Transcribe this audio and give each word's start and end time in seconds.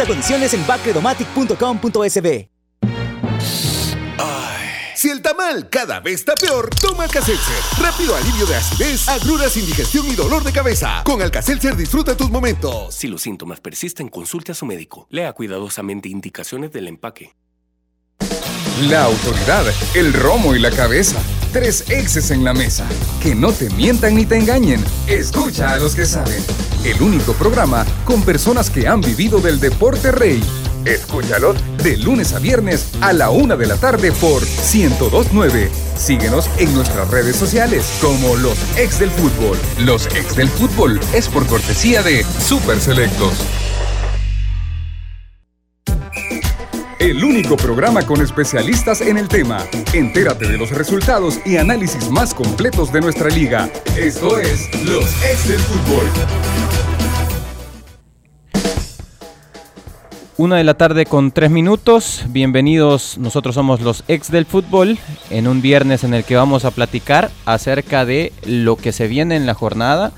Consulta 0.00 0.06
condiciones 0.06 0.54
en 0.54 0.66
bacredomatic.com.sb. 0.66 2.48
Si 4.94 5.08
el 5.08 5.22
tamal 5.22 5.68
cada 5.70 6.00
vez 6.00 6.20
está 6.20 6.34
peor, 6.34 6.70
toma 6.70 7.04
Alka-Seltzer. 7.04 7.56
Rápido 7.78 8.14
alivio 8.14 8.46
de 8.46 8.56
acidez, 8.56 9.08
agruras, 9.08 9.56
indigestión 9.56 10.06
y 10.08 10.14
dolor 10.14 10.44
de 10.44 10.52
cabeza. 10.52 11.02
Con 11.04 11.22
Alka-Seltzer 11.22 11.74
disfruta 11.76 12.16
tus 12.16 12.30
momentos. 12.30 12.94
Si 12.94 13.08
los 13.08 13.22
síntomas 13.22 13.60
persisten, 13.60 14.08
consulte 14.08 14.52
a 14.52 14.54
su 14.54 14.66
médico. 14.66 15.06
Lea 15.10 15.32
cuidadosamente 15.32 16.08
indicaciones 16.08 16.70
del 16.72 16.88
empaque. 16.88 17.34
La 18.88 19.04
autoridad, 19.04 19.64
el 19.94 20.12
romo 20.12 20.54
y 20.54 20.58
la 20.58 20.70
cabeza. 20.70 21.20
Tres 21.52 21.84
exes 21.88 22.30
en 22.30 22.44
la 22.44 22.54
mesa. 22.54 22.86
Que 23.20 23.34
no 23.34 23.52
te 23.52 23.68
mientan 23.70 24.14
ni 24.14 24.24
te 24.24 24.36
engañen. 24.36 24.84
Escucha 25.08 25.72
a 25.72 25.78
los 25.78 25.96
que 25.96 26.06
saben. 26.06 26.44
El 26.84 27.02
único 27.02 27.32
programa 27.32 27.84
con 28.04 28.22
personas 28.22 28.70
que 28.70 28.86
han 28.86 29.00
vivido 29.00 29.40
del 29.40 29.58
deporte 29.58 30.12
rey. 30.12 30.40
Escúchalos 30.84 31.56
de 31.82 31.96
lunes 31.96 32.32
a 32.34 32.38
viernes 32.38 32.86
a 33.00 33.12
la 33.12 33.30
una 33.30 33.56
de 33.56 33.66
la 33.66 33.76
tarde 33.76 34.12
por 34.12 34.42
1029. 34.42 35.70
Síguenos 35.98 36.48
en 36.58 36.72
nuestras 36.72 37.10
redes 37.10 37.34
sociales 37.34 37.84
como 38.00 38.36
Los 38.36 38.56
Ex 38.76 39.00
del 39.00 39.10
Fútbol. 39.10 39.58
Los 39.78 40.06
Ex 40.06 40.36
del 40.36 40.48
Fútbol 40.48 41.00
es 41.12 41.28
por 41.28 41.46
cortesía 41.46 42.02
de 42.02 42.24
Super 42.38 42.80
Selectos. 42.80 43.34
El 47.00 47.24
único 47.24 47.56
programa 47.56 48.02
con 48.02 48.20
especialistas 48.20 49.00
en 49.00 49.16
el 49.16 49.26
tema. 49.26 49.64
Entérate 49.94 50.46
de 50.46 50.58
los 50.58 50.70
resultados 50.70 51.40
y 51.46 51.56
análisis 51.56 52.10
más 52.10 52.34
completos 52.34 52.92
de 52.92 53.00
nuestra 53.00 53.30
liga. 53.30 53.70
Esto 53.96 54.38
es 54.38 54.68
Los 54.84 55.06
Ex 55.24 55.48
del 55.48 55.58
Fútbol. 55.60 56.04
Una 60.36 60.56
de 60.58 60.64
la 60.64 60.74
tarde 60.74 61.06
con 61.06 61.30
tres 61.30 61.50
minutos. 61.50 62.26
Bienvenidos, 62.28 63.16
nosotros 63.16 63.54
somos 63.54 63.80
los 63.80 64.04
ex 64.06 64.30
del 64.30 64.44
fútbol 64.44 64.98
en 65.30 65.48
un 65.48 65.62
viernes 65.62 66.04
en 66.04 66.12
el 66.12 66.24
que 66.24 66.36
vamos 66.36 66.66
a 66.66 66.70
platicar 66.70 67.30
acerca 67.46 68.04
de 68.04 68.30
lo 68.44 68.76
que 68.76 68.92
se 68.92 69.08
viene 69.08 69.36
en 69.36 69.46
la 69.46 69.54
jornada. 69.54 70.12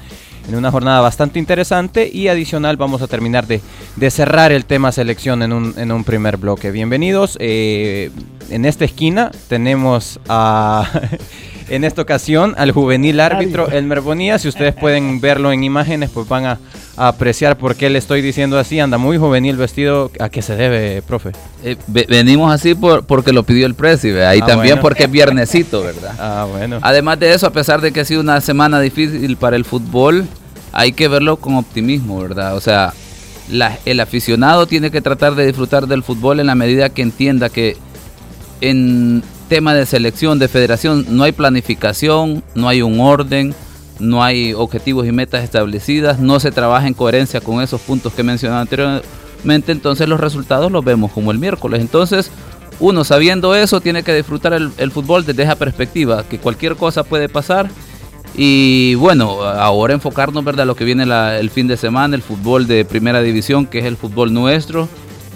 En 0.48 0.56
una 0.56 0.70
jornada 0.70 1.00
bastante 1.00 1.38
interesante 1.38 2.10
y 2.12 2.28
adicional 2.28 2.76
vamos 2.76 3.00
a 3.00 3.06
terminar 3.06 3.46
de, 3.46 3.60
de 3.96 4.10
cerrar 4.10 4.52
el 4.52 4.64
tema 4.64 4.90
selección 4.92 5.42
en 5.42 5.52
un, 5.52 5.74
en 5.78 5.92
un 5.92 6.04
primer 6.04 6.36
bloque. 6.36 6.70
Bienvenidos. 6.70 7.36
eh, 7.40 8.10
en 8.50 8.64
esta 8.64 8.84
esquina 8.84 9.30
tenemos 9.48 10.20
a... 10.28 10.88
En 11.68 11.84
esta 11.84 12.02
ocasión, 12.02 12.54
al 12.58 12.72
juvenil 12.72 13.18
árbitro 13.20 13.70
Elmer 13.70 14.02
Bonilla, 14.02 14.38
si 14.38 14.46
ustedes 14.48 14.74
pueden 14.74 15.22
verlo 15.22 15.52
en 15.52 15.64
imágenes, 15.64 16.10
pues 16.10 16.28
van 16.28 16.44
a, 16.44 16.58
a 16.98 17.08
apreciar 17.08 17.56
por 17.56 17.76
qué 17.76 17.88
le 17.88 17.98
estoy 17.98 18.20
diciendo 18.20 18.58
así. 18.58 18.78
Anda 18.78 18.98
muy 18.98 19.16
juvenil 19.16 19.56
vestido. 19.56 20.10
¿A 20.18 20.28
qué 20.28 20.42
se 20.42 20.54
debe, 20.54 21.00
profe? 21.00 21.30
Eh, 21.64 21.76
ve- 21.86 22.04
venimos 22.10 22.52
así 22.52 22.74
por, 22.74 23.06
porque 23.06 23.32
lo 23.32 23.44
pidió 23.44 23.64
el 23.64 23.74
precio, 23.74 24.18
y 24.18 24.20
Ah, 24.20 24.44
también 24.44 24.74
bueno. 24.74 24.82
porque 24.82 25.04
es 25.04 25.10
viernesito, 25.10 25.82
¿verdad? 25.82 26.14
Ah, 26.18 26.46
bueno. 26.50 26.78
Además 26.82 27.18
de 27.20 27.32
eso, 27.32 27.46
a 27.46 27.52
pesar 27.52 27.80
de 27.80 27.90
que 27.90 28.00
ha 28.00 28.04
sido 28.04 28.20
una 28.20 28.40
semana 28.42 28.78
difícil 28.80 29.36
para 29.38 29.56
el 29.56 29.64
fútbol, 29.64 30.26
hay 30.72 30.92
que 30.92 31.08
verlo 31.08 31.36
con 31.36 31.56
optimismo, 31.56 32.20
¿verdad? 32.20 32.56
O 32.56 32.60
sea, 32.60 32.92
el 33.84 34.00
aficionado 34.00 34.66
tiene 34.66 34.90
que 34.90 35.00
tratar 35.00 35.34
de 35.34 35.46
disfrutar 35.46 35.86
del 35.86 36.02
fútbol 36.02 36.40
en 36.40 36.46
la 36.46 36.54
medida 36.54 36.88
que 36.88 37.02
entienda 37.02 37.50
que 37.50 37.76
en 38.60 39.22
tema 39.48 39.74
de 39.74 39.84
selección, 39.84 40.38
de 40.38 40.48
federación, 40.48 41.04
no 41.10 41.24
hay 41.24 41.32
planificación, 41.32 42.42
no 42.54 42.68
hay 42.68 42.80
un 42.80 43.00
orden, 43.00 43.54
no 43.98 44.24
hay 44.24 44.54
objetivos 44.54 45.06
y 45.06 45.12
metas 45.12 45.44
establecidas, 45.44 46.18
no 46.18 46.40
se 46.40 46.50
trabaja 46.50 46.86
en 46.86 46.94
coherencia 46.94 47.40
con 47.40 47.60
esos 47.60 47.80
puntos 47.82 48.14
que 48.14 48.22
he 48.22 48.24
mencionado 48.24 48.62
anteriormente, 48.62 49.72
entonces 49.72 50.08
los 50.08 50.20
resultados 50.20 50.72
los 50.72 50.84
vemos 50.84 51.12
como 51.12 51.30
el 51.32 51.38
miércoles. 51.38 51.80
Entonces, 51.80 52.30
uno 52.80 53.04
sabiendo 53.04 53.54
eso 53.54 53.80
tiene 53.80 54.02
que 54.02 54.14
disfrutar 54.14 54.54
el, 54.54 54.72
el 54.78 54.90
fútbol 54.90 55.26
desde 55.26 55.42
esa 55.42 55.56
perspectiva, 55.56 56.24
que 56.24 56.38
cualquier 56.38 56.76
cosa 56.76 57.04
puede 57.04 57.28
pasar. 57.28 57.68
Y 58.34 58.94
bueno, 58.94 59.42
ahora 59.42 59.92
enfocarnos 59.94 60.42
¿verdad? 60.44 60.66
lo 60.66 60.74
que 60.74 60.84
viene 60.84 61.04
el 61.38 61.50
fin 61.50 61.66
de 61.66 61.76
semana, 61.76 62.16
el 62.16 62.22
fútbol 62.22 62.66
de 62.66 62.84
primera 62.84 63.20
división, 63.20 63.66
que 63.66 63.80
es 63.80 63.84
el 63.84 63.96
fútbol 63.96 64.32
nuestro, 64.32 64.88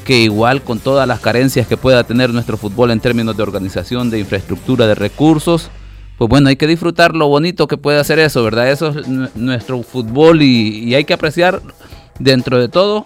que 0.04 0.20
igual 0.20 0.62
con 0.62 0.78
todas 0.78 1.06
las 1.06 1.20
carencias 1.20 1.66
que 1.66 1.76
pueda 1.76 2.04
tener 2.04 2.30
nuestro 2.30 2.56
fútbol 2.56 2.90
en 2.90 3.00
términos 3.00 3.36
de 3.36 3.42
organización, 3.42 4.08
de 4.08 4.20
infraestructura, 4.20 4.86
de 4.86 4.94
recursos, 4.94 5.68
pues 6.16 6.30
bueno, 6.30 6.48
hay 6.48 6.56
que 6.56 6.66
disfrutar 6.66 7.14
lo 7.14 7.28
bonito 7.28 7.66
que 7.66 7.76
puede 7.76 7.98
hacer 7.98 8.18
eso, 8.18 8.42
¿verdad? 8.42 8.70
Eso 8.70 8.88
es 8.98 9.06
nu- 9.06 9.28
nuestro 9.34 9.82
fútbol 9.82 10.40
y 10.40 10.94
hay 10.94 11.04
que 11.04 11.12
apreciar 11.12 11.60
dentro 12.18 12.58
de 12.58 12.68
todo 12.68 13.04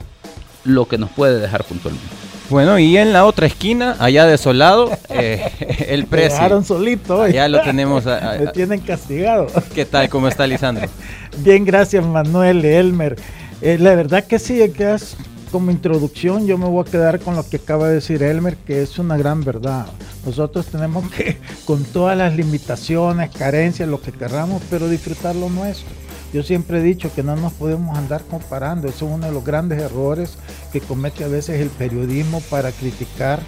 lo 0.65 0.87
que 0.87 0.99
nos 0.99 1.11
puede 1.11 1.41
dejar 1.41 1.65
puntualmente. 1.65 2.20
Bueno, 2.51 2.79
y 2.79 2.97
en 2.97 3.13
la 3.13 3.25
otra 3.27 3.47
esquina, 3.47 3.97
allá 4.01 4.27
desolado, 4.27 4.91
eh, 5.09 5.87
el 5.89 6.07
precio. 6.07 6.33
dejaron 6.35 6.65
solito 6.65 7.19
hoy. 7.21 7.33
Ya 7.33 7.49
lo 7.49 7.63
tenemos. 7.63 8.07
a- 8.07 8.33
a- 8.35 8.39
Me 8.39 8.49
tienen 8.49 8.81
castigado. 8.81 9.47
¿Qué 9.75 9.85
tal? 9.85 10.09
¿Cómo 10.09 10.29
está 10.29 10.47
Lisandro? 10.47 10.89
Bien, 11.39 11.65
gracias 11.65 12.05
Manuel, 12.05 12.65
Elmer. 12.65 13.17
Eh, 13.63 13.79
la 13.79 13.95
verdad 13.95 14.25
que 14.25 14.39
sí, 14.39 14.59
que 14.77 14.95
es 14.95 15.17
como 15.53 15.71
introducción, 15.71 16.47
yo 16.47 16.57
me 16.59 16.67
voy 16.67 16.85
a 16.87 16.91
quedar 16.91 17.21
con 17.21 17.35
lo 17.37 17.49
que 17.49 17.57
acaba 17.57 17.89
de 17.89 17.95
decir 17.95 18.23
Elmer, 18.23 18.57
que 18.57 18.83
es 18.83 18.99
una 18.99 19.17
gran 19.17 19.43
verdad. 19.45 19.87
Nosotros 20.25 20.67
tenemos 20.67 21.11
que, 21.11 21.39
con 21.65 21.83
todas 21.85 22.17
las 22.17 22.35
limitaciones, 22.37 23.31
carencias, 23.31 23.89
lo 23.89 24.01
que 24.01 24.13
querramos, 24.13 24.63
pero 24.71 24.89
disfrutar 24.89 25.35
lo 25.35 25.49
nuestro. 25.49 25.89
Yo 26.33 26.43
siempre 26.45 26.79
he 26.79 26.83
dicho 26.83 27.13
que 27.13 27.23
no 27.23 27.35
nos 27.35 27.53
podemos 27.53 27.99
andar 27.99 28.23
comparando, 28.25 28.89
eso 28.89 29.07
es 29.07 29.13
uno 29.13 29.27
de 29.27 29.33
los 29.33 29.45
grandes 29.45 29.81
errores 29.83 30.39
que 30.73 30.81
comete 30.81 31.25
a 31.25 31.29
veces 31.29 31.61
el 31.61 31.71
periodismo 31.71 32.41
para 32.43 32.71
criticar 32.71 33.41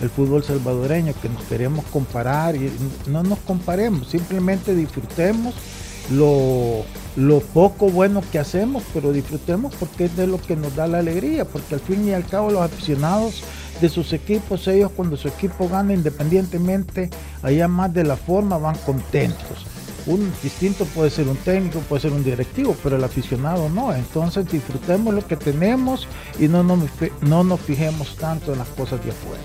el 0.00 0.08
fútbol 0.08 0.44
salvadoreño, 0.44 1.12
que 1.20 1.28
nos 1.28 1.42
queremos 1.44 1.84
comparar 1.86 2.54
y 2.54 2.70
no 3.08 3.24
nos 3.24 3.40
comparemos, 3.40 4.08
simplemente 4.08 4.74
disfrutemos 4.74 5.54
lo, 6.12 6.84
lo 7.16 7.40
poco 7.40 7.90
bueno 7.90 8.22
que 8.30 8.38
hacemos, 8.38 8.84
pero 8.94 9.12
disfrutemos 9.12 9.74
porque 9.74 10.04
es 10.04 10.16
de 10.16 10.28
lo 10.28 10.40
que 10.40 10.54
nos 10.54 10.76
da 10.76 10.86
la 10.86 10.98
alegría, 10.98 11.44
porque 11.44 11.74
al 11.74 11.80
fin 11.80 12.06
y 12.06 12.12
al 12.12 12.24
cabo 12.24 12.52
los 12.52 12.62
aficionados 12.62 13.42
de 13.80 13.88
sus 13.88 14.12
equipos, 14.12 14.68
ellos 14.68 14.92
cuando 14.94 15.16
su 15.16 15.26
equipo 15.26 15.68
gana 15.68 15.92
independientemente, 15.92 17.10
allá 17.42 17.66
más 17.66 17.92
de 17.92 18.04
la 18.04 18.16
forma, 18.16 18.58
van 18.58 18.76
contentos. 18.86 19.66
Un 20.08 20.32
distinto 20.42 20.84
puede 20.86 21.10
ser 21.10 21.28
un 21.28 21.36
técnico, 21.36 21.78
puede 21.80 22.02
ser 22.02 22.12
un 22.12 22.24
directivo, 22.24 22.74
pero 22.82 22.96
el 22.96 23.04
aficionado 23.04 23.68
no. 23.68 23.94
Entonces 23.94 24.50
disfrutemos 24.50 25.14
lo 25.14 25.24
que 25.26 25.36
tenemos 25.36 26.08
y 26.40 26.48
no 26.48 26.62
nos, 26.64 26.80
no 27.20 27.44
nos 27.44 27.60
fijemos 27.60 28.16
tanto 28.16 28.52
en 28.52 28.58
las 28.58 28.68
cosas 28.68 29.04
de 29.04 29.10
afuera. 29.10 29.42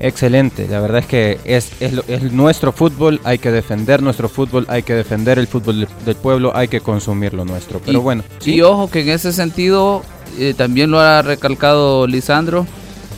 Excelente, 0.00 0.66
la 0.68 0.80
verdad 0.80 0.98
es 1.00 1.06
que 1.06 1.38
es, 1.44 1.70
es, 1.80 1.92
lo- 1.92 2.04
es 2.08 2.32
nuestro 2.32 2.72
fútbol, 2.72 3.20
hay 3.24 3.38
que 3.38 3.50
defender 3.52 4.02
nuestro 4.02 4.28
fútbol, 4.28 4.66
hay 4.68 4.82
que 4.82 4.92
defender 4.94 5.38
el 5.38 5.46
fútbol 5.46 5.86
del, 6.04 6.16
pueblo, 6.16 6.50
hay 6.54 6.66
que 6.68 6.80
consumir 6.80 7.32
lo 7.32 7.44
nuestro. 7.44 7.80
Pero 7.84 7.98
Y- 7.98 8.02
bueno, 8.02 8.24
Y 8.44 8.60
ojo 8.62 8.90
que 8.90 9.02
en 9.02 9.10
ese 9.10 9.32
sentido, 9.32 10.02
eh, 10.38 10.52
también 10.56 10.90
lo 10.90 10.98
ha 11.00 11.22
recalcado 11.22 12.06
Lisandro, 12.08 12.66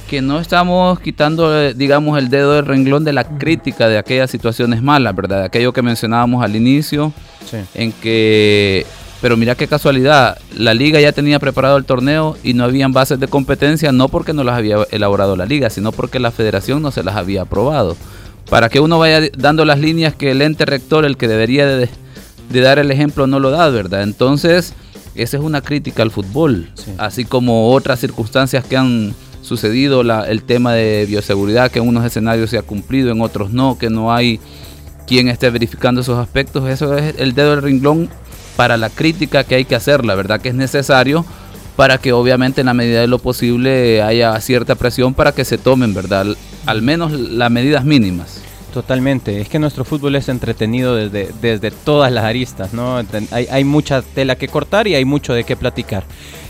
que 0.06 0.22
no 0.22 0.38
estamos 0.40 0.98
quitando, 1.00 1.58
eh, 1.60 1.74
digamos, 1.74 2.18
el 2.18 2.28
dedo 2.30 2.52
del 2.54 2.64
renglón 2.66 3.04
de 3.04 3.12
la 3.12 3.24
crítica 3.24 3.88
de 3.88 3.98
aquellas 3.98 4.30
situaciones 4.30 4.82
malas, 4.82 5.14
¿verdad? 5.14 5.40
De 5.40 5.44
aquello 5.46 5.72
que 5.72 5.82
mencionábamos 5.82 6.42
al 6.42 6.56
inicio, 6.56 7.12
sí. 7.50 7.58
en 7.74 7.92
que... 7.92 8.86
Pero 9.22 9.36
mira 9.38 9.54
qué 9.54 9.66
casualidad, 9.66 10.38
la 10.56 10.74
liga 10.74 11.00
ya 11.00 11.10
tenía 11.10 11.38
preparado 11.38 11.78
el 11.78 11.84
torneo 11.86 12.36
y 12.44 12.52
no 12.52 12.64
habían 12.64 12.92
bases 12.92 13.18
de 13.18 13.26
competencia, 13.28 13.90
no 13.90 14.08
porque 14.08 14.34
no 14.34 14.44
las 14.44 14.56
había 14.58 14.76
elaborado 14.90 15.36
la 15.36 15.46
liga, 15.46 15.70
sino 15.70 15.90
porque 15.90 16.18
la 16.20 16.30
federación 16.30 16.82
no 16.82 16.90
se 16.90 17.02
las 17.02 17.16
había 17.16 17.42
aprobado. 17.42 17.96
Para 18.50 18.68
que 18.68 18.78
uno 18.78 18.98
vaya 18.98 19.22
dando 19.36 19.64
las 19.64 19.78
líneas 19.80 20.14
que 20.14 20.30
el 20.32 20.42
ente 20.42 20.66
rector, 20.66 21.06
el 21.06 21.16
que 21.16 21.28
debería 21.28 21.66
de, 21.66 21.88
de 22.50 22.60
dar 22.60 22.78
el 22.78 22.90
ejemplo, 22.90 23.26
no 23.26 23.40
lo 23.40 23.50
da, 23.50 23.68
¿verdad? 23.70 24.02
Entonces, 24.02 24.74
esa 25.14 25.36
es 25.38 25.42
una 25.42 25.62
crítica 25.62 26.02
al 26.02 26.10
fútbol, 26.10 26.70
Sí. 26.74 26.92
así 26.98 27.24
como 27.24 27.72
otras 27.72 27.98
circunstancias 27.98 28.64
que 28.66 28.76
han 28.76 29.14
sucedido, 29.46 30.02
la- 30.02 30.24
el 30.28 30.42
tema 30.42 30.72
de 30.74 31.06
bioseguridad, 31.08 31.70
que 31.70 31.78
en 31.78 31.88
unos 31.88 32.04
escenarios 32.04 32.50
se 32.50 32.58
ha 32.58 32.62
cumplido, 32.62 33.10
en 33.12 33.20
otros 33.20 33.52
no, 33.52 33.78
que 33.78 33.88
no 33.90 34.12
hay 34.12 34.40
quien 35.06 35.28
esté 35.28 35.50
verificando 35.50 36.00
esos 36.00 36.18
aspectos, 36.18 36.68
eso 36.68 36.96
es 36.96 37.14
el 37.18 37.34
dedo 37.34 37.50
del 37.52 37.62
renglón 37.62 38.08
para 38.56 38.76
la 38.76 38.90
crítica 38.90 39.44
que 39.44 39.54
hay 39.54 39.64
que 39.64 39.76
hacer, 39.76 40.04
la 40.04 40.14
verdad 40.14 40.40
que 40.40 40.48
es 40.48 40.54
necesario 40.54 41.24
para 41.76 41.98
que 41.98 42.12
obviamente 42.12 42.62
en 42.62 42.66
la 42.66 42.74
medida 42.74 43.02
de 43.02 43.06
lo 43.06 43.18
posible 43.18 44.00
haya 44.02 44.40
cierta 44.40 44.74
presión 44.76 45.12
para 45.12 45.32
que 45.32 45.44
se 45.44 45.58
tomen, 45.58 45.92
¿verdad? 45.92 46.22
Al, 46.22 46.36
al 46.64 46.80
menos 46.82 47.12
las 47.12 47.50
medidas 47.50 47.84
mínimas. 47.84 48.40
Totalmente, 48.76 49.40
es 49.40 49.48
que 49.48 49.58
nuestro 49.58 49.86
fútbol 49.86 50.16
es 50.16 50.28
entretenido 50.28 50.94
desde, 50.94 51.30
desde 51.40 51.70
todas 51.70 52.12
las 52.12 52.24
aristas, 52.24 52.74
¿no? 52.74 53.02
Hay, 53.30 53.46
hay 53.50 53.64
mucha 53.64 54.02
tela 54.02 54.36
que 54.36 54.48
cortar 54.48 54.86
y 54.86 54.94
hay 54.94 55.06
mucho 55.06 55.32
de 55.32 55.44
qué 55.44 55.56
platicar. 55.56 56.04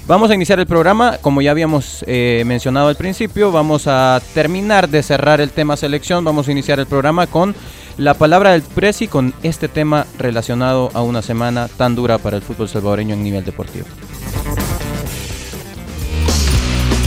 Vamos 0.09 0.33
a 0.33 0.35
iniciar 0.35 0.59
el 0.59 0.67
programa, 0.67 1.19
como 1.19 1.41
ya 1.41 1.53
habíamos 1.53 2.05
eh, 2.09 2.43
mencionado 2.45 2.89
al 2.89 2.97
principio, 2.97 3.53
vamos 3.53 3.87
a 3.87 4.21
terminar 4.35 4.89
de 4.89 5.05
cerrar 5.05 5.41
el 5.41 5.51
tema 5.51 5.77
selección, 5.77 6.25
vamos 6.25 6.49
a 6.49 6.51
iniciar 6.51 6.81
el 6.81 6.87
programa 6.87 7.29
con 7.29 7.55
la 7.97 8.15
palabra 8.15 8.51
del 8.51 8.63
Presi, 8.63 9.07
con 9.07 9.33
este 9.45 9.69
tema 9.69 10.05
relacionado 10.19 10.91
a 10.95 11.03
una 11.03 11.23
semana 11.23 11.69
tan 11.69 11.95
dura 11.95 12.19
para 12.19 12.37
el 12.37 12.43
fútbol 12.43 12.69
salvadoreño 12.69 13.15
en 13.15 13.23
nivel 13.23 13.45
deportivo. 13.45 13.87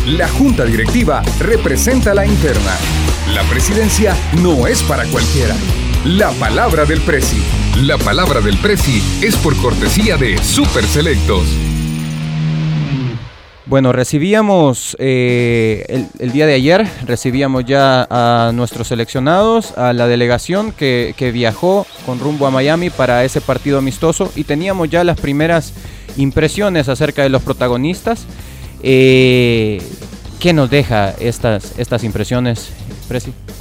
La 0.06 0.30
junta 0.30 0.64
directiva 0.64 1.22
representa 1.42 2.14
la 2.14 2.26
interna. 2.26 3.09
La 3.34 3.44
presidencia 3.44 4.16
no 4.42 4.66
es 4.66 4.82
para 4.84 5.06
cualquiera. 5.06 5.56
La 6.04 6.32
palabra 6.32 6.86
del 6.86 7.00
presi. 7.02 7.38
La 7.84 7.98
palabra 7.98 8.42
del 8.42 8.58
presi 8.58 9.02
es 9.22 9.36
por 9.38 9.56
cortesía 9.58 10.18
de 10.18 10.38
Super 10.40 10.84
Selectos. 10.84 11.46
Bueno, 13.68 13.92
recibíamos 13.92 14.98
eh, 15.00 16.08
el, 16.18 16.32
día 16.32 16.48
de 16.48 16.56
ayer, 16.56 16.88
recibíamos 17.06 17.66
ya 17.66 18.08
a 18.10 18.52
nuestros 18.52 18.88
seleccionados, 18.88 19.78
a 19.78 19.94
la 19.94 20.08
delegación 20.08 20.72
que, 20.72 21.14
que 21.16 21.32
viajó 21.32 21.86
con 22.08 22.20
rumbo 22.20 22.48
a 22.48 22.52
Miami 22.52 22.90
para 22.90 23.24
ese 23.24 23.42
partido 23.42 23.78
amistoso 23.78 24.32
y 24.36 24.44
teníamos 24.44 24.90
ya 24.90 25.04
las 25.04 25.20
primeras 25.20 25.74
impresiones 26.18 26.90
acerca 26.90 27.22
de 27.22 27.30
los 27.30 27.44
protagonistas. 27.44 28.26
Eh, 28.82 29.80
¿Qué 30.40 30.54
nos 30.54 30.70
deja 30.70 31.12
estas, 31.20 31.78
estas 31.78 32.04
impresiones, 32.04 32.70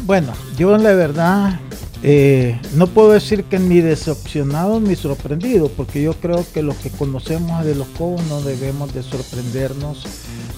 Bueno, 0.04 0.32
yo 0.56 0.76
la 0.76 0.92
verdad 0.92 1.58
eh, 2.02 2.60
no 2.74 2.86
puedo 2.86 3.12
decir 3.12 3.44
que 3.44 3.58
ni 3.58 3.80
decepcionado 3.80 4.78
ni 4.78 4.94
sorprendido, 4.94 5.68
porque 5.68 6.02
yo 6.02 6.12
creo 6.14 6.44
que 6.52 6.62
los 6.62 6.76
que 6.76 6.90
conocemos 6.90 7.64
de 7.64 7.74
los 7.74 7.88
Cobos 7.88 8.22
no 8.26 8.40
debemos 8.42 8.94
de 8.94 9.02
sorprendernos 9.02 10.04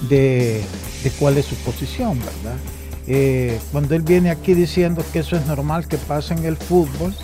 de, 0.09 0.63
cuál 1.19 1.39
es 1.39 1.47
su 1.47 1.55
posición, 1.57 2.19
¿verdad? 2.19 2.59
Eh, 3.07 3.59
cuando 3.73 3.95
él 3.95 4.03
viene 4.03 4.31
aquí 4.31 4.55
diciendo 4.55 5.03
que 5.13 5.21
eso 5.21 5.37
es 5.37 5.47
normal 5.47 5.89
que 5.89 5.97
pase 5.97 6.35
en 6.35 6.45
el 6.45 6.57
fútbol, 6.57 7.15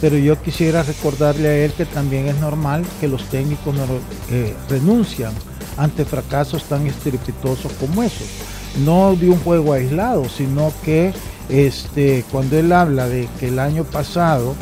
pero 0.00 0.18
yo 0.18 0.40
quisiera 0.42 0.82
recordarle 0.82 1.48
a 1.48 1.64
él 1.64 1.72
que 1.72 1.86
también 1.86 2.28
es 2.28 2.36
normal 2.40 2.84
que 3.00 3.08
los 3.08 3.24
técnicos 3.30 3.74
no, 3.74 3.84
eh, 4.30 4.54
renuncian 4.68 5.32
ante 5.76 6.04
fracasos 6.04 6.64
tan 6.64 6.86
estrepitosos 6.86 7.72
como 7.74 8.02
esos. 8.02 8.28
No 8.84 9.14
de 9.16 9.30
un 9.30 9.38
juego 9.40 9.72
aislado, 9.72 10.28
sino 10.28 10.72
que 10.84 11.12
este, 11.48 12.24
cuando 12.30 12.58
él 12.58 12.72
habla 12.72 13.08
de 13.08 13.28
que 13.38 13.48
el 13.48 13.58
año 13.58 13.84
pasado, 13.84 14.54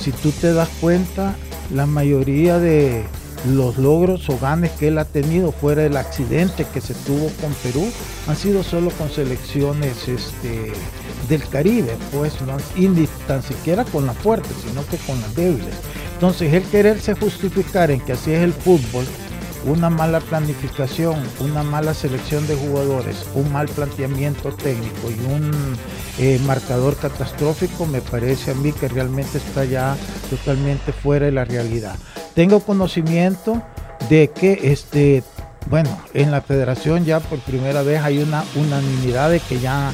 si 0.00 0.10
tú 0.10 0.32
te 0.32 0.52
das 0.52 0.68
cuenta, 0.80 1.36
la 1.72 1.86
mayoría 1.86 2.58
de 2.58 3.04
los 3.52 3.76
logros 3.76 4.28
o 4.30 4.38
ganes 4.38 4.70
que 4.72 4.88
él 4.88 4.98
ha 4.98 5.04
tenido 5.04 5.52
fuera 5.52 5.82
del 5.82 5.96
accidente 5.96 6.66
que 6.72 6.80
se 6.80 6.94
tuvo 6.94 7.28
con 7.40 7.52
Perú 7.62 7.86
han 8.26 8.36
sido 8.36 8.62
solo 8.62 8.90
con 8.90 9.10
selecciones 9.10 10.08
este, 10.08 10.72
del 11.28 11.46
Caribe, 11.48 11.96
pues 12.12 12.40
no 12.40 12.56
tan 13.26 13.42
siquiera 13.42 13.84
con 13.84 14.06
las 14.06 14.16
fuertes, 14.16 14.52
sino 14.66 14.86
que 14.86 14.96
con 14.98 15.20
las 15.20 15.34
débiles. 15.34 15.74
Entonces, 16.14 16.52
el 16.52 16.62
quererse 16.64 17.14
justificar 17.14 17.90
en 17.90 18.00
que 18.00 18.12
así 18.12 18.32
es 18.32 18.42
el 18.42 18.52
fútbol, 18.52 19.04
una 19.66 19.90
mala 19.90 20.20
planificación, 20.20 21.16
una 21.40 21.62
mala 21.62 21.94
selección 21.94 22.46
de 22.46 22.56
jugadores, 22.56 23.24
un 23.34 23.52
mal 23.52 23.68
planteamiento 23.68 24.52
técnico 24.52 25.10
y 25.10 25.32
un 25.32 25.50
eh, 26.18 26.38
marcador 26.46 26.96
catastrófico, 26.96 27.86
me 27.86 28.00
parece 28.00 28.50
a 28.50 28.54
mí 28.54 28.72
que 28.72 28.88
realmente 28.88 29.38
está 29.38 29.64
ya 29.64 29.96
totalmente 30.30 30.92
fuera 30.92 31.26
de 31.26 31.32
la 31.32 31.44
realidad. 31.44 31.96
Tengo 32.34 32.60
conocimiento 32.60 33.62
de 34.08 34.30
que 34.30 34.60
este, 34.64 35.22
bueno, 35.70 35.98
en 36.12 36.30
la 36.30 36.42
federación 36.42 37.04
ya 37.04 37.20
por 37.20 37.38
primera 37.40 37.82
vez 37.82 38.02
hay 38.02 38.18
una 38.18 38.44
unanimidad 38.54 39.30
de 39.30 39.40
que 39.40 39.60
ya, 39.60 39.92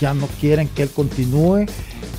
ya 0.00 0.14
no 0.14 0.26
quieren 0.40 0.68
que 0.68 0.84
él 0.84 0.90
continúe. 0.90 1.66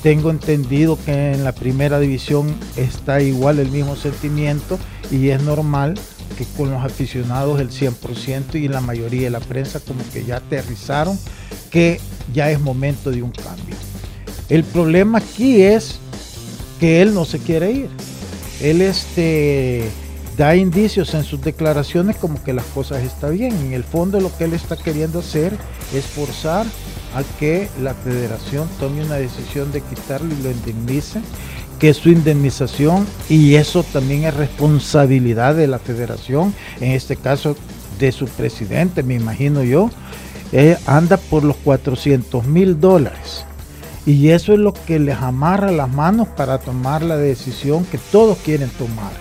Tengo 0.01 0.31
entendido 0.31 0.99
que 1.05 1.31
en 1.31 1.45
la 1.45 1.53
primera 1.53 1.97
división 1.97 2.53
está 2.75 3.21
igual 3.21 3.59
el 3.59 3.69
mismo 3.69 3.95
sentimiento 3.95 4.77
y 5.09 5.29
es 5.29 5.41
normal 5.41 5.95
que 6.37 6.45
con 6.57 6.71
los 6.71 6.83
aficionados 6.83 7.59
el 7.59 7.69
100% 7.69 8.55
y 8.55 8.67
la 8.67 8.81
mayoría 8.81 9.23
de 9.23 9.29
la 9.29 9.39
prensa 9.39 9.79
como 9.79 10.01
que 10.11 10.23
ya 10.25 10.37
aterrizaron 10.37 11.17
que 11.71 11.99
ya 12.33 12.51
es 12.51 12.59
momento 12.59 13.11
de 13.11 13.21
un 13.21 13.31
cambio. 13.31 13.75
El 14.49 14.63
problema 14.63 15.19
aquí 15.19 15.61
es 15.61 15.99
que 16.79 17.01
él 17.01 17.13
no 17.13 17.25
se 17.25 17.39
quiere 17.39 17.71
ir. 17.71 17.89
Él 18.61 18.81
este, 18.81 19.89
da 20.37 20.55
indicios 20.55 21.13
en 21.13 21.23
sus 21.23 21.41
declaraciones 21.41 22.17
como 22.17 22.43
que 22.43 22.53
las 22.53 22.65
cosas 22.65 23.03
están 23.03 23.37
bien. 23.37 23.55
En 23.57 23.73
el 23.73 23.83
fondo 23.83 24.19
lo 24.19 24.35
que 24.37 24.45
él 24.45 24.53
está 24.53 24.77
queriendo 24.77 25.19
hacer 25.19 25.53
es 25.93 26.05
forzar 26.05 26.65
a 27.15 27.23
que 27.39 27.69
la 27.81 27.93
federación 27.93 28.67
tome 28.79 29.03
una 29.03 29.15
decisión 29.15 29.71
de 29.71 29.81
quitarlo 29.81 30.33
y 30.33 30.43
lo 30.43 30.51
indemnice 30.51 31.21
que 31.83 31.93
su 31.93 32.07
indemnización 32.07 33.05
y 33.27 33.55
eso 33.55 33.83
también 33.83 34.23
es 34.23 34.33
responsabilidad 34.33 35.53
de 35.53 35.67
la 35.67 35.79
federación, 35.79 36.55
en 36.79 36.93
este 36.93 37.17
caso 37.17 37.57
de 37.99 38.13
su 38.13 38.25
presidente, 38.25 39.03
me 39.03 39.15
imagino 39.15 39.63
yo, 39.63 39.89
eh, 40.53 40.77
anda 40.85 41.17
por 41.17 41.43
los 41.43 41.57
400 41.57 42.45
mil 42.47 42.79
dólares. 42.79 43.43
Y 44.05 44.29
eso 44.29 44.53
es 44.53 44.59
lo 44.59 44.71
que 44.71 44.97
les 44.97 45.17
amarra 45.17 45.73
las 45.73 45.89
manos 45.91 46.29
para 46.29 46.57
tomar 46.57 47.01
la 47.01 47.17
decisión 47.17 47.83
que 47.83 47.97
todos 47.97 48.37
quieren 48.37 48.69
tomar. 48.69 49.11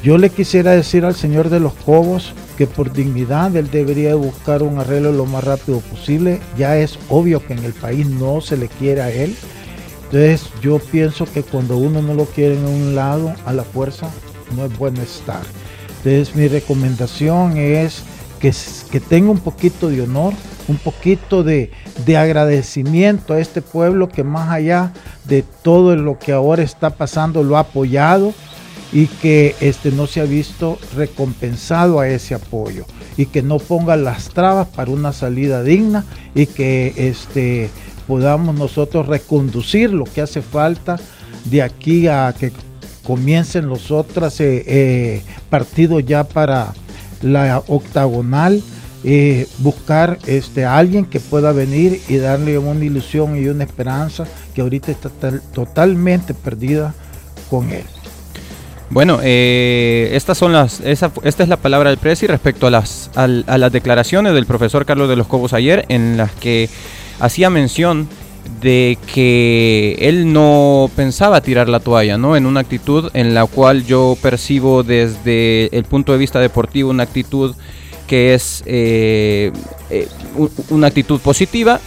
Yo 0.00 0.16
le 0.16 0.30
quisiera 0.30 0.70
decir 0.70 1.04
al 1.04 1.16
señor 1.16 1.48
de 1.48 1.58
los 1.58 1.74
Cobos 1.74 2.34
que 2.56 2.68
por 2.68 2.92
dignidad 2.92 3.56
él 3.56 3.68
debería 3.68 4.14
buscar 4.14 4.62
un 4.62 4.78
arreglo 4.78 5.10
lo 5.10 5.26
más 5.26 5.42
rápido 5.42 5.80
posible. 5.80 6.38
Ya 6.56 6.76
es 6.76 7.00
obvio 7.08 7.44
que 7.44 7.54
en 7.54 7.64
el 7.64 7.72
país 7.72 8.06
no 8.06 8.40
se 8.40 8.56
le 8.56 8.68
quiere 8.68 9.02
a 9.02 9.10
él. 9.10 9.34
Entonces 10.04 10.48
yo 10.62 10.78
pienso 10.78 11.26
que 11.26 11.42
cuando 11.42 11.76
uno 11.76 12.02
no 12.02 12.14
lo 12.14 12.26
quiere 12.26 12.54
en 12.54 12.66
un 12.66 12.94
lado, 12.94 13.34
a 13.46 13.52
la 13.52 13.64
fuerza, 13.64 14.10
no 14.56 14.66
es 14.66 14.78
bueno 14.78 15.02
estar. 15.02 15.42
Entonces 15.98 16.34
mi 16.36 16.48
recomendación 16.48 17.56
es 17.56 18.02
que, 18.40 18.52
que 18.90 19.00
tenga 19.00 19.30
un 19.30 19.40
poquito 19.40 19.88
de 19.88 20.02
honor, 20.02 20.34
un 20.68 20.76
poquito 20.76 21.42
de, 21.42 21.70
de, 22.04 22.16
agradecimiento 22.16 23.34
a 23.34 23.40
este 23.40 23.62
pueblo 23.62 24.08
que 24.08 24.24
más 24.24 24.50
allá 24.50 24.92
de 25.24 25.42
todo 25.42 25.96
lo 25.96 26.18
que 26.18 26.32
ahora 26.32 26.62
está 26.62 26.90
pasando 26.90 27.42
lo 27.42 27.56
ha 27.56 27.60
apoyado 27.60 28.34
y 28.92 29.06
que 29.06 29.56
este, 29.60 29.90
no 29.90 30.06
se 30.06 30.20
ha 30.20 30.24
visto 30.24 30.78
recompensado 30.94 32.00
a 32.00 32.08
ese 32.08 32.34
apoyo 32.34 32.86
y 33.16 33.26
que 33.26 33.42
no 33.42 33.58
ponga 33.58 33.96
las 33.96 34.28
trabas 34.28 34.68
para 34.68 34.90
una 34.90 35.12
salida 35.12 35.62
digna 35.62 36.04
y 36.34 36.46
que 36.46 36.94
este, 36.96 37.70
podamos 38.06 38.54
nosotros 38.54 39.06
reconducir 39.06 39.92
lo 39.92 40.04
que 40.04 40.20
hace 40.20 40.42
falta 40.42 40.98
de 41.44 41.62
aquí 41.62 42.06
a 42.08 42.34
que 42.38 42.52
comiencen 43.04 43.68
los 43.68 43.90
otros 43.90 44.40
eh, 44.40 44.64
eh, 44.66 45.22
partidos 45.50 46.04
ya 46.04 46.24
para 46.24 46.72
la 47.22 47.62
octagonal. 47.68 48.62
Eh, 49.06 49.46
buscar 49.58 50.18
este, 50.24 50.64
a 50.64 50.78
alguien 50.78 51.04
que 51.04 51.20
pueda 51.20 51.52
venir 51.52 52.00
y 52.08 52.16
darle 52.16 52.56
una 52.56 52.82
ilusión 52.82 53.36
y 53.36 53.46
una 53.48 53.62
esperanza 53.62 54.24
que 54.54 54.62
ahorita 54.62 54.92
está 54.92 55.10
totalmente 55.52 56.32
perdida 56.32 56.94
con 57.50 57.70
él. 57.70 57.84
Bueno, 58.88 59.20
estas 59.22 60.38
son 60.38 60.54
las, 60.54 60.80
esa, 60.80 61.12
esta 61.22 61.42
es 61.42 61.50
la 61.50 61.58
palabra 61.58 61.90
del 61.90 61.98
presi 61.98 62.26
respecto 62.26 62.66
a 62.66 62.70
las, 62.70 63.10
a, 63.14 63.24
a 63.24 63.58
las 63.58 63.72
declaraciones 63.72 64.32
del 64.32 64.46
profesor 64.46 64.86
Carlos 64.86 65.10
de 65.10 65.16
los 65.16 65.26
Cobos 65.26 65.52
ayer, 65.52 65.84
en 65.90 66.16
las 66.16 66.32
que 66.32 66.70
hacía 67.20 67.50
mención 67.50 68.08
de 68.60 68.98
que 69.12 69.96
él 70.00 70.32
no 70.32 70.90
pensaba 70.94 71.40
tirar 71.40 71.68
la 71.68 71.80
toalla, 71.80 72.18
¿no? 72.18 72.36
En 72.36 72.46
una 72.46 72.60
actitud 72.60 73.10
en 73.14 73.34
la 73.34 73.46
cual 73.46 73.84
yo 73.86 74.16
percibo 74.20 74.82
desde 74.82 75.76
el 75.76 75.84
punto 75.84 76.12
de 76.12 76.18
vista 76.18 76.40
deportivo 76.40 76.90
una 76.90 77.04
actitud 77.04 77.54
que 78.06 78.34
es 78.34 78.62
eh, 78.66 79.50
eh, 79.90 80.08
una 80.70 80.88
actitud 80.88 81.20
positiva. 81.20 81.80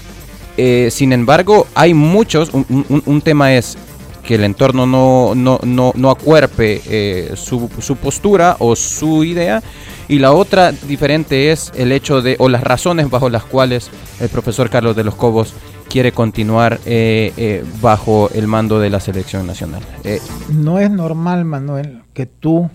Eh, 0.57 0.89
sin 0.91 1.13
embargo, 1.13 1.67
hay 1.75 1.93
muchos, 1.93 2.51
un, 2.51 3.03
un, 3.05 3.21
tema 3.21 3.53
es 3.53 3.77
que 4.23 4.35
el 4.35 4.43
entorno 4.43 4.87
no, 4.87 5.33
no, 5.35 5.59
no, 5.63 5.93
no 5.95 6.09
acuerpe 6.09 6.81
eh, 6.87 7.33
su, 7.35 7.69
su 7.79 7.95
postura 7.95 8.55
o 8.59 8.75
su 8.75 9.23
idea. 9.23 9.61
Y 10.09 10.19
la 10.19 10.31
otra 10.31 10.71
diferente 10.71 11.51
es 11.51 11.71
el 11.75 11.91
hecho 11.91 12.21
de, 12.21 12.37
o 12.39 12.47
las 12.47 12.63
razones 12.63 13.09
bajo 13.09 13.29
las 13.29 13.43
cuales 13.43 13.89
el 14.19 14.29
profesor 14.29 14.69
Carlos 14.69 14.95
de 14.95 15.03
los 15.03 15.15
Cobos 15.15 15.53
quiere 15.89 16.11
continuar 16.11 16.79
eh, 16.85 17.33
eh, 17.37 17.63
bajo 17.81 18.29
el 18.33 18.47
mando 18.47 18.79
de 18.79 18.89
la 18.89 18.99
selección 18.99 19.45
nacional. 19.45 19.83
Eh. 20.03 20.21
No 20.49 20.79
es 20.79 20.89
normal, 20.89 21.45
Manuel, 21.45 22.03
que 22.13 22.25
tú 22.25 22.69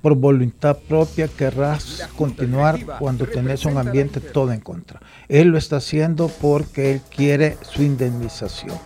por 0.00 0.16
voluntad 0.16 0.78
propia 0.88 1.28
querrás 1.28 2.08
continuar 2.16 2.80
cuando 2.98 3.26
tenés 3.26 3.64
un 3.64 3.78
ambiente 3.78 4.20
todo 4.20 4.52
en 4.52 4.60
contra. 4.60 5.00
Él 5.28 5.48
lo 5.48 5.58
está 5.58 5.76
haciendo 5.76 6.28
porque 6.40 6.92
él 6.92 7.00
quiere 7.14 7.56
su 7.62 7.82
indemnización 7.82 8.76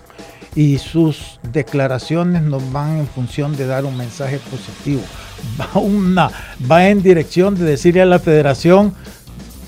y 0.55 0.79
sus 0.79 1.39
declaraciones 1.53 2.43
nos 2.43 2.73
van 2.73 2.99
en 2.99 3.07
función 3.07 3.57
de 3.57 3.67
dar 3.67 3.85
un 3.85 3.97
mensaje 3.97 4.39
positivo. 4.51 5.03
Va, 5.61 5.81
una, 5.81 6.31
va 6.71 6.89
en 6.89 7.03
dirección 7.03 7.57
de 7.57 7.65
decirle 7.65 8.03
a 8.03 8.07
la 8.07 8.19
federación, 8.19 8.95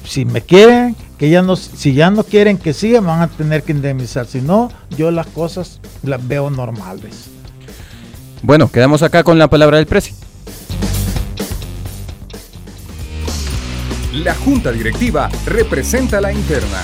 si 0.05 0.25
me 0.25 0.43
quieren, 0.43 0.97
que 1.19 1.31
ya 1.31 1.43
no, 1.43 1.57
si 1.57 1.95
ya 1.95 2.11
no 2.11 2.25
quieren 2.25 2.59
que 2.59 2.73
siga, 2.73 3.01
van 3.01 3.23
a 3.23 3.29
tener 3.29 3.63
que 3.63 3.73
indemnizar. 3.73 4.27
Si 4.27 4.41
no, 4.41 4.71
yo 4.97 5.11
las 5.11 5.27
cosas 5.27 5.81
las 6.03 6.27
veo 6.27 6.51
normales. 6.51 7.31
Bueno, 8.43 8.71
quedamos 8.71 9.03
acá 9.03 9.25
con 9.25 9.39
la 9.39 9.49
palabra 9.49 9.79
del 9.79 9.87
precio. 9.87 10.15
La 14.13 14.35
junta 14.35 14.73
directiva 14.73 15.29
representa 15.47 16.21
la 16.21 16.33
interna. 16.33 16.83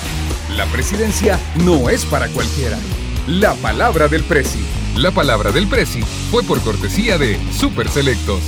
La 0.57 0.67
presidencia 0.67 1.39
no 1.65 1.89
es 1.89 2.05
para 2.05 2.29
cualquiera. 2.29 2.79
La 3.27 3.55
palabra 3.55 4.09
del 4.09 4.23
Presi. 4.23 4.65
La 4.97 5.11
palabra 5.11 5.51
del 5.51 5.67
Presi 5.67 6.03
fue 6.31 6.43
por 6.43 6.61
cortesía 6.61 7.19
de 7.19 7.39
Super 7.53 7.89
Selectos. 7.89 8.41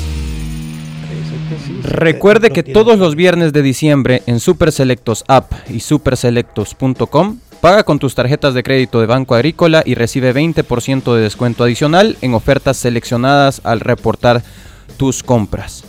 Recuerde 1.83 2.51
que 2.51 2.63
todos 2.63 2.99
los 2.99 3.15
viernes 3.15 3.53
de 3.53 3.63
diciembre 3.63 4.23
en 4.27 4.41
Super 4.41 4.73
Selectos 4.73 5.25
App 5.29 5.53
y 5.69 5.81
superselectos.com 5.81 7.39
paga 7.61 7.85
con 7.85 7.99
tus 7.99 8.15
tarjetas 8.15 8.55
de 8.55 8.63
crédito 8.63 9.01
de 9.01 9.07
Banco 9.07 9.35
Agrícola 9.35 9.83
y 9.85 9.95
recibe 9.95 10.35
20% 10.35 11.15
de 11.15 11.23
descuento 11.23 11.65
adicional 11.65 12.17
en 12.21 12.35
ofertas 12.35 12.77
seleccionadas 12.77 13.61
al 13.65 13.81
reportar 13.81 14.43
tus 14.97 15.23
compras. 15.23 15.85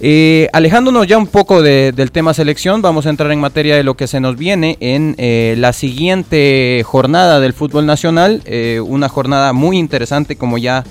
Eh, 0.00 0.48
alejándonos 0.52 1.06
ya 1.06 1.16
un 1.16 1.28
poco 1.28 1.62
del 1.62 2.10
tema 2.10 2.34
selección, 2.34 2.82
vamos 2.82 3.06
a 3.06 3.10
entrar 3.10 3.30
en 3.30 3.40
materia 3.40 3.76
de 3.76 3.84
lo 3.84 3.96
que 3.96 4.06
se 4.06 4.20
nos 4.20 4.36
viene 4.36 4.76
en 4.80 5.14
eh, 5.18 5.54
la 5.56 5.72
siguiente 5.72 6.82
jornada 6.84 7.40
del 7.40 7.52
fútbol 7.52 7.86
nacional, 7.86 8.42
eh, 8.44 8.80
una 8.84 9.08
jornada 9.08 9.52
muy 9.52 9.78
interesante 9.78 10.36
como 10.36 10.58
ya, 10.58 10.84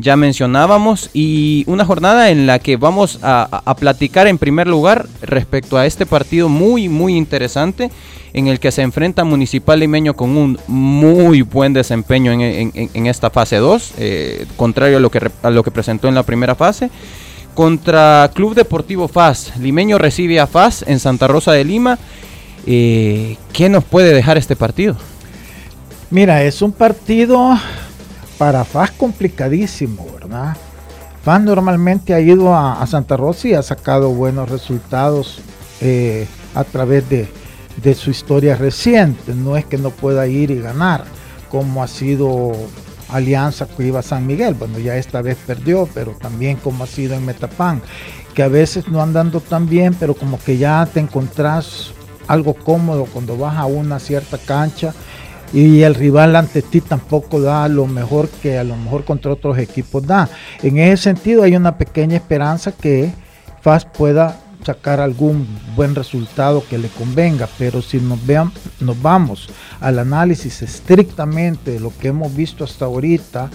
ya 0.00 0.16
mencionábamos 0.16 1.10
y 1.12 1.64
una 1.66 1.84
jornada 1.84 2.30
en 2.30 2.46
la 2.46 2.58
que 2.58 2.76
vamos 2.76 3.18
a, 3.22 3.76
platicar 3.78 4.26
en 4.26 4.38
primer 4.38 4.66
lugar 4.66 5.06
respecto 5.22 5.78
a 5.78 5.86
este 5.86 6.06
partido 6.06 6.48
muy 6.48 6.88
muy 6.88 7.16
interesante 7.16 7.90
en 8.32 8.46
el 8.48 8.60
que 8.60 8.72
se 8.72 8.82
enfrenta 8.82 9.24
Municipal 9.24 9.80
Limeño 9.80 10.14
con 10.14 10.36
un 10.36 10.58
muy 10.66 11.42
buen 11.42 11.72
desempeño 11.72 12.32
en, 12.32 13.06
esta 13.06 13.30
fase 13.30 13.56
2, 13.56 13.94
contrario 14.56 14.98
a 14.98 15.00
lo, 15.00 15.10
que, 15.10 15.30
a 15.42 15.50
lo 15.50 15.62
que 15.62 15.70
presentó 15.70 16.08
en 16.08 16.14
la 16.14 16.22
primera 16.22 16.54
fase 16.54 16.90
contra 17.54 18.30
Club 18.34 18.54
Deportivo 18.54 19.08
FAS. 19.08 19.52
Limeño 19.58 19.98
recibe 19.98 20.40
a 20.40 20.46
FAS 20.46 20.84
en 20.86 20.98
Santa 20.98 21.26
Rosa 21.26 21.52
de 21.52 21.64
Lima. 21.64 21.98
Eh, 22.66 23.36
¿Qué 23.52 23.68
nos 23.68 23.84
puede 23.84 24.14
dejar 24.14 24.38
este 24.38 24.56
partido? 24.56 24.96
Mira, 26.10 26.42
es 26.42 26.62
un 26.62 26.72
partido 26.72 27.58
para 28.40 28.64
FAS 28.64 28.92
complicadísimo, 28.92 30.06
¿verdad? 30.14 30.56
FAS 31.22 31.42
normalmente 31.42 32.14
ha 32.14 32.20
ido 32.20 32.56
a, 32.56 32.86
Santa 32.86 33.18
Rosa 33.18 33.48
y 33.48 33.52
ha 33.52 33.62
sacado 33.62 34.14
buenos 34.14 34.48
resultados 34.48 35.42
eh, 35.82 36.26
a 36.54 36.64
través 36.64 37.06
de, 37.10 37.28
de 37.82 37.94
su 37.94 38.08
historia 38.08 38.56
reciente. 38.56 39.34
No 39.34 39.58
es 39.58 39.66
que 39.66 39.76
no 39.76 39.90
pueda 39.90 40.26
ir 40.26 40.50
y 40.50 40.58
ganar, 40.58 41.04
como 41.50 41.82
ha 41.82 41.86
sido 41.86 42.52
Alianza 43.10 43.68
que 43.68 43.86
iba 43.88 44.00
a 44.00 44.02
San 44.02 44.26
Miguel. 44.26 44.54
Bueno, 44.54 44.78
ya 44.78 44.96
esta 44.96 45.20
vez 45.20 45.36
perdió, 45.46 45.86
pero 45.92 46.12
también 46.12 46.56
como 46.56 46.84
ha 46.84 46.86
sido 46.86 47.12
en 47.16 47.26
Metapán, 47.26 47.82
que 48.32 48.42
a 48.42 48.48
veces 48.48 48.88
no 48.88 49.02
andando 49.02 49.42
tan 49.42 49.68
bien, 49.68 49.92
pero 49.92 50.14
como 50.14 50.38
que 50.38 50.56
ya 50.56 50.88
te 50.90 51.00
encontrás 51.00 51.92
algo 52.26 52.54
cómodo 52.54 53.04
cuando 53.04 53.36
vas 53.36 53.58
a 53.58 53.66
una 53.66 53.98
cierta 53.98 54.38
cancha 54.38 54.94
y 55.52 55.82
el 55.82 55.94
rival 55.94 56.36
ante 56.36 56.62
ti 56.62 56.80
tampoco 56.80 57.40
da 57.40 57.68
lo 57.68 57.86
mejor 57.86 58.28
que 58.28 58.58
a 58.58 58.64
lo 58.64 58.76
mejor 58.76 59.04
contra 59.04 59.32
otros 59.32 59.58
equipos 59.58 60.06
da. 60.06 60.28
En 60.62 60.78
ese 60.78 61.02
sentido 61.02 61.42
hay 61.42 61.56
una 61.56 61.76
pequeña 61.76 62.16
esperanza 62.16 62.72
que 62.72 63.12
FAS 63.62 63.84
pueda 63.84 64.38
sacar 64.64 65.00
algún 65.00 65.46
buen 65.74 65.94
resultado 65.94 66.62
que 66.68 66.78
le 66.78 66.88
convenga, 66.88 67.48
pero 67.58 67.82
si 67.82 67.98
nos, 67.98 68.24
vean, 68.26 68.52
nos 68.80 69.00
vamos 69.00 69.48
al 69.80 69.98
análisis 69.98 70.62
estrictamente 70.62 71.72
de 71.72 71.80
lo 71.80 71.92
que 71.96 72.08
hemos 72.08 72.34
visto 72.34 72.64
hasta 72.64 72.84
ahorita, 72.84 73.50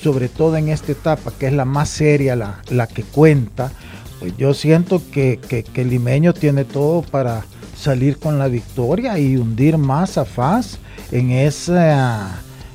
sobre 0.00 0.28
todo 0.28 0.56
en 0.56 0.68
esta 0.68 0.92
etapa 0.92 1.32
que 1.38 1.46
es 1.46 1.52
la 1.52 1.64
más 1.64 1.90
seria, 1.90 2.36
la, 2.36 2.62
la 2.70 2.86
que 2.86 3.02
cuenta, 3.02 3.70
pues 4.18 4.36
yo 4.36 4.54
siento 4.54 5.02
que, 5.10 5.38
que, 5.46 5.62
que, 5.62 5.82
el 5.82 5.90
limeño 5.90 6.32
tiene 6.32 6.64
todo 6.64 7.02
para 7.02 7.44
salir 7.80 8.18
con 8.18 8.38
la 8.38 8.48
victoria 8.48 9.18
y 9.18 9.36
hundir 9.36 9.78
más 9.78 10.18
a 10.18 10.24
FAS 10.24 10.78
en 11.10 11.30
ese 11.30 11.94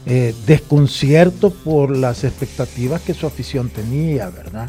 eh, 0.05 0.33
desconcierto 0.47 1.51
por 1.51 1.95
las 1.95 2.23
expectativas 2.23 3.01
que 3.01 3.13
su 3.13 3.27
afición 3.27 3.69
tenía, 3.69 4.29
¿verdad? 4.29 4.67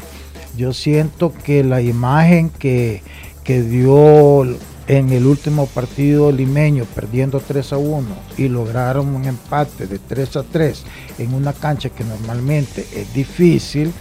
Yo 0.55 0.73
siento 0.73 1.33
que 1.33 1.63
la 1.63 1.81
imagen 1.81 2.49
que, 2.49 3.01
que 3.43 3.61
dio 3.63 4.43
en 4.87 5.11
el 5.11 5.25
último 5.25 5.65
partido 5.67 6.31
limeño, 6.31 6.85
perdiendo 6.85 7.39
3 7.39 7.73
a 7.73 7.77
1, 7.77 8.07
y 8.37 8.47
lograron 8.47 9.13
un 9.13 9.25
empate 9.25 9.85
de 9.85 9.99
3 9.99 10.37
a 10.37 10.43
3 10.43 10.83
en 11.19 11.33
una 11.33 11.53
cancha 11.53 11.89
que 11.89 12.03
normalmente 12.03 12.87
es 12.95 13.13
difícil, 13.13 13.91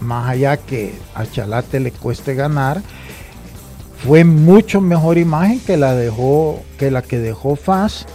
más 0.00 0.28
allá 0.28 0.56
que 0.56 0.94
a 1.14 1.24
Chalate 1.26 1.80
le 1.80 1.92
cueste 1.92 2.34
ganar, 2.34 2.82
fue 4.04 4.24
mucho 4.24 4.80
mejor 4.80 5.18
imagen 5.18 5.60
que 5.60 5.76
la 5.76 5.94
dejó 5.94 6.60
que 6.78 6.90
la 6.90 7.02
que 7.02 7.18
dejó 7.18 7.56
Faz 7.56 8.06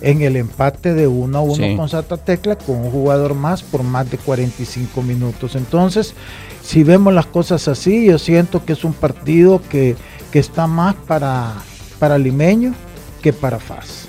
en 0.00 0.22
el 0.22 0.36
empate 0.36 0.94
de 0.94 1.06
1 1.06 1.38
a 1.38 1.40
1 1.40 1.54
sí. 1.54 1.76
con 1.76 1.88
Santa 1.88 2.16
Tecla 2.16 2.56
con 2.56 2.76
un 2.76 2.90
jugador 2.90 3.34
más 3.34 3.62
por 3.62 3.82
más 3.82 4.10
de 4.10 4.18
45 4.18 5.00
minutos. 5.02 5.54
Entonces, 5.54 6.14
si 6.62 6.82
vemos 6.82 7.14
las 7.14 7.26
cosas 7.26 7.68
así, 7.68 8.06
yo 8.06 8.18
siento 8.18 8.64
que 8.64 8.72
es 8.72 8.84
un 8.84 8.92
partido 8.92 9.62
que, 9.70 9.96
que 10.32 10.40
está 10.40 10.66
más 10.66 10.94
para, 11.06 11.54
para 11.98 12.18
Limeño 12.18 12.74
que 13.22 13.32
para 13.32 13.60
FAS. 13.60 14.08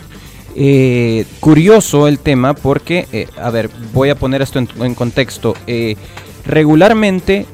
Eh, 0.56 1.26
curioso 1.40 2.08
el 2.08 2.20
tema 2.20 2.54
porque, 2.54 3.08
eh, 3.12 3.28
a 3.40 3.50
ver, 3.50 3.70
voy 3.94 4.10
a 4.10 4.16
poner 4.16 4.42
esto 4.42 4.60
en, 4.60 4.68
en 4.80 4.96
contexto. 4.96 5.56
Eh, 5.68 5.96
regularmente 6.46 7.46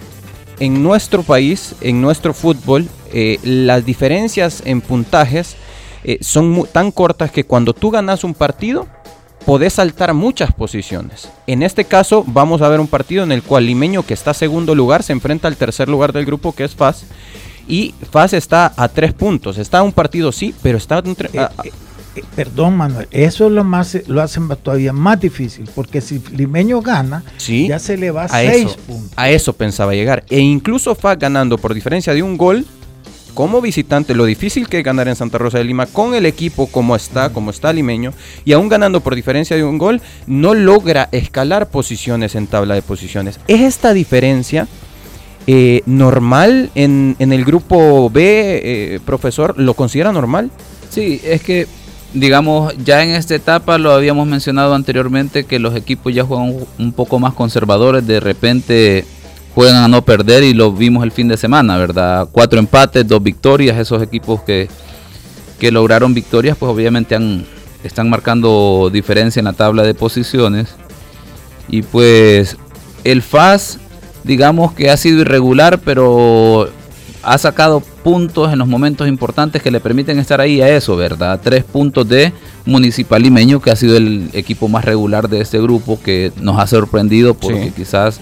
en 0.60 0.82
nuestro 0.82 1.24
país, 1.24 1.76
en 1.82 2.02
nuestro 2.02 2.34
fútbol, 2.34 2.88
eh, 3.13 3.39
las 3.44 3.86
diferencias 3.86 4.62
en 4.66 4.82
puntajes 4.82 5.56
eh, 6.04 6.18
son 6.22 6.68
tan 6.72 6.92
cortas 6.92 7.32
que 7.32 7.44
cuando 7.44 7.74
tú 7.74 7.92
ganas 7.92 8.24
un 8.24 8.34
partido, 8.34 8.88
podés 9.46 9.74
saltar 9.74 10.13
muchas 10.13 10.54
posiciones. 10.54 11.30
En 11.48 11.63
este 11.63 11.86
caso, 11.86 12.24
vamos 12.28 12.62
a 12.62 12.70
ver 12.70 12.80
un 12.80 12.88
partido 12.88 13.24
en 13.24 13.32
el 13.32 13.44
cual 13.44 13.66
Limeño, 13.66 14.04
que 14.04 14.13
está 14.13 14.34
segundo 14.34 14.75
lugar, 14.75 15.04
se 15.04 15.13
enfrenta 15.13 15.48
al 15.48 15.58
tercer 15.58 15.89
lugar 15.89 16.13
del 16.13 16.25
grupo, 16.25 16.54
que 16.54 16.63
es 16.63 16.75
FAS. 16.75 17.06
Y 17.68 17.94
FAS 18.12 18.34
está 18.34 18.74
a 18.75 18.88
tres 18.88 19.13
puntos. 19.13 19.58
Está 19.58 19.84
un 19.84 19.92
partido, 19.92 20.32
sí, 20.32 20.54
pero 20.62 20.78
está. 20.78 21.00
Eh, 21.00 21.16
eh, 21.34 21.72
eh, 22.16 22.24
perdón, 22.36 22.78
Manuel, 22.78 23.08
eso 23.12 23.46
es 23.46 23.51
lo 23.51 23.63
más 23.63 23.98
lo 24.08 24.22
hacen 24.22 24.48
todavía 24.62 24.92
más 24.92 25.20
difícil, 25.20 25.70
porque 25.75 26.01
si 26.01 26.20
Limeño 26.32 26.82
gana, 26.82 27.24
sí, 27.38 27.68
ya 27.68 27.78
se 27.78 27.98
le 27.98 28.10
va 28.10 28.24
a, 28.24 28.25
a 28.25 28.30
seis 28.30 28.68
eso, 28.68 28.78
puntos. 28.88 29.12
A 29.16 29.30
eso 29.30 29.54
pensaba 29.54 29.94
llegar. 29.94 30.24
E 30.30 30.39
incluso 30.39 30.96
FAS 30.96 31.20
ganando 31.20 31.58
por 31.58 31.74
diferencia 31.74 32.13
de 32.13 32.24
un 32.24 32.38
gol, 32.38 32.66
como 33.34 33.62
visitante, 33.62 34.16
lo 34.16 34.26
difícil 34.26 34.68
que 34.68 34.80
es 34.80 34.84
ganar 34.84 35.08
en 35.08 35.16
Santa 35.16 35.38
Rosa 35.38 35.58
de 35.58 35.64
Lima 35.64 35.86
con 35.86 36.14
el 36.14 36.26
equipo 36.26 36.68
como 36.68 36.96
está, 36.96 37.32
como 37.32 37.52
está 37.52 37.74
Limeño, 37.74 38.14
y 38.46 38.54
aún 38.54 38.70
ganando 38.70 39.02
por 39.02 39.16
diferencia 39.16 39.56
de 39.56 39.64
un 39.64 39.78
gol, 39.78 40.02
no 40.28 40.54
logra 40.54 41.10
escalar 41.12 41.70
posiciones 41.70 42.36
en 42.36 42.48
tabla 42.48 42.76
de 42.76 42.82
posiciones. 42.82 43.40
¿Es 43.48 43.62
esta 43.62 43.94
diferencia 43.94 44.68
eh, 45.48 45.82
normal 45.86 46.70
en, 46.76 47.16
en, 47.20 47.34
el 47.34 47.46
grupo 47.46 48.10
B, 48.10 48.62
eh, 48.64 49.00
profesor? 49.06 49.58
¿Lo 49.58 49.74
considera 49.74 50.12
normal? 50.12 50.52
Sí, 50.90 51.22
es 51.24 51.42
que, 51.42 51.68
digamos, 52.14 52.74
ya 52.84 53.04
en 53.04 53.12
esta 53.12 53.36
etapa 53.36 53.78
lo 53.78 53.92
habíamos 53.92 54.28
mencionado 54.28 54.74
anteriormente, 54.74 55.46
que 55.46 55.60
los 55.60 55.76
equipos 55.76 56.14
ya 56.14 56.24
juegan 56.24 56.56
un 56.78 56.92
poco 56.92 57.20
más 57.20 57.34
conservadores, 57.34 58.06
de 58.06 58.20
repente 58.20 59.06
juegan 59.56 59.84
a 59.84 59.88
no 59.88 60.03
perder 60.03 60.44
y 60.44 60.53
lo 60.53 60.72
vimos 60.72 61.03
el 61.03 61.12
fin 61.12 61.27
de 61.27 61.38
semana, 61.38 61.77
¿verdad? 61.77 62.27
Cuatro 62.32 62.60
empates, 62.60 63.08
dos 63.08 63.22
victorias, 63.22 63.77
esos 63.77 64.01
equipos 64.01 64.41
que, 64.41 64.70
que 65.60 65.72
lograron 65.72 66.13
victorias, 66.13 66.58
pues 66.58 66.72
obviamente 66.72 67.15
han, 67.15 67.46
están 67.84 68.10
marcando 68.10 68.89
diferencia 68.91 69.39
en 69.39 69.46
la 69.46 69.53
tabla 69.53 69.84
de 69.84 69.94
posiciones. 69.94 70.75
Y 71.68 71.82
pues 71.84 72.58
el 73.03 73.22
FAS, 73.22 73.79
digamos 74.24 74.74
que 74.74 74.89
ha 74.89 74.98
sido 74.98 75.22
irregular, 75.22 75.79
pero 75.79 76.70
ha 77.22 77.38
sacado 77.38 77.82
puntos 77.82 78.51
en 78.51 78.60
los 78.60 78.68
momentos 78.68 79.08
importantes 79.08 79.62
que 79.62 79.72
le 79.72 79.79
permiten 79.79 80.20
estar 80.20 80.39
ahí 80.39 80.62
a 80.62 80.70
eso, 80.70 80.96
¿verdad? 80.96 81.39
Tres 81.44 81.63
puntos 81.63 82.08
de 82.08 82.34
Municipal 82.65 83.22
Limeño, 83.22 83.62
que 83.62 83.72
ha 83.72 83.75
sido 83.75 83.98
el 83.98 84.29
equipo 84.34 84.68
más 84.68 84.86
regular 84.86 85.27
de 85.27 85.41
este 85.41 85.60
grupo, 85.60 86.00
que 86.01 86.32
nos 86.39 86.60
ha 86.60 86.68
sorprendido 86.68 87.34
porque 87.34 87.65
sí. 87.65 87.74
quizás 87.75 88.20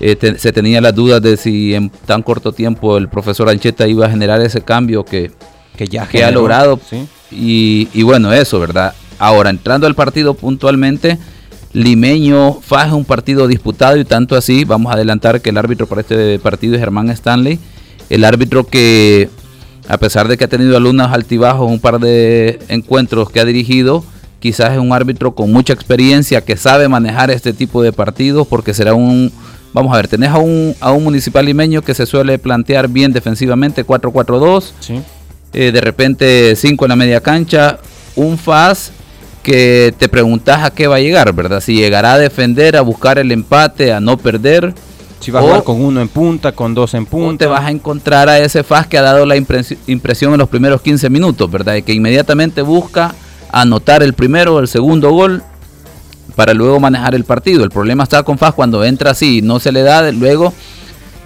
eh, 0.00 0.16
te, 0.16 0.38
se 0.38 0.52
tenía 0.52 0.80
las 0.80 0.94
dudas 0.94 1.20
de 1.20 1.36
si 1.36 1.74
en 1.74 1.90
tan 1.90 2.22
corto 2.22 2.52
tiempo 2.52 2.96
el 2.96 3.08
profesor 3.08 3.48
Ancheta 3.48 3.86
iba 3.86 4.06
a 4.06 4.10
generar 4.10 4.40
ese 4.40 4.62
cambio 4.62 5.04
que, 5.04 5.30
que 5.76 5.86
ya 5.86 6.06
que 6.06 6.24
ha 6.24 6.30
logrado. 6.30 6.80
¿sí? 6.88 7.06
Y, 7.30 7.88
y, 7.92 8.02
bueno, 8.02 8.32
eso, 8.32 8.58
¿verdad? 8.58 8.94
Ahora, 9.18 9.50
entrando 9.50 9.86
al 9.86 9.94
partido 9.94 10.34
puntualmente, 10.34 11.18
Limeño 11.72 12.54
faja 12.62 12.94
un 12.94 13.04
partido 13.04 13.46
disputado 13.46 13.96
y 13.98 14.04
tanto 14.04 14.36
así, 14.36 14.64
vamos 14.64 14.90
a 14.90 14.94
adelantar 14.94 15.40
que 15.40 15.50
el 15.50 15.58
árbitro 15.58 15.86
para 15.86 16.00
este 16.00 16.38
partido 16.38 16.74
es 16.74 16.80
Germán 16.80 17.10
Stanley, 17.10 17.58
el 18.08 18.24
árbitro 18.24 18.66
que 18.66 19.28
a 19.88 19.98
pesar 19.98 20.28
de 20.28 20.36
que 20.36 20.44
ha 20.44 20.48
tenido 20.48 20.76
algunos 20.76 21.10
altibajos, 21.12 21.70
un 21.70 21.80
par 21.80 22.00
de 22.00 22.58
encuentros 22.68 23.30
que 23.30 23.40
ha 23.40 23.44
dirigido, 23.44 24.04
quizás 24.38 24.72
es 24.72 24.78
un 24.78 24.92
árbitro 24.92 25.34
con 25.34 25.52
mucha 25.52 25.72
experiencia 25.72 26.40
que 26.42 26.56
sabe 26.56 26.88
manejar 26.88 27.30
este 27.30 27.52
tipo 27.52 27.82
de 27.82 27.92
partidos 27.92 28.46
porque 28.46 28.72
será 28.72 28.94
un 28.94 29.32
Vamos 29.72 29.92
a 29.92 29.96
ver, 29.96 30.08
tenés 30.08 30.30
a 30.30 30.38
un, 30.38 30.74
a 30.80 30.92
un 30.92 31.04
municipal 31.04 31.44
limeño 31.44 31.82
que 31.82 31.94
se 31.94 32.06
suele 32.06 32.38
plantear 32.38 32.88
bien 32.88 33.12
defensivamente, 33.12 33.86
4-4-2. 33.86 34.72
Sí. 34.80 35.00
eh, 35.52 35.70
de 35.72 35.80
repente 35.80 36.56
cinco 36.56 36.84
en 36.84 36.90
la 36.90 36.96
media 36.96 37.20
cancha, 37.20 37.78
un 38.16 38.36
FAS 38.38 38.92
que 39.42 39.94
te 39.96 40.08
preguntas 40.08 40.64
a 40.64 40.70
qué 40.70 40.86
va 40.86 40.96
a 40.96 41.00
llegar, 41.00 41.32
¿verdad? 41.32 41.60
Si 41.60 41.74
llegará 41.74 42.14
a 42.14 42.18
defender, 42.18 42.76
a 42.76 42.82
buscar 42.82 43.18
el 43.18 43.32
empate, 43.32 43.92
a 43.92 44.00
no 44.00 44.16
perder. 44.18 44.74
Si 45.20 45.30
va 45.30 45.40
a 45.40 45.42
jugar 45.42 45.64
con 45.64 45.82
uno 45.82 46.00
en 46.00 46.08
punta, 46.08 46.52
con 46.52 46.74
dos 46.74 46.94
en 46.94 47.04
punta. 47.06 47.44
te 47.44 47.46
vas 47.46 47.64
a 47.64 47.70
encontrar 47.70 48.28
a 48.28 48.38
ese 48.38 48.62
FAS 48.64 48.86
que 48.86 48.96
ha 48.98 49.02
dado 49.02 49.26
la 49.26 49.36
impresión 49.36 50.32
en 50.32 50.38
los 50.38 50.48
primeros 50.48 50.80
15 50.80 51.10
minutos, 51.10 51.50
¿verdad? 51.50 51.74
Y 51.76 51.82
que 51.82 51.92
inmediatamente 51.92 52.62
busca 52.62 53.14
anotar 53.52 54.02
el 54.02 54.14
primero 54.14 54.54
o 54.56 54.60
el 54.60 54.68
segundo 54.68 55.10
gol 55.10 55.42
para 56.40 56.54
luego 56.54 56.80
manejar 56.80 57.14
el 57.14 57.24
partido. 57.24 57.64
El 57.64 57.70
problema 57.70 58.04
está 58.04 58.22
con 58.22 58.38
FAS 58.38 58.54
cuando 58.54 58.82
entra 58.82 59.10
así, 59.10 59.42
no 59.42 59.60
se 59.60 59.72
le 59.72 59.82
da, 59.82 60.10
luego 60.10 60.54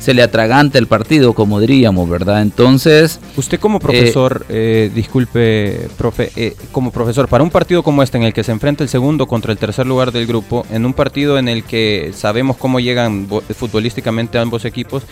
se 0.05 0.13
le 0.13 0.23
atraganta 0.23 0.77
el 0.79 0.87
partido, 0.87 1.33
como 1.33 1.61
diríamos, 1.61 2.11
¿verdad? 2.11 2.43
Entonces... 2.43 3.21
Usted 3.39 3.59
como 3.59 3.81
profesor, 3.81 4.45
eh, 4.51 4.91
disculpe, 4.95 5.89
profe, 5.97 6.31
eh, 6.37 6.55
como 6.73 6.91
profesor, 6.91 7.27
para 7.27 7.43
un 7.43 7.49
partido 7.49 7.83
como 7.83 8.03
este 8.03 8.19
en 8.19 8.25
el 8.25 8.35
que 8.35 8.45
se 8.45 8.53
enfrenta 8.53 8.85
el 8.85 8.91
segundo 8.91 9.27
contra 9.27 9.51
el 9.51 9.57
tercer 9.57 9.87
lugar 9.87 10.13
del 10.13 10.27
grupo, 10.27 10.67
en 10.71 10.85
un 10.85 10.93
partido 10.93 11.39
en 11.39 11.49
el 11.49 11.65
que 11.65 12.13
sabemos 12.15 12.59
cómo 12.59 12.81
llegan 12.81 13.27
futbolísticamente 13.57 14.39
ambos 14.39 14.67
equipos, 14.67 15.05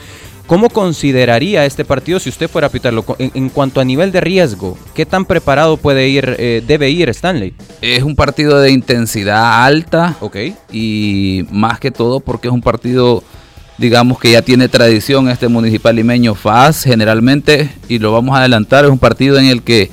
¿Cómo 0.47 0.69
consideraría 0.69 1.65
este 1.65 1.85
partido 1.85 2.19
si 2.19 2.29
usted 2.29 2.51
fuera 2.51 2.67
a 2.67 2.71
pitarlo 2.71 3.05
en, 3.19 3.49
cuanto 3.49 3.81
a 3.81 3.85
nivel 3.85 4.11
de 4.11 4.21
riesgo? 4.21 4.77
¿Qué 4.93 5.07
tan 5.07 5.25
preparado 5.25 5.77
puede 5.77 6.09
ir, 6.09 6.35
eh, 6.37 6.63
debe 6.67 6.91
ir 6.91 7.09
Stanley? 7.11 7.55
Es 7.81 8.03
un 8.03 8.17
partido 8.17 8.61
de 8.61 8.73
intensidad 8.73 9.65
alta. 9.65 10.17
Ok. 10.21 10.37
Y 10.73 11.47
más 11.53 11.79
que 11.79 11.93
todo 11.93 12.19
porque 12.19 12.49
es 12.49 12.53
un 12.53 12.61
partido 12.61 13.23
digamos 13.79 14.19
que 14.19 14.33
ya 14.33 14.43
tiene 14.43 14.69
tradición 14.69 15.29
este 15.29 15.49
municipal 15.49 15.97
limeño 15.97 16.35
FAS 16.35 16.85
generalmente 16.85 17.71
y 17.89 17.99
lo 17.99 18.13
vamos 18.13 18.35
a 18.35 18.41
adelantar, 18.41 18.85
es 18.85 18.91
un 18.91 18.99
partido 18.99 19.39
en 19.39 19.47
el 19.47 19.63
que 19.63 19.91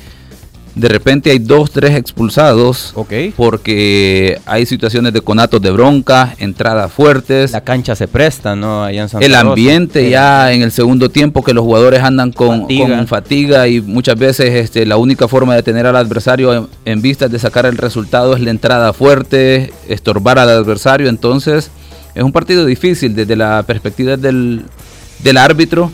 de 0.75 0.87
repente 0.87 1.31
hay 1.31 1.39
dos, 1.39 1.71
tres 1.71 1.95
expulsados 1.95 2.93
porque 3.35 4.39
hay 4.45 4.65
situaciones 4.65 5.13
de 5.13 5.21
conatos 5.21 5.61
de 5.61 5.71
bronca, 5.71 6.35
entradas 6.39 6.91
fuertes. 6.91 7.51
La 7.51 7.61
cancha 7.61 7.95
se 7.95 8.07
presta, 8.07 8.55
¿no? 8.55 8.83
Allá 8.83 9.07
en 9.11 9.23
el 9.23 9.35
ambiente 9.35 10.09
ya 10.09 10.53
en 10.53 10.61
el 10.61 10.71
segundo 10.71 11.09
tiempo 11.09 11.43
que 11.43 11.53
los 11.53 11.63
jugadores 11.63 12.01
andan 12.01 12.31
con 12.31 12.67
fatiga, 13.07 13.67
y 13.67 13.81
muchas 13.81 14.17
veces 14.17 14.55
este, 14.55 14.85
la 14.85 14.97
única 14.97 15.27
forma 15.27 15.55
de 15.55 15.63
tener 15.63 15.85
al 15.85 15.95
adversario 15.95 16.53
en, 16.53 16.67
en 16.85 17.01
vista 17.01 17.27
de 17.27 17.39
sacar 17.39 17.65
el 17.65 17.77
resultado 17.77 18.35
es 18.35 18.41
la 18.41 18.51
entrada 18.51 18.93
fuerte, 18.93 19.73
estorbar 19.87 20.39
al 20.39 20.49
adversario, 20.49 21.09
entonces 21.09 21.71
es 22.15 22.23
un 22.23 22.31
partido 22.31 22.65
difícil 22.65 23.15
desde 23.15 23.35
la 23.35 23.63
perspectiva 23.63 24.17
del, 24.17 24.63
árbitro 25.37 25.91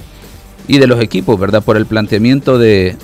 y 0.67 0.77
de 0.77 0.88
los 0.88 1.01
equipos, 1.01 1.39
¿verdad? 1.39 1.63
Por 1.63 1.77
el 1.77 1.86
planteamiento 1.86 2.57
de, 2.57 2.95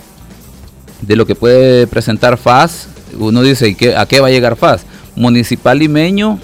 de 1.01 1.15
lo 1.15 1.25
que 1.25 1.35
puede 1.35 1.87
presentar 1.87 2.37
FAS. 2.37 2.87
Uno 3.19 3.41
dice, 3.41 3.69
¿y 3.69 3.75
qué, 3.75 3.95
¿a 3.95 4.05
qué 4.05 4.19
va 4.19 4.27
a 4.27 4.31
llegar 4.31 4.55
FAS? 4.55 4.85
Municipal 5.15 5.77
limeño, 5.77 6.39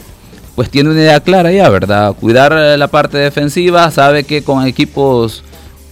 pues 0.55 0.69
tiene 0.69 0.89
una 0.89 1.00
idea 1.00 1.19
clara 1.21 1.51
ya, 1.51 1.69
¿verdad? 1.69 2.13
Cuidar 2.13 2.53
la 2.77 2.88
parte 2.88 3.17
defensiva, 3.17 3.89
sabe 3.91 4.24
que 4.24 4.43
con 4.43 4.65
equipos 4.67 5.43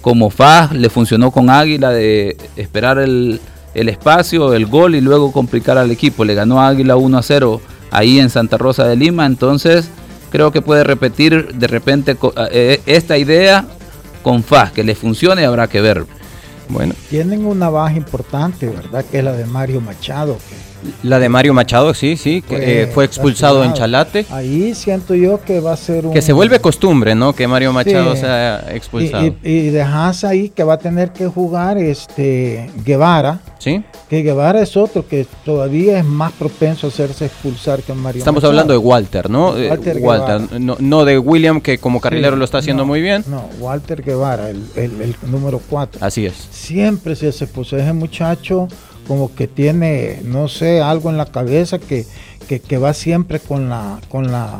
como 0.01 0.29
FAS 0.29 0.71
le 0.73 0.89
funcionó 0.89 1.31
con 1.31 1.49
Águila 1.49 1.89
de 1.89 2.37
esperar 2.57 2.99
el, 2.99 3.39
el 3.73 3.89
espacio, 3.89 4.53
el 4.53 4.65
gol 4.65 4.95
y 4.95 5.01
luego 5.01 5.31
complicar 5.31 5.77
al 5.77 5.91
equipo. 5.91 6.25
Le 6.25 6.35
ganó 6.35 6.61
Águila 6.61 6.95
1 6.95 7.17
a 7.17 7.23
0 7.23 7.61
ahí 7.91 8.19
en 8.19 8.29
Santa 8.29 8.57
Rosa 8.57 8.87
de 8.87 8.95
Lima, 8.95 9.25
entonces 9.25 9.89
creo 10.35 10.51
que 10.51 10.61
puede 10.61 10.83
repetir 10.83 11.53
de 11.53 11.67
repente 11.67 12.17
eh, 12.51 12.81
esta 12.85 13.17
idea 13.17 13.65
con 14.21 14.43
FAS, 14.43 14.73
que 14.73 14.83
le 14.83 14.93
funcione 14.93 15.45
habrá 15.45 15.67
que 15.67 15.79
ver. 15.79 16.05
Bueno. 16.67 16.93
Tienen 17.09 17.45
una 17.45 17.69
baja 17.69 17.95
importante, 17.95 18.67
¿verdad? 18.67 19.05
Que 19.09 19.19
es 19.19 19.23
la 19.23 19.31
de 19.31 19.45
Mario 19.45 19.79
Machado. 19.79 20.37
La 21.03 21.19
de 21.19 21.29
Mario 21.29 21.53
Machado, 21.53 21.93
sí, 21.93 22.17
sí, 22.17 22.41
que 22.41 22.57
fue, 22.57 22.81
eh, 22.81 22.87
fue 22.87 23.05
expulsado 23.05 23.63
en 23.63 23.73
Chalate. 23.73 24.25
Ahí 24.29 24.73
siento 24.73 25.15
yo 25.15 25.41
que 25.41 25.59
va 25.59 25.73
a 25.73 25.77
ser 25.77 26.05
un... 26.05 26.13
Que 26.13 26.21
se 26.21 26.33
vuelve 26.33 26.59
costumbre, 26.59 27.15
¿no? 27.15 27.33
Que 27.33 27.47
Mario 27.47 27.73
Machado 27.73 28.15
sea 28.15 28.65
expulsado. 28.71 29.25
Y, 29.25 29.35
y, 29.43 29.69
dejas 29.69 30.23
ahí 30.23 30.49
que 30.49 30.63
va 30.63 30.75
a 30.75 30.77
tener 30.77 31.11
que 31.11 31.27
jugar 31.27 31.77
este 31.77 32.69
Guevara. 32.83 33.39
Sí. 33.59 33.83
Que 34.09 34.21
Guevara 34.21 34.61
es 34.61 34.77
otro 34.77 35.07
que 35.07 35.25
todavía 35.43 35.97
es 35.97 36.05
más 36.05 36.31
propenso 36.33 36.87
a 36.87 36.89
hacerse 36.89 37.25
expulsar 37.25 37.81
que 37.81 37.93
Mario 37.93 38.19
Estamos 38.19 38.43
hablando 38.43 38.73
de 38.73 38.77
Walter, 38.77 39.29
¿no? 39.29 39.51
Walter, 39.51 39.97
Walter 39.99 40.59
no, 40.59 41.05
de 41.05 41.17
William, 41.17 41.61
que 41.61 41.77
como 41.77 41.99
carrilero 41.99 42.35
lo 42.35 42.45
está 42.45 42.59
haciendo 42.59 42.85
muy 42.85 43.01
bien. 43.01 43.23
No, 43.27 43.49
Walter 43.59 44.03
Guevara, 44.03 44.49
el, 44.49 44.63
el, 44.75 45.15
número 45.23 45.59
4. 45.69 46.05
Así 46.05 46.25
es. 46.25 46.35
Siempre 46.51 47.15
se 47.15 47.29
hace 47.29 47.45
expulsar. 47.45 47.79
Ese 47.79 47.93
muchacho 47.93 48.67
como 49.07 49.33
que 49.33 49.47
tiene, 49.47 50.19
no 50.23 50.47
sé, 50.47 50.81
algo 50.81 51.09
en 51.09 51.17
la 51.17 51.25
cabeza 51.25 51.79
que, 51.79 52.05
que, 52.47 52.77
va 52.77 52.93
siempre 52.93 53.39
con 53.39 53.69
la, 53.69 53.99
con 54.09 54.31
la 54.31 54.59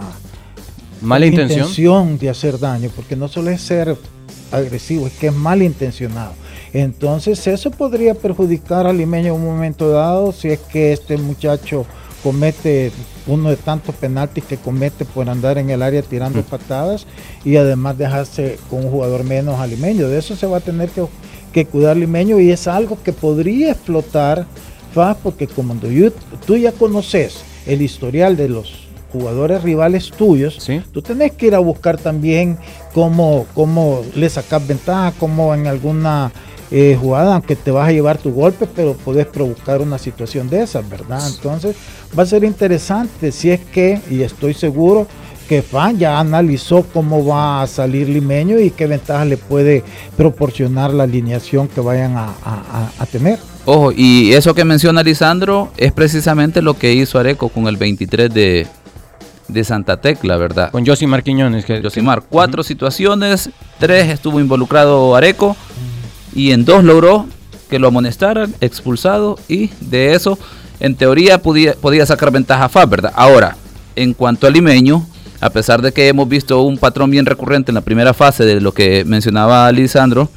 mala 1.02 1.26
intención. 1.26 2.18
de 2.18 2.30
hacer 2.30 2.60
daño, 2.60 2.90
porque 2.96 3.16
no 3.16 3.28
suele 3.28 3.58
ser 3.58 3.98
agresivo, 4.52 5.08
es 5.08 5.14
que 5.14 5.28
es 5.28 5.34
malintencionado. 5.34 6.34
Entonces 6.74 7.48
eso 7.48 7.72
podría 7.72 8.16
perjudicar 8.16 8.86
al 8.86 8.98
limeño 8.98 9.28
en 9.28 9.42
un 9.42 9.46
momento 9.46 9.90
dado 9.90 10.32
si 10.32 10.50
es 10.50 10.60
que 10.60 10.92
este 10.92 11.18
muchacho 11.18 11.86
comete 12.22 12.92
uno 13.28 13.50
de 13.50 13.56
tantos 13.56 13.96
penaltis 13.96 14.44
que 14.44 14.58
comete 14.58 15.06
por 15.06 15.30
andar 15.30 15.58
en 15.58 15.70
el 15.70 15.82
área 15.82 16.02
tirando 16.02 16.40
mm. 16.40 16.44
patadas 16.44 17.06
y 17.44 17.56
además 17.56 17.98
dejarse 17.98 18.58
con 18.70 18.86
un 18.86 18.92
jugador 18.92 19.24
menos 19.24 19.60
alimeño. 19.60 20.10
De 20.10 20.18
eso 20.18 20.36
se 20.36 20.48
va 20.48 20.58
a 20.58 20.62
tener 20.62 20.90
que 20.90 21.06
que 21.56 21.66
cuidar 21.66 21.96
limeño 21.96 22.38
y 22.42 22.52
es 22.52 22.68
algo 22.68 22.98
que 23.02 23.14
podría 23.14 23.72
explotar 23.72 24.46
FAS 24.94 25.16
porque 25.24 25.48
como 25.48 25.74
tú 26.46 26.58
ya 26.58 26.74
conoces 26.74 27.46
el 27.66 27.82
historial 27.82 28.36
de 28.36 28.50
los 28.50 28.90
jugadores 29.14 29.64
rivales 29.64 30.12
tuyos, 30.12 30.70
tú 30.92 31.02
tenés 31.02 31.32
que 31.32 31.48
ir 31.48 31.56
a 31.56 31.60
buscar 31.60 31.98
también 31.98 32.58
cómo, 32.94 33.46
cómo 33.54 34.02
le 34.16 34.30
sacas 34.30 34.68
ventaja, 34.68 35.14
cómo 35.18 35.56
en 35.56 35.68
alguna 35.68 36.34
eh, 36.72 36.98
jugada, 37.00 37.36
aunque 37.36 37.56
te 37.56 37.72
vas 37.72 37.88
a 37.88 37.94
llevar 37.94 38.18
tu 38.18 38.34
golpe, 38.34 38.68
pero 38.68 38.94
puedes 38.94 39.26
provocar 39.26 39.80
una 39.80 39.98
situación 39.98 40.50
de 40.50 40.64
esas, 40.64 40.90
¿verdad? 40.90 41.26
Entonces 41.26 41.78
va 42.20 42.24
a 42.24 42.26
ser 42.26 42.44
interesante 42.44 43.32
si 43.32 43.52
es 43.52 43.62
que, 43.62 44.02
y 44.12 44.24
estoy 44.24 44.54
seguro, 44.54 45.08
que 45.48 45.62
FAN 45.62 45.98
ya 45.98 46.20
analizó 46.20 46.84
cómo 46.94 47.26
va 47.26 47.62
a 47.62 47.68
salir 47.68 48.10
Limeño 48.10 48.60
y 48.60 48.72
qué 48.72 48.88
ventaja 48.88 49.26
le 49.26 49.38
puede 49.38 49.84
proporcionar 50.18 50.94
la 50.94 51.04
alineación 51.04 51.68
que 51.68 51.82
vayan 51.82 52.16
a, 52.18 53.06
tener. 53.12 53.40
Ojo, 53.66 53.92
y 53.92 54.34
eso 54.34 54.54
que 54.54 54.66
menciona 54.66 55.04
Lisandro 55.04 55.72
es 55.78 55.92
precisamente 55.92 56.62
lo 56.62 56.74
que 56.76 56.94
hizo 56.94 57.20
Areco 57.20 57.50
con 57.50 57.68
el 57.68 57.78
23 57.78 58.34
de, 58.34 59.64
Santa 59.64 59.98
Tecla, 59.98 60.38
¿verdad? 60.38 60.72
Con 60.72 60.86
Josimar 60.86 61.24
Quiñones. 61.24 61.66
Que, 61.66 61.82
Josimar, 61.82 62.24
cuatro 62.28 62.64
situaciones, 62.64 63.50
tres 63.80 64.10
estuvo 64.10 64.40
involucrado 64.40 65.16
Areco 65.16 65.56
y 66.34 66.52
en 66.52 66.66
dos 66.66 66.84
logró 66.84 67.28
que 67.70 67.80
lo 67.80 67.88
amonestaran, 67.88 68.54
expulsado 68.62 69.40
y 69.48 69.70
de 69.82 70.14
eso, 70.14 70.38
en 70.80 70.96
teoría, 70.96 71.42
podía, 71.42 71.74
podía 71.74 72.06
sacar 72.06 72.32
ventaja 72.32 72.66
a 72.66 72.70
FAB, 72.70 72.90
¿verdad? 72.90 73.14
Ahora, 73.16 73.56
en 73.96 74.14
cuanto 74.14 74.46
a 74.46 74.50
Limeño, 74.50 75.06
a 75.46 75.52
pesar 75.52 75.84
de 75.84 75.92
que 75.92 76.08
hemos 76.08 76.28
visto 76.28 76.64
un 76.64 76.80
patrón 76.80 77.12
bien 77.12 77.26
recurrente 77.26 77.70
en 77.70 77.76
la 77.76 77.82
primera 77.82 78.16
fase 78.16 78.46
de 78.46 78.60
lo 78.60 78.72
que 78.72 79.06
mencionaba 79.06 79.72
Lisandro, 79.72 80.28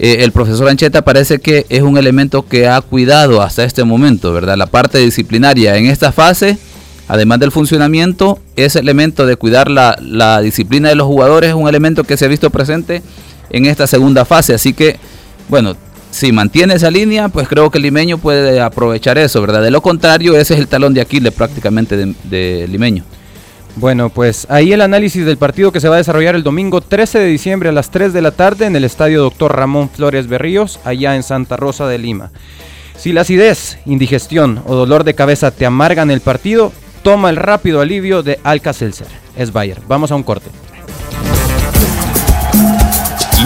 eh, 0.00 0.16
el 0.20 0.32
profesor 0.32 0.68
Ancheta 0.68 1.02
parece 1.02 1.38
que 1.38 1.66
es 1.68 1.82
un 1.82 1.96
elemento 1.96 2.44
que 2.44 2.66
ha 2.66 2.80
cuidado 2.80 3.40
hasta 3.42 3.62
este 3.62 3.84
momento, 3.84 4.32
¿verdad? 4.32 4.56
La 4.56 4.66
parte 4.66 4.98
disciplinaria 4.98 5.76
en 5.76 5.86
esta 5.86 6.10
fase, 6.10 6.58
además 7.06 7.38
del 7.38 7.52
funcionamiento, 7.52 8.40
ese 8.56 8.80
elemento 8.80 9.24
de 9.24 9.36
cuidar 9.36 9.70
la, 9.70 10.40
disciplina 10.42 10.88
de 10.88 10.96
los 10.96 11.06
jugadores 11.06 11.50
es 11.50 11.54
un 11.54 11.68
elemento 11.68 12.02
que 12.02 12.16
se 12.16 12.24
ha 12.24 12.28
visto 12.28 12.50
presente 12.50 13.02
en 13.50 13.66
esta 13.66 13.86
segunda 13.86 14.24
fase. 14.24 14.52
Así 14.52 14.72
que, 14.72 14.98
bueno, 15.48 15.76
si 16.10 16.32
mantiene 16.32 16.74
esa 16.74 16.90
línea, 16.90 17.28
pues 17.28 17.46
creo 17.46 17.70
que 17.70 17.78
limeño 17.78 18.18
puede 18.18 18.60
aprovechar 18.60 19.16
eso, 19.16 19.40
¿verdad? 19.40 19.62
De 19.62 19.70
lo 19.70 19.80
contrario, 19.80 20.36
ese 20.36 20.54
es 20.54 20.60
el 20.60 20.66
talón 20.66 20.92
de 20.92 21.02
Aquiles 21.02 21.32
prácticamente 21.32 21.96
de 21.96 22.66
limeño. 22.68 23.04
Bueno, 23.76 24.08
pues 24.08 24.46
ahí 24.50 24.72
el 24.72 24.80
análisis 24.80 25.26
del 25.26 25.36
partido 25.36 25.72
que 25.72 25.80
se 25.80 25.88
va 25.88 25.96
a 25.96 25.98
desarrollar 25.98 26.36
el 26.36 26.44
domingo 26.44 26.80
13 26.80 27.18
de 27.18 27.26
diciembre 27.26 27.68
a 27.68 27.72
las 27.72 27.90
3 27.90 28.12
de 28.12 28.22
la 28.22 28.30
tarde 28.30 28.66
en 28.66 28.76
el 28.76 28.84
estadio 28.84 29.22
Dr. 29.22 29.56
Ramón 29.56 29.90
Flores 29.90 30.28
Berríos, 30.28 30.78
allá 30.84 31.16
en 31.16 31.24
Santa 31.24 31.56
Rosa 31.56 31.88
de 31.88 31.98
Lima. 31.98 32.30
Si 32.96 33.12
la 33.12 33.22
acidez, 33.22 33.78
indigestión 33.84 34.62
o 34.66 34.76
dolor 34.76 35.02
de 35.02 35.14
cabeza 35.14 35.50
te 35.50 35.66
amargan 35.66 36.10
el 36.10 36.20
partido, 36.20 36.72
toma 37.02 37.30
el 37.30 37.36
rápido 37.36 37.80
alivio 37.80 38.22
de 38.22 38.38
Alka-Seltzer. 38.44 39.08
Es 39.36 39.52
Bayer. 39.52 39.80
Vamos 39.88 40.12
a 40.12 40.14
un 40.14 40.22
corte. 40.22 40.50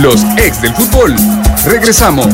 Los 0.01 0.23
ex 0.37 0.61
del 0.61 0.75
fútbol. 0.75 1.17
Regresamos. 1.65 2.29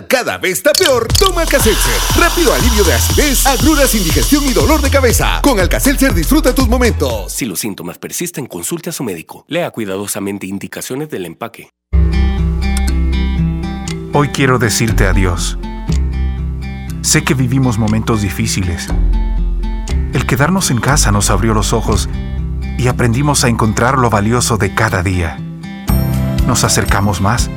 Cada 0.00 0.38
vez 0.38 0.54
está 0.54 0.72
peor, 0.72 1.06
toma 1.18 1.42
Alka-Seltzer. 1.42 2.00
Rápido 2.18 2.54
alivio 2.54 2.82
de 2.82 2.94
acidez, 2.94 3.46
agruras, 3.46 3.94
indigestión 3.94 4.42
y 4.44 4.52
dolor 4.52 4.80
de 4.80 4.88
cabeza. 4.88 5.40
Con 5.42 5.60
Alka-Seltzer 5.60 6.14
disfruta 6.14 6.54
tus 6.54 6.66
momentos. 6.66 7.30
Si 7.32 7.44
los 7.44 7.60
síntomas 7.60 7.98
persisten, 7.98 8.46
consulte 8.46 8.88
a 8.88 8.92
su 8.92 9.04
médico. 9.04 9.44
Lea 9.48 9.70
cuidadosamente 9.70 10.46
indicaciones 10.46 11.10
del 11.10 11.26
empaque. 11.26 11.70
Hoy 14.14 14.28
quiero 14.28 14.58
decirte 14.58 15.06
adiós. 15.06 15.58
Sé 17.02 17.24
que 17.24 17.34
vivimos 17.34 17.78
momentos 17.78 18.22
difíciles. 18.22 18.88
El 20.14 20.26
quedarnos 20.26 20.70
en 20.70 20.80
casa 20.80 21.12
nos 21.12 21.30
abrió 21.30 21.52
los 21.52 21.72
ojos 21.72 22.08
y 22.78 22.88
aprendimos 22.88 23.44
a 23.44 23.48
encontrar 23.48 23.98
lo 23.98 24.08
valioso 24.08 24.56
de 24.56 24.74
cada 24.74 25.02
día. 25.02 25.38
Nos 26.46 26.64
acercamos 26.64 27.20
más. 27.20 27.50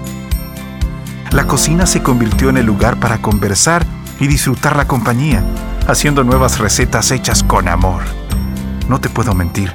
La 1.36 1.48
cocina 1.48 1.86
se 1.86 2.02
convirtió 2.02 2.48
en 2.50 2.56
el 2.56 2.66
lugar 2.66 2.98
para 2.98 3.18
conversar 3.18 3.86
y 4.22 4.28
disfrutar 4.28 4.78
la 4.78 4.88
compañía, 4.88 5.44
haciendo 5.86 6.24
nuevas 6.24 6.60
recetas 6.60 7.12
hechas 7.12 7.44
con 7.44 7.68
amor. 7.68 8.04
No 8.88 9.02
te 9.02 9.10
puedo 9.10 9.36
mentir, 9.36 9.74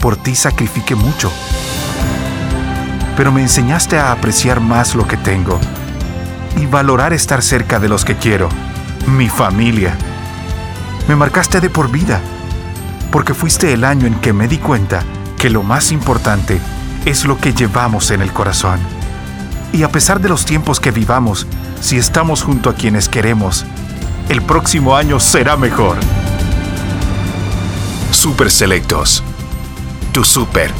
por 0.00 0.16
ti 0.16 0.34
sacrifiqué 0.34 0.94
mucho. 0.94 1.30
Pero 3.18 3.32
me 3.32 3.42
enseñaste 3.42 3.98
a 3.98 4.12
apreciar 4.12 4.60
más 4.60 4.94
lo 4.94 5.06
que 5.06 5.18
tengo 5.18 5.60
y 6.56 6.64
valorar 6.64 7.12
estar 7.12 7.42
cerca 7.42 7.78
de 7.78 7.90
los 7.90 8.06
que 8.06 8.16
quiero, 8.16 8.48
mi 9.06 9.28
familia. 9.28 9.98
Me 11.06 11.16
marcaste 11.16 11.60
de 11.60 11.68
por 11.68 11.90
vida, 11.90 12.18
porque 13.12 13.34
fuiste 13.34 13.74
el 13.74 13.84
año 13.84 14.06
en 14.06 14.14
que 14.14 14.32
me 14.32 14.48
di 14.48 14.56
cuenta 14.56 15.02
que 15.36 15.50
lo 15.50 15.62
más 15.62 15.92
importante 15.92 16.58
es 17.04 17.26
lo 17.26 17.36
que 17.36 17.52
llevamos 17.52 18.10
en 18.10 18.22
el 18.22 18.32
corazón. 18.32 19.03
Y 19.74 19.82
a 19.82 19.88
pesar 19.88 20.20
de 20.20 20.28
los 20.28 20.44
tiempos 20.44 20.78
que 20.78 20.92
vivamos, 20.92 21.48
si 21.80 21.96
estamos 21.96 22.44
junto 22.44 22.70
a 22.70 22.74
quienes 22.74 23.08
queremos, 23.08 23.64
el 24.28 24.40
próximo 24.40 24.94
año 24.94 25.18
será 25.18 25.56
mejor. 25.56 25.96
Super 28.12 28.52
Selectos. 28.52 29.24
Tu 30.12 30.22
super. 30.22 30.70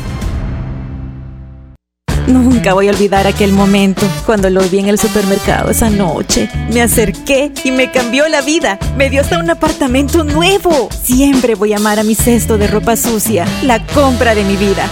Nunca 2.28 2.72
voy 2.72 2.86
a 2.86 2.92
olvidar 2.92 3.26
aquel 3.26 3.52
momento 3.52 4.06
cuando 4.24 4.48
lo 4.48 4.60
vi 4.60 4.78
en 4.78 4.88
el 4.88 5.00
supermercado 5.00 5.72
esa 5.72 5.90
noche. 5.90 6.48
Me 6.72 6.80
acerqué 6.80 7.52
y 7.64 7.72
me 7.72 7.90
cambió 7.90 8.28
la 8.28 8.42
vida. 8.42 8.78
Me 8.96 9.10
dio 9.10 9.22
hasta 9.22 9.40
un 9.40 9.50
apartamento 9.50 10.22
nuevo. 10.22 10.88
Siempre 11.02 11.56
voy 11.56 11.72
a 11.72 11.78
amar 11.78 11.98
a 11.98 12.04
mi 12.04 12.14
cesto 12.14 12.58
de 12.58 12.68
ropa 12.68 12.94
sucia, 12.94 13.44
la 13.64 13.84
compra 13.88 14.36
de 14.36 14.44
mi 14.44 14.56
vida. 14.56 14.88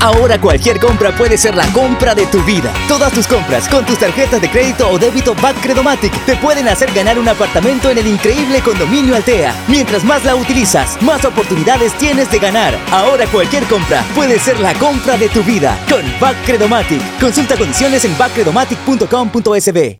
Ahora 0.00 0.40
cualquier 0.40 0.78
compra 0.78 1.14
puede 1.16 1.36
ser 1.36 1.54
la 1.54 1.66
compra 1.72 2.14
de 2.14 2.26
tu 2.26 2.42
vida. 2.42 2.72
Todas 2.88 3.12
tus 3.12 3.26
compras 3.26 3.68
con 3.68 3.84
tus 3.84 3.98
tarjetas 3.98 4.40
de 4.40 4.50
crédito 4.50 4.88
o 4.90 4.98
débito 4.98 5.34
Back 5.34 5.60
Credomatic 5.60 6.12
te 6.24 6.36
pueden 6.36 6.68
hacer 6.68 6.92
ganar 6.92 7.18
un 7.18 7.28
apartamento 7.28 7.90
en 7.90 7.98
el 7.98 8.06
increíble 8.06 8.60
condominio 8.60 9.16
Altea. 9.16 9.54
Mientras 9.68 10.04
más 10.04 10.24
la 10.24 10.34
utilizas, 10.34 11.00
más 11.02 11.24
oportunidades 11.24 11.92
tienes 11.94 12.30
de 12.30 12.38
ganar. 12.38 12.78
Ahora 12.90 13.26
cualquier 13.26 13.64
compra 13.64 14.04
puede 14.14 14.38
ser 14.38 14.60
la 14.60 14.74
compra 14.74 15.16
de 15.16 15.28
tu 15.28 15.42
vida 15.42 15.78
con 15.90 16.02
Back 16.20 16.44
Credomatic. 16.44 17.00
Consulta 17.20 17.56
condiciones 17.56 18.04
en 18.04 18.16
backcredomatic.com.sb. 18.16 19.98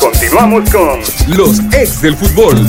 Continuamos 0.00 0.70
con 0.70 1.00
los 1.36 1.60
ex 1.72 2.00
del 2.00 2.16
fútbol. 2.16 2.66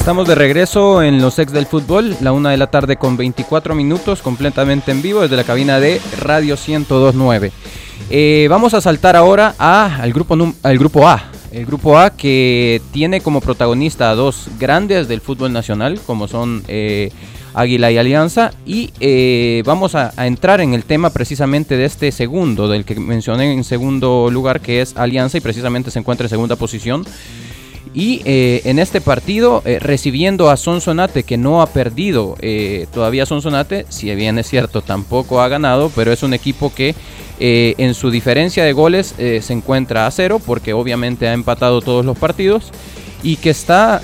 Estamos 0.00 0.26
de 0.26 0.34
regreso 0.34 1.02
en 1.02 1.20
los 1.20 1.38
ex 1.38 1.52
del 1.52 1.66
fútbol, 1.66 2.16
la 2.22 2.32
una 2.32 2.50
de 2.50 2.56
la 2.56 2.68
tarde 2.68 2.96
con 2.96 3.18
24 3.18 3.74
minutos, 3.74 4.22
completamente 4.22 4.90
en 4.90 5.02
vivo 5.02 5.20
desde 5.20 5.36
la 5.36 5.44
cabina 5.44 5.78
de 5.78 6.00
Radio 6.22 6.56
1029. 6.56 7.52
Eh, 8.08 8.46
vamos 8.48 8.72
a 8.72 8.80
saltar 8.80 9.14
ahora 9.14 9.54
a, 9.58 10.00
al, 10.00 10.14
grupo, 10.14 10.54
al 10.62 10.78
grupo 10.78 11.06
A. 11.06 11.30
El 11.52 11.66
grupo 11.66 11.98
A 11.98 12.10
que 12.16 12.80
tiene 12.92 13.20
como 13.20 13.42
protagonista 13.42 14.10
a 14.10 14.14
dos 14.14 14.48
grandes 14.58 15.06
del 15.06 15.20
fútbol 15.20 15.52
nacional, 15.52 16.00
como 16.06 16.28
son 16.28 16.64
eh, 16.66 17.12
Águila 17.52 17.90
y 17.92 17.98
Alianza. 17.98 18.52
Y 18.64 18.92
eh, 19.00 19.62
vamos 19.66 19.94
a, 19.94 20.14
a, 20.16 20.26
entrar 20.26 20.62
en 20.62 20.72
el 20.72 20.84
tema 20.84 21.10
precisamente 21.10 21.76
de 21.76 21.84
este 21.84 22.10
segundo, 22.10 22.68
del 22.68 22.86
que 22.86 22.98
mencioné 22.98 23.52
en 23.52 23.64
segundo 23.64 24.30
lugar, 24.32 24.60
que 24.60 24.80
es 24.80 24.96
Alianza, 24.96 25.36
y 25.36 25.42
precisamente 25.42 25.90
se 25.90 25.98
encuentra 25.98 26.24
en 26.24 26.30
segunda 26.30 26.56
posición. 26.56 27.04
Y 27.92 28.22
eh, 28.24 28.62
en 28.64 28.78
este 28.78 29.00
partido, 29.00 29.62
eh, 29.64 29.78
recibiendo 29.80 30.48
a 30.50 30.56
Sonsonate, 30.56 31.24
que 31.24 31.36
no 31.36 31.60
ha 31.60 31.66
perdido 31.66 32.36
eh, 32.40 32.86
todavía 32.92 33.26
Sonsonate, 33.26 33.84
si 33.88 34.14
bien 34.14 34.38
es 34.38 34.48
cierto, 34.48 34.80
tampoco 34.80 35.40
ha 35.40 35.48
ganado, 35.48 35.90
pero 35.96 36.12
es 36.12 36.22
un 36.22 36.32
equipo 36.32 36.72
que 36.72 36.94
en 37.42 37.94
su 37.94 38.10
diferencia 38.10 38.64
de 38.64 38.74
goles 38.74 39.14
se 39.16 39.52
encuentra 39.54 40.06
a 40.06 40.10
cero, 40.10 40.42
porque 40.44 40.74
obviamente 40.74 41.26
ha 41.26 41.32
empatado 41.32 41.80
todos 41.80 42.04
los 42.04 42.18
partidos. 42.18 42.70
Y 43.22 43.36
que 43.36 43.48
está, 43.48 44.02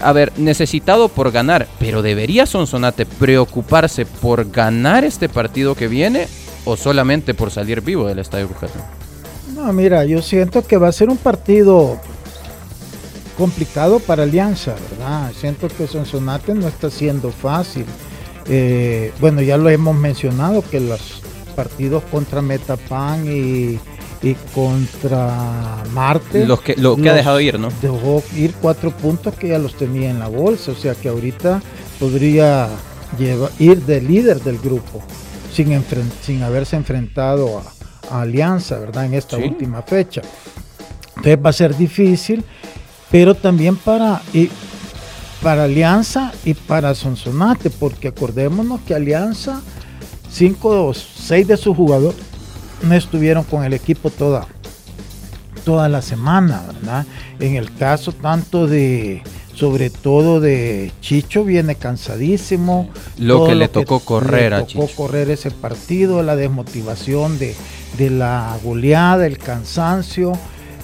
a 0.00 0.12
ver, 0.12 0.32
necesitado 0.36 1.08
por 1.08 1.30
ganar. 1.30 1.68
Pero 1.78 2.02
¿debería 2.02 2.44
Sonsonate 2.44 3.06
preocuparse 3.06 4.04
por 4.04 4.50
ganar 4.50 5.04
este 5.04 5.28
partido 5.28 5.76
que 5.76 5.86
viene 5.86 6.26
o 6.64 6.76
solamente 6.76 7.34
por 7.34 7.52
salir 7.52 7.82
vivo 7.82 8.08
del 8.08 8.18
Estadio 8.18 8.48
Cujatón? 8.48 8.82
No, 9.54 9.72
mira, 9.72 10.04
yo 10.04 10.20
siento 10.20 10.66
que 10.66 10.76
va 10.76 10.88
a 10.88 10.92
ser 10.92 11.08
un 11.08 11.18
partido 11.18 12.00
complicado 13.36 13.98
para 14.00 14.22
Alianza, 14.24 14.74
¿verdad? 14.90 15.32
Siento 15.38 15.68
que 15.68 15.86
Sonsonate 15.86 16.54
no 16.54 16.68
está 16.68 16.90
siendo 16.90 17.30
fácil. 17.30 17.84
Eh, 18.48 19.12
bueno, 19.20 19.40
ya 19.42 19.56
lo 19.56 19.68
hemos 19.68 19.96
mencionado 19.96 20.62
que 20.68 20.80
los 20.80 21.22
partidos 21.54 22.02
contra 22.10 22.42
Metapan 22.42 23.26
y, 23.26 23.78
y 24.22 24.34
contra 24.54 25.82
Marte. 25.92 26.46
Los 26.46 26.60
que, 26.62 26.74
lo 26.76 26.96
que 26.96 27.10
ha 27.10 27.14
dejado 27.14 27.40
ir, 27.40 27.58
¿no? 27.58 27.68
Dejó 27.80 28.22
ir 28.36 28.54
cuatro 28.60 28.90
puntos 28.90 29.34
que 29.34 29.48
ya 29.48 29.58
los 29.58 29.74
tenía 29.74 30.10
en 30.10 30.18
la 30.18 30.28
bolsa, 30.28 30.72
o 30.72 30.74
sea 30.74 30.94
que 30.94 31.08
ahorita 31.08 31.62
podría 32.00 32.68
llevar, 33.18 33.50
ir 33.58 33.82
de 33.82 34.00
líder 34.00 34.40
del 34.40 34.58
grupo 34.58 35.02
sin, 35.52 35.84
sin 36.22 36.42
haberse 36.42 36.76
enfrentado 36.76 37.58
a, 38.10 38.16
a 38.16 38.22
Alianza, 38.22 38.78
¿verdad? 38.78 39.04
En 39.06 39.14
esta 39.14 39.36
Sí. 39.36 39.42
última 39.44 39.82
fecha. 39.82 40.22
Entonces 41.16 41.38
va 41.44 41.50
a 41.50 41.52
ser 41.52 41.76
difícil, 41.76 42.42
pero 43.12 43.34
también 43.34 43.76
para, 43.76 44.22
y, 44.32 44.48
para 45.42 45.64
Alianza 45.64 46.32
y 46.44 46.54
para 46.54 46.94
Sonsonate, 46.94 47.68
porque 47.70 48.08
acordémonos 48.08 48.80
que 48.80 48.94
Alianza, 48.94 49.60
cinco 50.30 50.88
o 50.88 50.94
seis 50.94 51.46
de 51.46 51.58
sus 51.58 51.76
jugadores 51.76 52.18
no 52.82 52.94
estuvieron 52.94 53.44
con 53.44 53.64
el 53.64 53.74
equipo 53.74 54.08
toda, 54.08 54.46
toda 55.64 55.88
la 55.90 56.00
semana, 56.00 56.64
¿verdad? 56.66 57.06
En 57.38 57.56
el 57.56 57.72
caso 57.74 58.12
tanto 58.12 58.66
de, 58.66 59.22
sobre 59.54 59.90
todo 59.90 60.40
de 60.40 60.90
Chicho, 61.02 61.44
viene 61.44 61.74
cansadísimo. 61.74 62.88
Lo 63.18 63.46
que 63.46 63.54
le 63.54 63.68
tocó 63.68 64.00
correr 64.00 64.52
le 64.52 64.56
a 64.56 64.66
tocó 64.66 64.86
Chicho. 64.86 64.96
correr 64.96 65.30
ese 65.30 65.50
partido, 65.50 66.22
la 66.22 66.34
desmotivación 66.34 67.38
de, 67.38 67.54
de 67.98 68.08
la 68.08 68.56
goleada, 68.64 69.26
el 69.26 69.36
cansancio. 69.36 70.32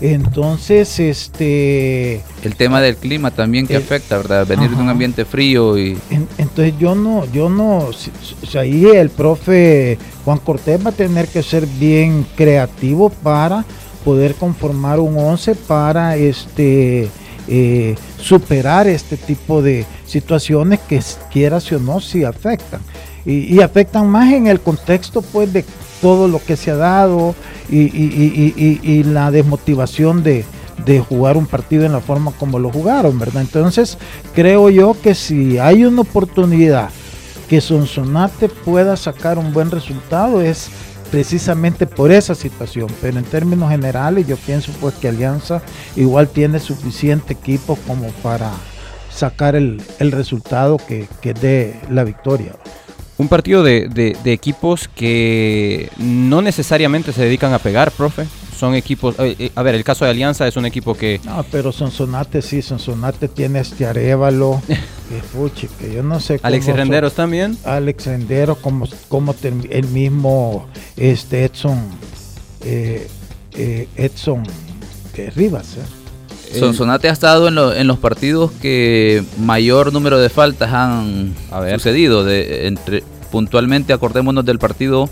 Entonces, 0.00 0.98
este, 1.00 2.22
El 2.44 2.54
tema 2.56 2.80
del 2.80 2.96
clima 2.96 3.30
también 3.30 3.66
que 3.66 3.74
Eh, 3.74 3.78
afecta, 3.78 4.16
¿verdad? 4.18 4.46
Venir 4.46 4.70
de 4.70 4.76
un 4.76 4.88
ambiente 4.88 5.24
frío 5.24 5.76
y 5.78 5.98
En- 6.10 6.28
entonces 6.38 6.74
yo 6.78 6.94
no, 6.94 7.24
yo 7.32 7.48
no, 7.48 7.92
si- 7.92 8.12
si- 8.22 8.36
o 8.46 8.46
sea, 8.50 8.60
ahí 8.62 8.84
el 8.86 9.10
profe 9.10 9.98
Juan 10.24 10.38
Cortés 10.38 10.84
va 10.84 10.90
a 10.90 10.92
tener 10.92 11.26
que 11.28 11.42
ser 11.42 11.66
bien 11.66 12.24
creativo 12.36 13.10
para 13.10 13.64
poder 14.04 14.34
conformar 14.36 15.00
un 15.00 15.18
11 15.18 15.54
para 15.54 16.16
este 16.16 17.08
eh, 17.50 17.94
superar 18.20 18.86
este 18.86 19.16
tipo 19.16 19.62
de 19.62 19.86
situaciones 20.06 20.80
que 20.88 21.00
quieras 21.32 21.70
o 21.72 21.78
no 21.80 21.98
sí 21.98 22.22
afectan 22.22 22.80
y, 23.24 23.54
y 23.56 23.62
afectan 23.62 24.06
más 24.06 24.30
en 24.32 24.46
el 24.48 24.60
contexto 24.60 25.22
pues 25.22 25.50
de 25.52 25.64
todo 26.00 26.28
lo 26.28 26.42
que 26.42 26.56
se 26.56 26.70
ha 26.70 26.76
dado 26.76 27.34
y, 27.70 29.02
la 29.04 29.30
desmotivación 29.30 30.22
de, 30.22 30.44
de 30.84 31.00
jugar 31.00 31.36
un 31.36 31.46
partido 31.46 31.84
en 31.84 31.92
la 31.92 32.00
forma 32.00 32.32
como 32.32 32.58
lo 32.58 32.70
jugaron, 32.70 33.18
¿verdad? 33.18 33.42
Entonces 33.42 33.98
creo 34.34 34.70
yo 34.70 34.96
que 35.00 35.14
si 35.14 35.58
hay 35.58 35.84
una 35.84 36.02
oportunidad 36.02 36.90
que 37.48 37.60
Sonsonate 37.60 38.48
pueda 38.48 38.96
sacar 38.96 39.38
un 39.38 39.52
buen 39.52 39.70
resultado 39.70 40.42
es 40.42 40.70
precisamente 41.10 41.86
por 41.86 42.12
esa 42.12 42.34
situación, 42.34 42.88
pero 43.00 43.18
en 43.18 43.24
términos 43.24 43.70
generales 43.70 44.26
yo 44.26 44.36
pienso 44.36 44.72
pues 44.80 44.94
que 44.94 45.08
Alianza 45.08 45.62
igual 45.96 46.28
tiene 46.28 46.60
suficiente 46.60 47.32
equipo 47.32 47.78
como 47.86 48.08
para 48.22 48.50
sacar 49.10 49.56
el, 49.56 49.82
el 49.98 50.12
resultado 50.12 50.76
que, 50.76 51.08
que 51.20 51.34
dé 51.34 51.80
la 51.90 52.04
victoria. 52.04 52.52
Un 53.18 53.28
partido 53.28 53.62
de, 53.62 53.88
de- 53.88 54.16
de 54.22 54.32
equipos 54.32 54.88
que 54.88 55.90
no 55.98 56.40
necesariamente 56.40 57.12
se 57.12 57.22
dedican 57.24 57.52
a 57.52 57.58
pegar, 57.58 57.90
profe. 57.90 58.26
son 58.56 58.74
equipos, 58.74 59.14
eh, 59.18 59.34
eh, 59.38 59.52
a 59.54 59.62
ver, 59.62 59.74
el 59.74 59.84
caso 59.84 60.04
de 60.04 60.10
Alianza 60.12 60.46
es 60.48 60.56
un 60.56 60.66
equipo 60.66 60.94
que... 60.94 61.20
No, 61.24 61.44
pero 61.50 61.70
Sonsonate 61.72 62.42
sí, 62.42 62.60
Sonsonate 62.62 63.28
tiene 63.28 63.60
este 63.60 63.86
Arevalo, 63.86 64.60
que 64.68 65.20
fuchi, 65.20 65.66
que 65.78 65.94
yo 65.94 66.02
no 66.02 66.18
sé 66.20 66.40
Alex 66.42 66.66
Renderos 66.66 67.14
también. 67.14 67.56
Alex 67.64 68.06
Renderos, 68.06 68.58
como, 68.58 68.86
como 69.08 69.34
el 69.42 69.84
mismo 69.86 70.66
este 70.96 71.44
Edson, 71.44 71.78
eh, 72.64 73.06
Edson 73.96 74.42
Rivas. 75.34 75.76
Sonsonate 76.52 77.08
ha 77.08 77.12
estado 77.12 77.48
en, 77.48 77.86
los 77.86 77.98
partidos 77.98 78.50
que 78.62 79.24
mayor 79.38 79.92
número 79.92 80.18
de 80.18 80.28
faltas 80.28 80.72
han 80.72 81.34
sucedido. 81.74 82.24
De, 82.24 82.66
entre, 82.66 83.02
puntualmente 83.30 83.92
acordémonos 83.92 84.44
del 84.44 84.58
partido 84.58 85.08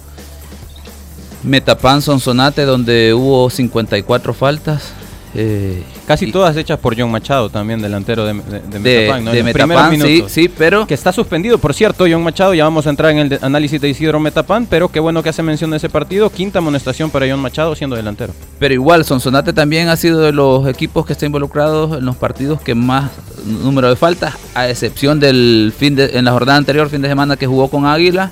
Metapan 1.43 2.03
Sonsonate 2.03 2.65
donde 2.65 3.15
hubo 3.15 3.51
54 3.51 4.35
faltas. 4.35 4.93
Eh, 5.37 5.83
Casi 6.07 6.31
todas 6.31 6.57
hechas 6.57 6.79
por 6.79 6.99
John 6.99 7.11
Machado, 7.11 7.51
también 7.51 7.83
delantero 7.83 8.25
de, 8.25 8.35
de, 8.35 9.43
Metapan. 9.43 10.01
sí, 10.01 10.25
sí, 10.29 10.49
pero... 10.49 10.87
Que 10.87 10.95
está 10.95 11.13
suspendido, 11.13 11.59
por 11.59 11.75
cierto, 11.75 12.07
John 12.09 12.23
Machado, 12.23 12.55
ya 12.55 12.65
vamos 12.65 12.87
a 12.87 12.91
entrar 12.91 13.11
en 13.11 13.19
el 13.19 13.39
análisis 13.43 13.81
de 13.81 13.89
Isidro 13.89 14.21
Metapan, 14.21 14.67
pero 14.67 14.89
qué 14.89 15.01
bueno 15.01 15.23
que 15.23 15.31
hace 15.31 15.43
mención 15.43 15.71
de 15.73 15.79
ese 15.79 15.89
partido, 15.89 16.31
quinta 16.31 16.61
amonestación 16.61 17.11
para 17.11 17.29
John 17.29 17.41
Machado 17.41 17.75
siendo 17.75 17.97
delantero. 17.97 18.33
Pero 18.59 18.73
igual, 18.73 19.05
Sonsonate 19.05 19.53
también 19.53 19.89
ha 19.89 19.97
sido 19.97 20.21
de 20.21 20.33
los 20.33 20.67
equipos 20.69 21.05
que 21.05 21.13
está 21.13 21.27
involucrados 21.27 21.99
en 21.99 22.05
los 22.05 22.17
partidos 22.17 22.61
que 22.61 22.75
más 22.75 23.11
número 23.45 23.89
de 23.89 23.97
faltas, 23.97 24.35
a 24.55 24.69
excepción 24.69 25.21
del 25.21 25.73
fin 25.77 25.97
de, 25.97 26.11
en 26.15 26.25
la 26.25 26.33
jornada 26.33 26.59
anterior, 26.59 26.89
fin 26.89 27.03
de 27.03 27.09
semana 27.09 27.37
que 27.37 27.47
jugó 27.47 27.69
con 27.69 27.87
Águila, 27.87 28.31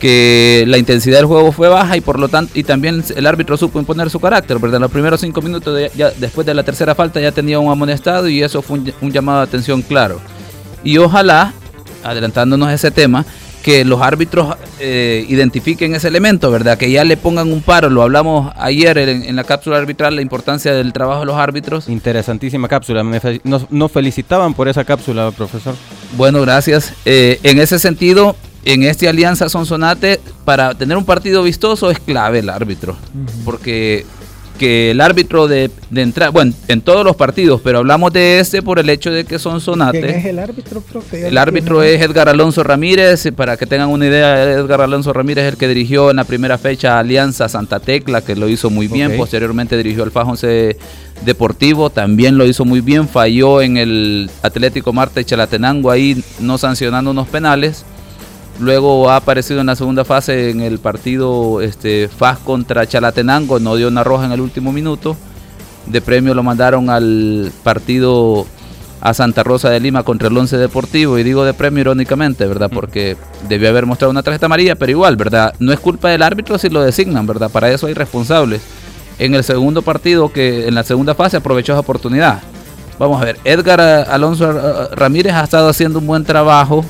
que 0.00 0.64
la 0.66 0.78
intensidad 0.78 1.18
del 1.18 1.26
juego 1.26 1.52
fue 1.52 1.68
baja 1.68 1.96
y 1.96 2.00
por 2.00 2.18
lo 2.18 2.28
tanto 2.28 2.58
y 2.58 2.64
también 2.64 3.04
el 3.14 3.26
árbitro 3.26 3.56
supo 3.56 3.78
imponer 3.78 4.10
su 4.10 4.18
carácter, 4.18 4.58
¿verdad? 4.58 4.76
En 4.76 4.82
los 4.82 4.90
primeros 4.90 5.20
cinco 5.20 5.42
minutos 5.42 5.78
ya, 5.94 6.10
después 6.18 6.46
de 6.46 6.54
la 6.54 6.64
tercera 6.64 6.94
falta 6.94 7.20
ya 7.20 7.30
tenía 7.30 7.60
un 7.60 7.70
amonestado 7.70 8.26
y 8.28 8.42
eso 8.42 8.62
fue 8.62 8.80
un, 9.00 9.12
llamado 9.12 9.38
de 9.38 9.44
atención 9.44 9.82
claro. 9.82 10.18
Y 10.82 10.96
ojalá, 10.96 11.52
adelantándonos 12.02 12.68
a 12.68 12.74
ese 12.74 12.90
tema, 12.90 13.26
que 13.62 13.84
los 13.84 14.00
árbitros 14.00 14.56
eh, 14.78 15.26
identifiquen 15.28 15.94
ese 15.94 16.08
elemento, 16.08 16.50
¿verdad? 16.50 16.78
Que 16.78 16.90
ya 16.90 17.04
le 17.04 17.18
pongan 17.18 17.52
un 17.52 17.60
paro. 17.60 17.90
Lo 17.90 18.00
hablamos 18.00 18.50
ayer 18.56 18.96
en, 18.96 19.36
la 19.36 19.44
cápsula 19.44 19.76
arbitral, 19.76 20.16
la 20.16 20.22
importancia 20.22 20.72
del 20.72 20.94
trabajo 20.94 21.20
de 21.20 21.26
los 21.26 21.36
árbitros. 21.36 21.86
Interesantísima 21.90 22.68
cápsula. 22.68 23.04
nos, 23.44 23.92
felicitaban 23.92 24.54
por 24.54 24.68
esa 24.68 24.84
cápsula, 24.84 25.30
profesor. 25.30 25.74
Bueno, 26.16 26.40
gracias. 26.40 26.94
Eh, 27.04 27.38
en 27.42 27.60
ese 27.60 27.78
sentido, 27.78 28.34
en 28.64 28.82
esta 28.82 29.08
alianza 29.08 29.48
Sonsonate, 29.48 30.20
para 30.44 30.74
tener 30.74 30.96
un 30.96 31.04
partido 31.04 31.42
vistoso 31.42 31.90
es 31.90 31.98
clave 31.98 32.40
el 32.40 32.48
árbitro. 32.48 32.96
Porque 33.44 34.04
que 34.60 34.90
el 34.90 35.00
árbitro 35.00 35.48
de, 35.48 35.70
de 35.88 36.02
entrada, 36.02 36.30
bueno, 36.30 36.52
en 36.68 36.82
todos 36.82 37.02
los 37.02 37.16
partidos, 37.16 37.62
pero 37.64 37.78
hablamos 37.78 38.12
de 38.12 38.40
este 38.40 38.60
por 38.60 38.78
el 38.78 38.90
hecho 38.90 39.10
de 39.10 39.24
que 39.24 39.38
Sonsonate. 39.38 40.02
¿Quién 40.02 40.16
es 40.16 40.24
el 40.26 40.38
árbitro, 40.38 40.82
profe? 40.82 41.28
El 41.28 41.38
árbitro 41.38 41.82
es 41.82 41.98
Edgar 42.02 42.28
Alonso 42.28 42.62
Ramírez. 42.62 43.26
Para 43.34 43.56
que 43.56 43.64
tengan 43.64 43.88
una 43.88 44.06
idea, 44.06 44.42
Edgar 44.52 44.82
Alonso 44.82 45.14
Ramírez 45.14 45.46
es 45.46 45.52
el 45.54 45.58
que 45.58 45.66
dirigió 45.66 46.10
en 46.10 46.16
la 46.16 46.24
primera 46.24 46.58
fecha 46.58 46.98
Alianza 46.98 47.48
Santa 47.48 47.80
Tecla, 47.80 48.20
que 48.20 48.36
lo 48.36 48.50
hizo 48.50 48.68
muy 48.68 48.86
bien. 48.86 49.16
Posteriormente 49.16 49.78
dirigió 49.78 50.04
el 50.04 50.10
Fajonce 50.10 50.76
Deportivo, 51.24 51.88
también 51.88 52.36
lo 52.36 52.44
hizo 52.44 52.66
muy 52.66 52.82
bien. 52.82 53.08
Falló 53.08 53.62
en 53.62 53.78
el 53.78 54.30
Atlético 54.42 54.92
Marte 54.92 55.24
Chalatenango 55.24 55.90
ahí, 55.90 56.22
no 56.38 56.58
sancionando 56.58 57.12
unos 57.12 57.28
penales. 57.28 57.86
Luego 58.60 59.08
ha 59.08 59.16
aparecido 59.16 59.60
en 59.60 59.66
la 59.66 59.76
segunda 59.76 60.04
fase 60.04 60.50
en 60.50 60.60
el 60.60 60.78
partido 60.78 61.62
este, 61.62 62.08
FAS 62.08 62.38
contra 62.40 62.86
Chalatenango, 62.86 63.58
no 63.58 63.74
dio 63.74 63.88
una 63.88 64.04
roja 64.04 64.26
en 64.26 64.32
el 64.32 64.40
último 64.42 64.70
minuto. 64.70 65.16
De 65.86 66.02
premio 66.02 66.34
lo 66.34 66.42
mandaron 66.42 66.90
al 66.90 67.50
partido 67.62 68.46
a 69.00 69.14
Santa 69.14 69.42
Rosa 69.42 69.70
de 69.70 69.80
Lima 69.80 70.02
contra 70.02 70.28
el 70.28 70.36
Once 70.36 70.58
Deportivo. 70.58 71.18
Y 71.18 71.22
digo 71.22 71.44
de 71.44 71.54
premio 71.54 71.80
irónicamente, 71.80 72.46
¿verdad? 72.46 72.70
Porque 72.70 73.16
debió 73.48 73.70
haber 73.70 73.86
mostrado 73.86 74.10
una 74.10 74.22
tarjeta 74.22 74.44
amarilla, 74.44 74.74
pero 74.74 74.92
igual, 74.92 75.16
¿verdad? 75.16 75.54
No 75.58 75.72
es 75.72 75.80
culpa 75.80 76.10
del 76.10 76.22
árbitro 76.22 76.58
si 76.58 76.68
lo 76.68 76.82
designan, 76.82 77.26
¿verdad? 77.26 77.50
Para 77.50 77.70
eso 77.70 77.86
hay 77.86 77.94
responsables. 77.94 78.60
En 79.18 79.34
el 79.34 79.42
segundo 79.42 79.80
partido, 79.80 80.30
que 80.30 80.68
en 80.68 80.74
la 80.74 80.84
segunda 80.84 81.14
fase 81.14 81.38
aprovechó 81.38 81.72
esa 81.72 81.80
oportunidad. 81.80 82.42
Vamos 82.98 83.22
a 83.22 83.24
ver, 83.24 83.38
Edgar 83.44 83.80
Alonso 83.80 84.90
Ramírez 84.94 85.32
ha 85.32 85.44
estado 85.44 85.70
haciendo 85.70 85.98
un 85.98 86.06
buen 86.06 86.24
trabajo 86.24 86.84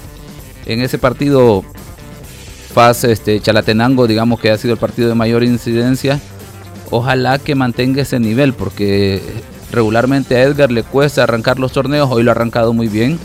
en 0.72 0.80
ese 0.82 0.98
partido 0.98 1.64
FAS 2.72 3.04
este, 3.04 3.40
Chalatenango, 3.40 4.06
digamos 4.06 4.40
que 4.40 4.50
ha 4.50 4.56
sido 4.56 4.74
el 4.74 4.78
partido 4.78 5.08
de 5.08 5.14
mayor 5.14 5.42
incidencia, 5.42 6.20
ojalá 6.90 7.38
que 7.38 7.54
mantenga 7.54 8.02
ese 8.02 8.20
nivel, 8.20 8.52
porque 8.52 9.20
regularmente 9.72 10.36
a 10.36 10.42
Edgar 10.42 10.70
le 10.70 10.82
cuesta 10.82 11.24
arrancar 11.24 11.58
los 11.58 11.72
torneos, 11.72 12.08
hoy 12.10 12.22
lo 12.22 12.30
ha 12.30 12.32
arrancado 12.32 12.72
muy 12.72 12.88
bien. 12.88 13.18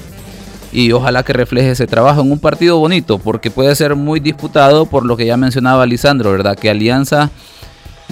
Y 0.72 0.92
ojalá 0.92 1.24
que 1.24 1.32
refleje 1.32 1.72
ese 1.72 1.88
trabajo 1.88 2.20
en 2.22 2.32
un 2.32 2.40
partido 2.40 2.78
bonito, 2.78 3.18
porque 3.18 3.50
puede 3.50 3.74
ser 3.76 3.96
muy 3.96 4.20
disputado 4.20 4.86
por 4.86 5.06
lo 5.06 5.16
que 5.16 5.26
ya 5.26 5.38
mencionaba 5.38 5.86
Lisandro, 5.86 6.32
¿verdad? 6.32 6.58
Que 6.58 6.70
Alianza 6.70 7.32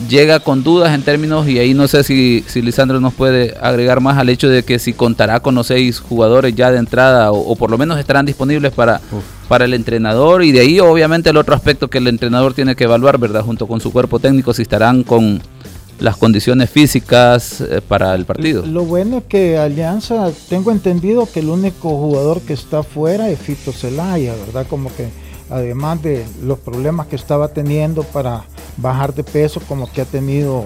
llega 0.10 0.40
con 0.40 0.64
dudas 0.64 0.94
en 0.94 1.04
términos, 1.04 1.48
y 1.48 1.60
ahí 1.60 1.74
no 1.74 1.88
sé 1.88 2.04
si, 2.04 2.44
si 2.48 2.62
Lisandro 2.62 3.00
nos 3.00 3.14
puede 3.14 3.56
agregar 3.62 4.02
más 4.02 4.18
al 4.18 4.30
hecho 4.30 4.50
de 4.50 4.64
que 4.64 4.80
si 4.80 4.94
contará 4.94 5.40
con 5.40 5.56
los 5.56 5.68
seis 5.68 6.00
jugadores 6.00 6.56
ya 6.56 6.72
de 6.72 6.80
entrada, 6.80 7.32
o, 7.32 7.56
por 7.56 7.70
lo 7.70 7.78
menos 7.78 8.00
estarán 8.00 8.26
disponibles 8.26 8.72
para, 8.72 9.02
para 9.48 9.66
el 9.66 9.74
entrenador, 9.74 10.44
y 10.44 10.52
de 10.52 10.62
ahí 10.62 10.80
obviamente 10.80 11.30
el 11.30 11.38
otro 11.38 11.56
aspecto 11.56 11.90
que 11.90 12.00
el 12.00 12.08
entrenador 12.08 12.54
tiene 12.54 12.76
que 12.76 12.86
evaluar, 12.86 13.18
¿verdad? 13.18 13.42
Junto 13.42 13.68
con 13.68 13.80
su 13.82 13.92
cuerpo 13.92 14.20
técnico, 14.20 14.54
si 14.54 14.64
estarán 14.64 15.04
con 15.04 15.42
las 16.00 16.18
condiciones 16.18 16.70
físicas 16.70 17.62
eh, 17.62 17.80
para 17.88 18.16
el 18.16 18.26
partido. 18.26 18.66
Lo 18.66 18.84
bueno 18.84 19.20
es 19.20 19.24
que 19.26 19.58
Alianza, 19.58 20.32
tengo 20.50 20.72
entendido 20.72 21.30
que 21.32 21.40
el 21.40 21.50
único 21.50 21.90
jugador 21.90 22.42
que 22.42 22.54
está 22.54 22.84
fuera 22.84 23.30
es 23.30 23.40
Fito 23.40 23.72
Celaya, 23.72 24.34
¿verdad? 24.36 24.66
Como 24.68 24.94
que 24.94 25.10
además 25.50 26.02
de 26.02 26.26
los 26.44 26.60
problemas 26.60 27.08
que 27.08 27.16
estaba 27.16 27.50
teniendo 27.50 28.04
para 28.04 28.44
bajar 28.78 29.14
de 29.14 29.24
peso, 29.24 29.62
como 29.68 29.92
que 29.92 30.02
ha 30.02 30.06
tenido 30.06 30.66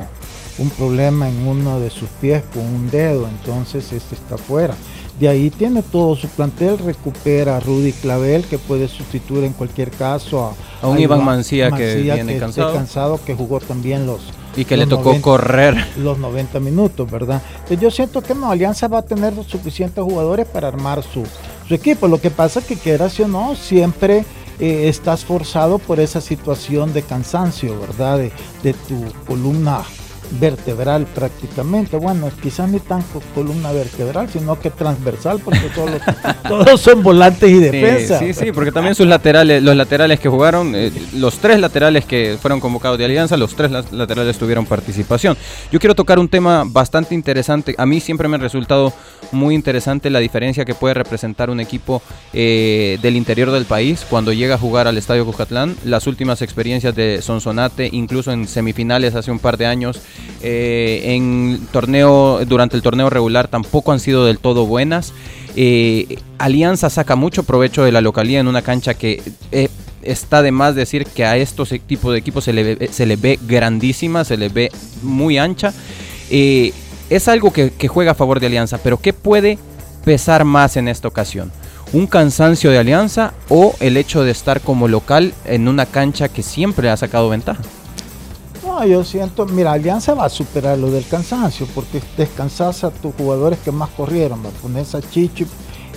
un 0.57 0.69
problema 0.71 1.29
en 1.29 1.47
uno 1.47 1.79
de 1.79 1.89
sus 1.89 2.09
pies 2.21 2.43
con 2.53 2.63
un 2.65 2.89
dedo, 2.89 3.27
entonces 3.27 3.91
este 3.91 4.15
está 4.15 4.37
fuera. 4.37 4.75
De 5.19 5.27
ahí 5.27 5.49
tiene 5.49 5.81
todo 5.81 6.15
su 6.15 6.27
plantel, 6.27 6.77
recupera 6.77 7.57
a 7.57 7.59
Rudy 7.59 7.91
Clavel, 7.91 8.43
que 8.45 8.59
puede 8.59 8.87
sustituir 8.87 9.45
en 9.45 9.53
cualquier 9.53 9.89
caso 9.89 10.53
a, 10.81 10.87
un 10.87 10.99
Iván 10.99 11.25
Mancía, 11.25 11.71
que 11.71 11.95
viene 11.95 12.37
cansado. 12.37 12.73
cansado, 12.73 13.19
que 13.25 13.33
jugó 13.33 13.59
también 13.59 14.05
los 14.05 14.21
y 14.55 14.65
que 14.65 14.75
le 14.75 14.87
tocó 14.87 15.19
correr 15.21 15.75
los 15.97 16.17
90 16.17 16.59
minutos, 16.59 17.09
¿verdad? 17.09 17.41
Entonces 17.53 17.79
yo 17.79 17.91
siento 17.91 18.21
que 18.21 18.33
no, 18.33 18.49
Alianza 18.49 18.87
va 18.87 18.99
a 18.99 19.01
tener 19.03 19.33
los 19.33 19.45
suficientes 19.45 20.03
jugadores 20.03 20.47
para 20.47 20.67
armar 20.67 21.03
su, 21.03 21.23
su 21.67 21.73
equipo. 21.75 22.07
Lo 22.07 22.19
que 22.19 22.31
pasa 22.31 22.59
es 22.59 22.65
que 22.65 22.75
quieras 22.75 23.19
o 23.19 23.27
no, 23.27 23.55
siempre 23.55 24.25
eh, 24.59 24.87
estás 24.87 25.25
forzado 25.25 25.79
por 25.79 25.99
esa 25.99 26.21
situación 26.21 26.93
de 26.93 27.03
cansancio, 27.03 27.79
¿verdad? 27.79 28.17
De, 28.17 28.31
de 28.63 28.73
tu 28.73 29.03
columna 29.25 29.83
vertebral 30.31 31.05
prácticamente. 31.05 31.97
Bueno, 31.97 32.29
quizás 32.41 32.69
ni 32.69 32.79
tan 32.79 33.03
columna 33.33 33.71
vertebral, 33.71 34.29
sino 34.29 34.59
que 34.59 34.69
transversal, 34.69 35.39
porque 35.43 35.69
todos, 35.73 36.01
todos 36.47 36.81
son 36.81 37.03
volantes 37.03 37.49
y 37.49 37.59
defensa. 37.59 38.19
Sí, 38.19 38.33
sí, 38.33 38.51
porque 38.51 38.71
también 38.71 38.95
sus 38.95 39.07
laterales, 39.07 39.61
los 39.63 39.75
laterales 39.75 40.19
que 40.19 40.29
jugaron, 40.29 40.73
eh, 40.75 40.91
los 41.13 41.37
tres 41.37 41.59
laterales 41.59 42.05
que 42.05 42.37
fueron 42.41 42.59
convocados 42.59 42.97
de 42.97 43.05
Alianza, 43.05 43.37
los 43.37 43.55
tres 43.55 43.71
laterales 43.91 44.37
tuvieron 44.37 44.65
participación. 44.65 45.37
Yo 45.71 45.79
quiero 45.79 45.95
tocar 45.95 46.19
un 46.19 46.29
tema 46.29 46.63
bastante 46.65 47.15
interesante. 47.15 47.75
A 47.77 47.85
mí 47.85 47.99
siempre 47.99 48.27
me 48.27 48.35
ha 48.35 48.39
resultado 48.39 48.93
muy 49.31 49.55
interesante 49.55 50.09
la 50.09 50.19
diferencia 50.19 50.65
que 50.65 50.73
puede 50.73 50.93
representar 50.93 51.49
un 51.49 51.59
equipo 51.59 52.01
eh, 52.33 52.97
del 53.01 53.15
interior 53.15 53.51
del 53.51 53.65
país 53.65 54.05
cuando 54.09 54.33
llega 54.33 54.55
a 54.55 54.57
jugar 54.57 54.87
al 54.87 54.97
Estadio 54.97 55.25
Cucatlán. 55.25 55.75
Las 55.83 56.07
últimas 56.07 56.41
experiencias 56.41 56.95
de 56.95 57.21
Sonsonate, 57.21 57.89
incluso 57.91 58.31
en 58.31 58.47
semifinales 58.47 59.15
hace 59.15 59.31
un 59.31 59.39
par 59.39 59.57
de 59.57 59.65
años, 59.65 60.01
eh, 60.41 61.15
en 61.15 61.67
torneo, 61.71 62.45
durante 62.45 62.75
el 62.75 62.83
torneo 62.83 63.09
regular 63.09 63.47
tampoco 63.47 63.91
han 63.91 63.99
sido 63.99 64.25
del 64.25 64.39
todo 64.39 64.65
buenas. 64.65 65.13
Eh, 65.55 66.19
Alianza 66.37 66.89
saca 66.89 67.15
mucho 67.15 67.43
provecho 67.43 67.83
de 67.83 67.91
la 67.91 68.01
localidad 68.01 68.41
en 68.41 68.47
una 68.47 68.61
cancha 68.61 68.93
que 68.93 69.21
eh, 69.51 69.69
está 70.03 70.41
de 70.41 70.51
más 70.51 70.75
decir 70.75 71.05
que 71.05 71.25
a 71.25 71.37
estos 71.37 71.71
e-, 71.71 71.79
tipos 71.79 72.11
de 72.11 72.19
equipos 72.19 72.43
se 72.43 72.53
le, 72.53 72.87
se 72.91 73.05
le 73.05 73.15
ve 73.15 73.39
grandísima, 73.47 74.23
se 74.23 74.37
le 74.37 74.49
ve 74.49 74.71
muy 75.01 75.37
ancha. 75.37 75.73
es 76.29 77.27
algo 77.27 77.51
que 77.51 77.87
juega 77.87 78.11
a 78.11 78.15
favor 78.15 78.39
de 78.39 78.47
Alianza, 78.47 78.77
pero 78.77 78.97
¿qué 78.97 79.13
puede 79.13 79.57
pesar 80.05 80.45
más 80.45 80.77
en 80.77 80.87
esta 80.87 81.07
ocasión? 81.07 81.51
un 81.93 82.05
cansancio 82.05 82.69
de 82.69 82.79
Alianza 82.79 83.33
o 83.49 83.73
el 83.79 83.95
hecho 83.95 84.23
de 84.23 84.31
estar 84.31 84.59
como 84.59 84.89
local 84.89 85.33
en 85.45 85.69
una 85.69 85.85
cancha 85.85 86.27
que 86.27 86.43
siempre 86.43 86.89
ha 86.89 86.97
sacado 86.97 87.29
ventaja 87.29 87.61
yo 88.85 89.03
siento, 89.03 89.45
mira, 89.45 89.73
Alianza 89.73 90.13
va 90.13 90.25
a 90.25 90.29
superar 90.29 90.77
lo 90.77 90.91
del 90.91 91.05
cansancio, 91.05 91.67
porque 91.73 92.01
descansas 92.17 92.83
a 92.83 92.91
tus 92.91 93.13
jugadores 93.15 93.59
que 93.59 93.71
más 93.71 93.89
corrieron, 93.89 94.41
pones 94.61 94.93
a 94.95 95.01
Chichi 95.01 95.45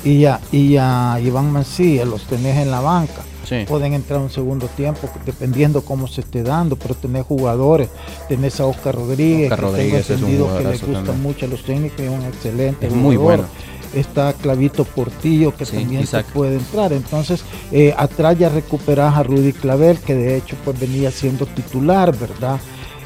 y 0.05 0.25
a, 0.25 0.41
y 0.51 0.77
a 0.77 1.19
Iván 1.23 1.53
Mancilla, 1.53 2.05
los 2.05 2.23
tenés 2.25 2.59
en 2.59 2.71
la 2.71 2.81
banca. 2.81 3.23
pueden 3.67 3.95
entrar 3.95 4.21
un 4.21 4.31
segundo 4.31 4.69
tiempo, 4.69 5.09
dependiendo 5.27 5.83
cómo 5.83 6.07
se 6.07 6.21
esté 6.21 6.43
dando, 6.43 6.77
pero 6.77 6.95
tenés 6.95 7.27
jugadores, 7.27 7.89
tenés 8.29 8.61
a 8.61 8.67
Oscar 8.67 8.95
Rodríguez, 8.95 9.51
que 9.51 9.57
Rodríguez 9.57 10.07
tengo 10.07 10.21
entendido 10.21 10.59
que 10.59 10.65
le 10.65 10.79
gusta 10.79 11.13
mucho 11.13 11.47
a 11.47 11.49
los 11.49 11.63
técnicos, 11.63 12.01
es 12.01 12.11
un 12.11 12.25
excelente 12.25 12.87
es 12.87 12.95
muy 12.95 13.17
bueno 13.17 13.45
está 13.95 14.33
Clavito 14.33 14.85
Portillo 14.85 15.55
que 15.57 15.67
también 15.67 16.07
se 16.07 16.23
puede 16.25 16.57
entrar. 16.57 16.93
Entonces, 16.93 17.45
eh, 17.73 17.95
atrás 17.97 18.39
ya 18.39 18.49
recuperas 18.49 19.17
a 19.17 19.23
Rudy 19.23 19.53
Clavel, 19.53 19.99
que 19.99 20.15
de 20.15 20.37
hecho 20.37 20.57
pues 20.65 20.79
venía 20.79 21.11
siendo 21.11 21.47
titular, 21.47 22.17
¿verdad? 22.17 22.61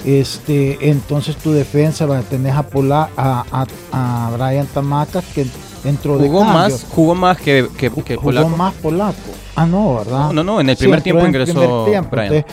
Este, 0.05 0.91
entonces 0.91 1.37
tu 1.37 1.53
defensa 1.53 2.05
va 2.05 2.19
a 2.19 2.23
tener 2.23 2.53
a, 2.53 2.63
Pola, 2.63 3.09
a, 3.17 3.67
a, 3.91 4.31
Brian 4.37 4.67
Tamacas 4.67 5.25
que 5.35 5.47
entró 5.83 6.19
jugó 6.19 6.41
de 6.41 6.45
más 6.45 6.87
jugó 6.91 7.15
más 7.15 7.39
que, 7.39 7.69
que, 7.79 7.91
que 7.91 8.17
jugó 8.17 8.31
polaco. 8.31 8.49
más 8.51 8.75
polaco 8.75 9.15
ah 9.57 9.67
no 9.67 9.97
verdad 9.97 10.33
no 10.33 10.45
no 10.45 10.61
en 10.61 10.71
el 10.71 10.77
primer 10.77 11.03
tiempo 11.03 11.27
ingresó 11.27 11.87
Brian. 12.11 12.45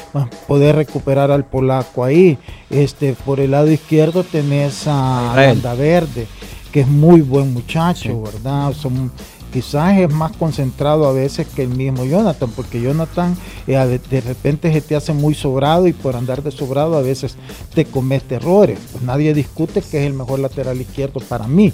poder 0.48 0.76
recuperar 0.76 1.32
al 1.32 1.46
polaco 1.46 2.04
ahí 2.04 2.38
este 2.70 3.14
por 3.14 3.40
el 3.40 3.52
lado 3.52 3.70
izquierdo 3.72 4.24
tenés 4.24 4.84
a 4.88 5.34
Banda 5.36 5.74
Verde 5.76 6.28
que 6.72 6.82
es 6.82 6.88
muy 6.88 7.22
buen 7.22 7.54
muchacho, 7.54 8.22
¿verdad? 8.22 8.74
Son, 8.74 9.12
quizás 9.52 9.98
es 9.98 10.12
más 10.12 10.32
concentrado 10.38 11.06
a 11.06 11.12
veces 11.12 11.48
que 11.48 11.64
el 11.64 11.70
mismo 11.70 12.06
Jonathan, 12.06 12.50
porque 12.56 12.82
Jonathan 12.82 13.36
eh, 13.68 14.00
de 14.10 14.22
repente 14.22 14.72
se 14.72 14.82
te 14.82 14.96
hace 14.96 15.14
muy 15.14 15.36
sobrado 15.36 15.88
y 15.88 15.94
por 15.94 16.16
andar 16.16 16.42
de 16.42 16.52
sobrado 16.52 16.98
a 16.98 17.02
veces 17.02 17.36
te 17.74 17.86
comete 17.86 18.36
errores. 18.36 18.80
Pues 18.92 19.04
nadie 19.04 19.34
discute 19.34 19.82
que 19.82 20.00
es 20.00 20.08
el 20.08 20.14
mejor 20.14 20.40
lateral 20.40 20.80
izquierdo 20.80 21.20
para 21.20 21.48
mí, 21.48 21.74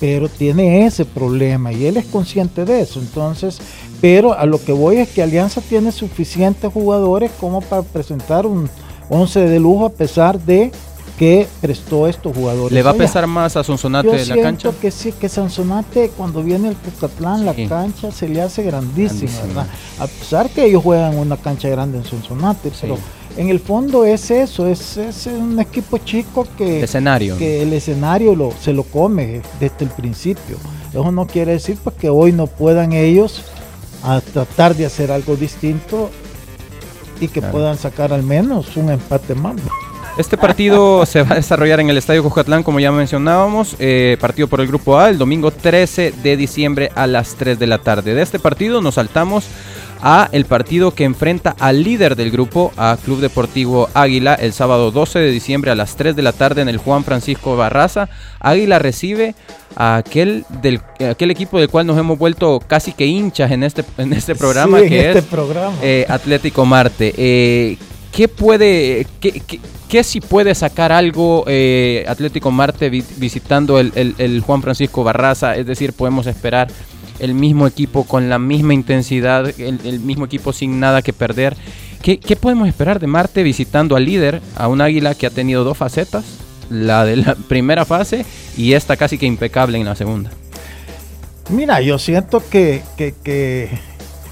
pero 0.00 0.28
tiene 0.28 0.86
ese 0.86 1.04
problema 1.04 1.72
y 1.72 1.86
él 1.86 1.98
es 1.98 2.06
consciente 2.06 2.64
de 2.64 2.80
eso. 2.80 3.00
Entonces, 3.00 3.58
pero 4.00 4.32
a 4.32 4.46
lo 4.46 4.62
que 4.62 4.72
voy 4.72 4.96
es 4.96 5.08
que 5.10 5.22
Alianza 5.22 5.60
tiene 5.60 5.92
suficientes 5.92 6.72
jugadores 6.72 7.30
como 7.38 7.60
para 7.60 7.82
presentar 7.82 8.46
un 8.46 8.70
11 9.10 9.40
de 9.40 9.60
lujo 9.60 9.86
a 9.86 9.90
pesar 9.90 10.38
de 10.40 10.70
que 11.18 11.48
prestó 11.60 12.06
estos 12.06 12.34
jugadores. 12.34 12.72
¿Le 12.72 12.82
va 12.82 12.92
a 12.92 12.94
pesar 12.94 13.26
más 13.26 13.56
a 13.56 13.64
Sonsonate 13.64 14.08
de 14.08 14.26
la 14.26 14.40
cancha? 14.40 14.70
que 14.80 14.90
sí, 14.90 15.12
que 15.12 15.28
Sonsonate 15.28 16.10
cuando 16.16 16.42
viene 16.42 16.68
el 16.68 16.76
Cucatlán, 16.76 17.44
la 17.44 17.54
cancha 17.54 18.12
se 18.12 18.28
le 18.28 18.40
hace 18.40 18.62
grandísima, 18.62 19.32
¿verdad? 19.46 19.66
A 19.98 20.06
pesar 20.06 20.48
que 20.48 20.64
ellos 20.64 20.82
juegan 20.82 21.18
una 21.18 21.36
cancha 21.36 21.68
grande 21.68 21.98
en 21.98 22.04
Sonsonate, 22.04 22.70
pero 22.80 22.96
en 23.36 23.48
el 23.48 23.58
fondo 23.58 24.04
es 24.04 24.30
eso, 24.30 24.68
es, 24.68 24.96
es 24.96 25.26
un 25.26 25.58
equipo 25.58 25.98
chico 25.98 26.46
que, 26.56 26.84
escenario. 26.84 27.36
que 27.36 27.62
el 27.62 27.72
escenario 27.72 28.34
lo, 28.36 28.52
se 28.60 28.72
lo 28.72 28.84
come 28.84 29.42
desde 29.58 29.84
el 29.84 29.90
principio. 29.90 30.56
Eso 30.90 31.10
no 31.10 31.26
quiere 31.26 31.52
decir 31.52 31.78
pues, 31.82 31.96
que 31.96 32.08
hoy 32.08 32.32
no 32.32 32.46
puedan 32.46 32.92
ellos 32.92 33.42
a 34.04 34.20
tratar 34.20 34.76
de 34.76 34.86
hacer 34.86 35.10
algo 35.10 35.34
distinto 35.36 36.10
y 37.20 37.26
que 37.26 37.42
puedan 37.42 37.76
sacar 37.76 38.12
al 38.12 38.22
menos 38.22 38.76
un 38.76 38.90
empate 38.90 39.34
más. 39.34 39.56
Este 40.18 40.36
partido 40.36 41.06
se 41.06 41.22
va 41.22 41.30
a 41.30 41.34
desarrollar 41.36 41.78
en 41.78 41.90
el 41.90 41.96
Estadio 41.96 42.24
Cojatlán, 42.24 42.64
como 42.64 42.80
ya 42.80 42.90
mencionábamos, 42.90 43.76
eh, 43.78 44.16
partido 44.20 44.48
por 44.48 44.60
el 44.60 44.66
Grupo 44.66 44.98
A, 44.98 45.10
el 45.10 45.16
domingo 45.16 45.52
13 45.52 46.12
de 46.24 46.36
diciembre 46.36 46.90
a 46.96 47.06
las 47.06 47.36
3 47.36 47.56
de 47.56 47.68
la 47.68 47.78
tarde. 47.78 48.14
De 48.14 48.22
este 48.22 48.40
partido 48.40 48.80
nos 48.80 48.96
saltamos 48.96 49.46
a 50.02 50.28
el 50.32 50.44
partido 50.44 50.90
que 50.90 51.04
enfrenta 51.04 51.54
al 51.60 51.84
líder 51.84 52.16
del 52.16 52.32
grupo, 52.32 52.72
a 52.76 52.96
Club 53.04 53.20
Deportivo 53.20 53.88
Águila, 53.94 54.34
el 54.34 54.52
sábado 54.52 54.90
12 54.90 55.20
de 55.20 55.30
diciembre 55.30 55.70
a 55.70 55.76
las 55.76 55.94
3 55.94 56.16
de 56.16 56.22
la 56.22 56.32
tarde 56.32 56.62
en 56.62 56.68
el 56.68 56.78
Juan 56.78 57.04
Francisco 57.04 57.56
Barraza. 57.56 58.08
Águila 58.40 58.80
recibe 58.80 59.36
a 59.76 59.98
aquel, 59.98 60.44
del, 60.62 60.80
aquel 61.08 61.30
equipo 61.30 61.60
del 61.60 61.68
cual 61.68 61.86
nos 61.86 61.96
hemos 61.96 62.18
vuelto 62.18 62.58
casi 62.66 62.92
que 62.92 63.06
hinchas 63.06 63.52
en 63.52 63.62
este, 63.62 63.84
en 63.98 64.12
este 64.12 64.34
programa, 64.34 64.80
que 64.80 65.06
este 65.06 65.20
es 65.20 65.24
programa. 65.26 65.76
Eh, 65.80 66.06
Atlético 66.08 66.64
Marte. 66.64 67.14
Eh, 67.16 67.78
¿Qué 68.12 68.26
puede, 68.26 69.06
qué, 69.20 69.42
qué, 69.88 70.02
si 70.02 70.20
puede 70.20 70.54
sacar 70.54 70.92
algo 70.92 71.44
eh, 71.46 72.04
Atlético 72.08 72.50
Marte 72.50 72.90
visitando 72.90 73.78
el, 73.78 74.42
Juan 74.44 74.62
Francisco 74.62 75.04
Barraza? 75.04 75.56
Es 75.56 75.66
decir, 75.66 75.92
podemos 75.92 76.26
esperar 76.26 76.68
el 77.20 77.34
mismo 77.34 77.66
equipo 77.66 78.04
con 78.04 78.28
la 78.28 78.38
misma 78.38 78.74
intensidad, 78.74 79.52
el, 79.60 80.00
mismo 80.00 80.24
equipo 80.24 80.52
sin 80.52 80.80
nada 80.80 81.02
que 81.02 81.12
perder. 81.12 81.56
¿Qué, 82.02 82.18
¿Qué, 82.18 82.34
podemos 82.36 82.66
esperar 82.66 82.98
de 82.98 83.06
Marte 83.06 83.42
visitando 83.42 83.94
al 83.94 84.04
líder, 84.04 84.40
a 84.56 84.68
un 84.68 84.80
águila 84.80 85.14
que 85.14 85.26
ha 85.26 85.30
tenido 85.30 85.64
dos 85.64 85.76
facetas? 85.76 86.24
La 86.70 87.04
de 87.04 87.16
la 87.16 87.34
primera 87.48 87.84
fase 87.84 88.24
y 88.56 88.72
esta 88.72 88.96
casi 88.96 89.18
que 89.18 89.26
impecable 89.26 89.78
en 89.78 89.84
la 89.84 89.94
segunda. 89.94 90.30
Mira, 91.50 91.80
yo 91.80 91.98
siento 91.98 92.42
que, 92.50 92.82
que, 92.96 93.14
que 93.22 93.70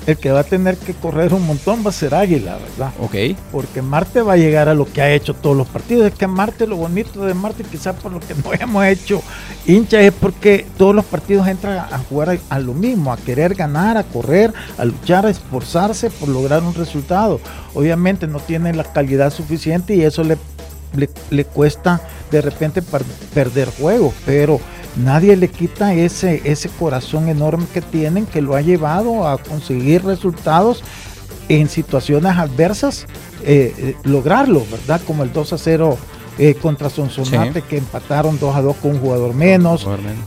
el 0.07 0.17
que 0.17 0.31
va 0.31 0.41
a 0.41 0.45
tener 0.45 0.77
que 0.77 0.95
correr 0.95 1.35
un 1.35 1.47
montón 1.47 1.85
va 1.85 1.91
a 1.91 1.93
ser 1.93 2.15
Águila, 2.15 2.57
¿verdad? 2.57 2.93
Ok. 3.01 3.37
Porque 3.51 3.83
Marte 3.83 4.23
va 4.23 4.35
a 4.35 4.37
llegar 4.37 4.69
a 4.69 4.75
lo 4.75 4.91
que 4.91 5.03
ha 5.03 5.13
hecho 5.13 5.35
todos 5.35 5.57
los 5.57 5.67
partidos. 5.67 6.07
Es 6.07 6.15
que 6.15 6.27
Marte, 6.27 6.67
lo 6.67 6.77
bonito 6.77 7.25
de 7.25 7.35
Marte, 7.35 7.65
quizás 7.65 7.97
por 7.97 8.13
lo 8.13 8.21
que 8.21 8.35
no 8.45 8.53
hemos 8.53 8.85
hecho 8.87 9.23
hincha, 9.67 10.01
es 10.01 10.13
porque 10.13 10.67
todos 10.79 10.95
los 10.95 11.05
partidos 11.05 11.49
entran 11.49 11.79
a 11.79 11.99
jugar 11.99 12.39
a, 12.49 12.59
lo 12.59 12.73
mismo, 12.73 13.13
a 13.13 13.17
querer 13.17 13.55
ganar, 13.55 13.97
a 13.97 14.05
correr, 14.05 14.53
a 14.79 14.85
luchar, 14.85 15.27
a 15.27 15.31
esforzarse 15.31 16.11
por 16.11 16.29
lograr 16.29 16.63
un 16.63 16.75
resultado. 16.75 17.41
Obviamente 17.75 18.27
no 18.27 18.39
tienen 18.39 18.77
la 18.77 18.85
calidad 18.85 19.33
suficiente 19.33 19.97
y 19.97 20.03
eso 20.03 20.23
le, 20.23 20.39
le, 21.31 21.45
cuesta 21.45 22.01
de 22.31 22.43
repente 22.43 22.83
perder 23.35 23.71
juego, 23.71 24.13
pero 24.25 24.61
nadie 24.97 25.37
le 25.37 25.49
quita 25.49 25.95
ese, 25.95 26.43
ese 26.45 26.69
corazón 26.69 27.29
enorme 27.29 27.67
que 27.73 27.81
tienen 27.81 28.27
que 28.27 28.43
lo 28.43 28.55
ha 28.55 28.61
llevado 28.61 29.27
a 29.27 29.39
conseguir 29.39 30.05
resultados 30.05 30.83
en 31.49 31.69
situaciones 31.69 32.37
adversas, 32.37 33.07
eh, 33.45 33.75
eh, 33.79 33.97
lograrlo, 34.05 34.65
¿verdad? 34.71 35.01
Como 35.07 35.23
el 35.23 35.33
2 35.33 35.53
a 35.53 35.59
0 35.59 35.99
eh, 36.39 36.55
contra 36.55 36.91
Sonsonate 36.91 37.63
que 37.63 37.79
empataron 37.79 38.39
2 38.39 38.57
a 38.57 38.63
2 38.63 38.77
con 38.77 38.91
un 38.93 39.01
jugador 39.01 39.35
menos, 39.35 39.87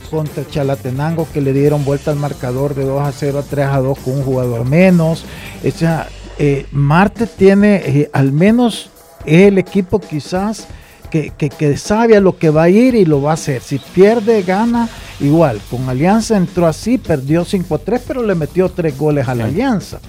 contra 0.10 0.48
Chalatenango 0.48 1.28
que 1.32 1.42
le 1.42 1.54
dieron 1.54 1.86
vuelta 1.86 2.12
al 2.12 2.18
marcador 2.18 2.74
de 2.74 2.86
2 2.86 3.02
a 3.02 3.12
0 3.12 3.40
a 3.40 3.44
3 3.44 3.66
a 3.68 3.80
2 3.80 4.00
con 4.00 4.14
un 4.16 4.24
jugador 4.24 4.66
menos. 4.66 5.26
O 5.66 5.72
sea, 5.72 6.08
Marte 6.72 7.28
tiene 7.28 8.10
al 8.14 8.32
menos 8.32 8.90
el 9.26 9.58
equipo 9.58 10.00
quizás 10.00 10.68
que, 11.10 11.78
sabe 11.78 12.18
a 12.18 12.22
lo 12.22 12.38
que 12.38 12.50
va 12.50 12.64
a 12.64 12.70
ir 12.70 12.96
y 12.96 13.06
lo 13.06 13.22
va 13.22 13.32
a 13.32 13.34
hacer. 13.34 13.62
Si 13.62 13.80
pierde, 13.80 14.44
gana, 14.44 14.90
igual. 15.20 15.60
Con 15.70 15.88
Alianza 15.90 16.38
entró 16.38 16.68
así, 16.68 16.98
perdió 16.98 17.46
5-3, 17.46 18.02
pero 18.08 18.24
le 18.24 18.36
metió 18.36 18.70
3 18.70 18.98
goles 18.98 19.28
a 19.28 19.36
la 19.36 19.46
Alianza. 19.46 20.00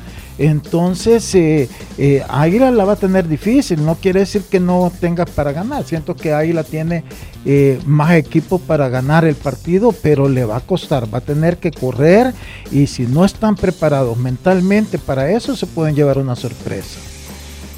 Entonces, 0.40 1.34
eh, 1.34 1.68
eh, 1.98 2.22
Águila 2.26 2.70
la 2.70 2.86
va 2.86 2.94
a 2.94 2.96
tener 2.96 3.28
difícil. 3.28 3.84
No 3.84 3.96
quiere 3.96 4.20
decir 4.20 4.42
que 4.50 4.58
no 4.58 4.90
tenga 4.98 5.26
para 5.26 5.52
ganar. 5.52 5.84
Siento 5.84 6.16
que 6.16 6.32
Águila 6.32 6.64
tiene 6.64 7.04
eh, 7.44 7.78
más 7.84 8.12
equipo 8.12 8.58
para 8.58 8.88
ganar 8.88 9.26
el 9.26 9.34
partido, 9.34 9.92
pero 9.92 10.30
le 10.30 10.46
va 10.46 10.56
a 10.56 10.60
costar. 10.60 11.12
Va 11.12 11.18
a 11.18 11.20
tener 11.20 11.58
que 11.58 11.70
correr 11.70 12.32
y 12.72 12.86
si 12.86 13.02
no 13.06 13.26
están 13.26 13.54
preparados 13.54 14.16
mentalmente 14.16 14.98
para 14.98 15.30
eso, 15.30 15.54
se 15.54 15.66
pueden 15.66 15.94
llevar 15.94 16.16
una 16.16 16.36
sorpresa. 16.36 16.98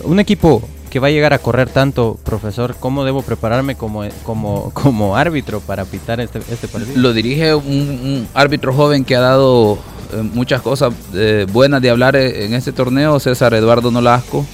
Un 0.05 0.21
equipo 0.21 0.63
que 0.93 1.01
va 1.01 1.07
a 1.07 1.11
llegar 1.11 1.33
a 1.33 1.39
correr 1.39 1.71
tanto, 1.71 2.19
profesor, 2.23 2.77
¿cómo 2.79 3.07
debo 3.07 3.23
prepararme 3.23 3.77
como, 3.77 4.05
como, 4.25 4.71
como 4.75 5.17
árbitro 5.17 5.61
para 5.61 5.87
pitar 5.87 6.21
este, 6.21 6.41
este 6.51 6.69
partido? 6.69 7.01
Lo 7.01 7.15
dirige 7.15 7.55
un, 7.55 8.29
árbitro 8.35 8.75
joven 8.75 9.03
que 9.03 9.17
ha 9.17 9.21
dado 9.21 9.79
eh, 10.13 10.23
muchas 10.35 10.61
cosas 10.61 10.93
eh, 11.15 11.47
buenas 11.51 11.81
de 11.81 11.89
hablar 11.89 12.15
eh, 12.15 12.45
en 12.45 12.53
este 12.53 12.73
torneo, 12.73 13.19
César 13.21 13.55
Eduardo 13.55 13.91
Nolasco, 13.91 14.45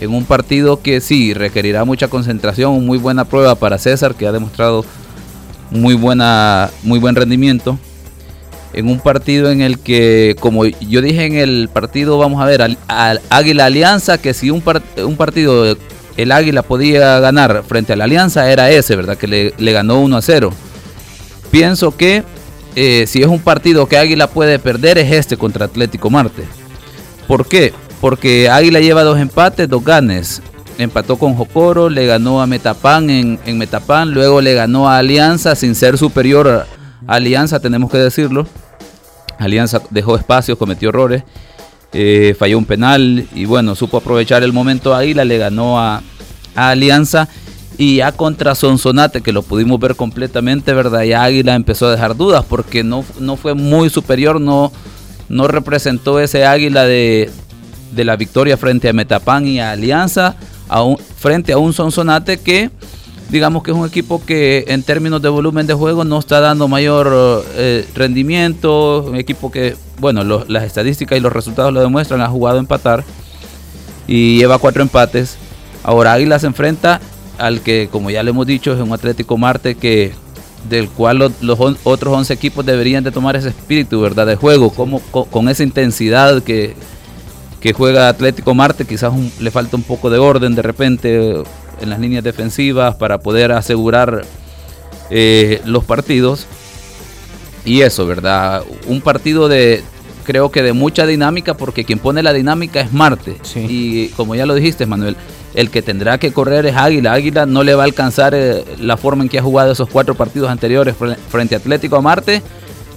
en 0.00 0.12
un 0.12 0.24
partido 0.24 0.82
que 0.82 1.00
sí 1.00 1.32
requerirá 1.32 1.84
mucha 1.84 2.08
concentración, 2.08 2.84
muy 2.84 2.98
buena 2.98 3.24
prueba 3.24 3.54
para 3.54 3.78
César, 3.78 4.16
que 4.16 4.26
ha 4.26 4.32
demostrado 4.32 4.84
muy, 5.70 5.94
buena, 5.94 6.70
muy 6.82 6.98
buen 6.98 7.14
rendimiento 7.14 7.78
en 8.74 8.88
un 8.88 8.98
partido 8.98 9.50
en 9.50 9.60
el 9.60 9.78
que, 9.78 10.36
como 10.40 10.66
yo 10.66 11.00
dije 11.00 11.24
en 11.26 11.36
el 11.36 11.68
partido, 11.72 12.18
vamos 12.18 12.42
a 12.42 12.46
ver, 12.46 12.60
al, 12.62 13.20
Águila 13.30 13.66
Alianza, 13.66 14.18
que 14.18 14.34
si 14.34 14.50
un, 14.50 14.60
partido 14.60 15.76
el 16.16 16.32
Águila 16.32 16.62
podía 16.62 17.20
ganar 17.20 17.62
frente 17.66 17.92
a 17.92 17.96
la 17.96 18.04
Alianza, 18.04 18.50
era 18.50 18.70
ese, 18.70 18.96
¿verdad? 18.96 19.16
Que 19.16 19.52
le, 19.56 19.72
ganó 19.72 20.00
1 20.00 20.16
a 20.16 20.22
0. 20.22 20.52
Pienso 21.50 21.96
que 21.96 22.24
eh, 22.74 23.04
si 23.06 23.22
es 23.22 23.28
un 23.28 23.38
partido 23.40 23.86
que 23.86 23.96
Águila 23.96 24.26
puede 24.26 24.58
perder, 24.58 24.98
es 24.98 25.12
este 25.12 25.36
contra 25.36 25.66
Atlético 25.66 26.10
Marte. 26.10 26.44
¿Por 27.28 27.46
qué? 27.46 27.72
Porque 28.00 28.48
Águila 28.50 28.80
lleva 28.80 29.04
dos 29.04 29.18
empates, 29.18 29.68
dos 29.68 29.84
ganes. 29.84 30.42
Empató 30.78 31.16
con 31.16 31.36
Jocoro, 31.36 31.88
le 31.88 32.06
ganó 32.06 32.42
a 32.42 32.48
Metapán 32.48 33.08
en, 33.08 33.38
en 33.46 33.56
Metapán, 33.56 34.10
luego 34.10 34.40
le 34.40 34.54
ganó 34.54 34.88
a 34.88 34.98
Alianza 34.98 35.54
sin 35.54 35.76
ser 35.76 35.96
superior 35.96 36.48
a 36.48 36.66
Alianza, 37.14 37.60
tenemos 37.60 37.90
que 37.92 37.98
decirlo. 37.98 38.48
Alianza 39.38 39.82
dejó 39.90 40.16
espacios, 40.16 40.58
cometió 40.58 40.88
errores, 40.90 41.22
eh, 41.92 42.34
falló 42.38 42.58
un 42.58 42.64
penal 42.64 43.26
y 43.34 43.44
bueno, 43.44 43.74
supo 43.74 43.98
aprovechar 43.98 44.42
el 44.42 44.52
momento 44.52 44.94
Águila, 44.94 45.24
le 45.24 45.38
ganó 45.38 45.78
a, 45.78 46.02
Alianza 46.56 47.28
y 47.78 47.96
ya 47.96 48.12
contra 48.12 48.54
Sonsonate, 48.54 49.20
que 49.20 49.32
lo 49.32 49.42
pudimos 49.42 49.80
ver 49.80 49.96
completamente, 49.96 50.72
¿verdad? 50.72 51.02
Ya 51.02 51.24
Águila 51.24 51.54
empezó 51.56 51.86
a 51.86 51.90
dejar 51.90 52.16
dudas 52.16 52.44
porque 52.48 52.84
no, 52.84 53.04
no 53.18 53.36
fue 53.36 53.54
muy 53.54 53.90
superior, 53.90 54.40
no, 54.40 54.72
no 55.28 55.48
representó 55.48 56.20
ese 56.20 56.46
Águila 56.46 56.84
de, 56.84 57.30
de 57.92 58.04
la 58.04 58.16
victoria 58.16 58.56
frente 58.56 58.88
a 58.88 58.92
Metapán 58.92 59.46
y 59.48 59.58
a 59.58 59.72
Alianza, 59.72 60.36
frente 61.16 61.52
a 61.52 61.58
un 61.58 61.72
Sonsonate 61.72 62.38
que 62.38 62.70
digamos 63.30 63.62
que 63.62 63.70
es 63.70 63.76
un 63.76 63.86
equipo 63.86 64.24
que 64.24 64.64
en 64.68 64.82
términos 64.82 65.22
de 65.22 65.28
volumen 65.28 65.66
de 65.66 65.74
juego 65.74 66.04
no 66.04 66.18
está 66.18 66.40
dando 66.40 66.68
mayor 66.68 67.44
eh, 67.54 67.86
rendimiento, 67.94 69.04
un 69.08 69.16
equipo 69.16 69.50
que, 69.50 69.76
bueno, 69.98 70.22
las 70.24 70.64
estadísticas 70.64 71.18
y 71.18 71.20
los 71.20 71.32
resultados 71.32 71.72
lo 71.72 71.80
demuestran, 71.80 72.20
ha 72.20 72.28
jugado 72.28 72.58
a 72.58 72.60
empatar 72.60 73.04
y 74.06 74.38
lleva 74.38 74.58
cuatro 74.58 74.82
empates. 74.82 75.36
Ahora 75.82 76.12
Águila 76.12 76.38
se 76.38 76.46
enfrenta 76.46 77.00
al 77.38 77.60
que, 77.60 77.88
como 77.90 78.10
ya 78.10 78.22
le 78.22 78.30
hemos 78.30 78.46
dicho, 78.46 78.72
es 78.72 78.80
un 78.80 78.92
Atlético 78.92 79.36
Marte 79.36 79.74
que 79.74 80.12
del 80.68 80.88
cual 80.88 81.18
los, 81.18 81.58
otros 81.84 82.14
11 82.14 82.32
equipos 82.32 82.64
deberían 82.64 83.04
de 83.04 83.10
tomar 83.10 83.36
ese 83.36 83.50
espíritu, 83.50 84.00
¿verdad? 84.00 84.26
De 84.26 84.36
juego, 84.36 84.70
como, 84.70 85.00
con, 85.00 85.48
esa 85.48 85.62
intensidad 85.62 86.42
que, 86.42 86.74
que 87.60 87.72
juega 87.74 88.08
Atlético 88.08 88.54
Marte, 88.54 88.86
quizás 88.86 89.12
le 89.40 89.50
falta 89.50 89.76
un 89.76 89.82
poco 89.82 90.08
de 90.08 90.18
orden 90.18 90.54
de 90.54 90.62
repente 90.62 91.42
en 91.80 91.90
las 91.90 91.98
líneas 91.98 92.24
defensivas 92.24 92.94
para 92.96 93.18
poder 93.18 93.52
asegurar 93.52 94.24
eh, 95.10 95.60
los 95.64 95.84
partidos. 95.84 96.46
Y 97.64 97.82
eso, 97.82 98.06
¿verdad? 98.06 98.62
Un 98.86 99.00
partido 99.00 99.48
de, 99.48 99.82
creo 100.24 100.50
que 100.50 100.62
de 100.62 100.72
mucha 100.72 101.06
dinámica, 101.06 101.54
porque 101.54 101.84
quien 101.84 101.98
pone 101.98 102.22
la 102.22 102.32
dinámica 102.32 102.80
es 102.80 102.92
Marte. 102.92 103.36
Y 103.56 104.08
como 104.08 104.34
ya 104.34 104.46
lo 104.46 104.54
dijiste, 104.54 104.86
Manuel, 104.86 105.16
el 105.54 105.70
que 105.70 105.82
tendrá 105.82 106.18
que 106.18 106.32
correr 106.32 106.66
es 106.66 106.76
Águila. 106.76 107.12
Águila 107.12 107.46
no 107.46 107.62
le 107.62 107.74
va 107.74 107.84
a 107.84 107.86
alcanzar 107.86 108.34
eh, 108.34 108.64
la 108.80 108.96
forma 108.96 109.22
en 109.22 109.28
que 109.28 109.38
ha 109.38 109.42
jugado 109.42 109.72
esos 109.72 109.88
cuatro 109.88 110.14
partidos 110.14 110.50
anteriores 110.50 110.94
frente 111.28 111.54
a 111.54 111.58
Atlético 111.58 111.96
a 111.96 112.02
Marte. 112.02 112.42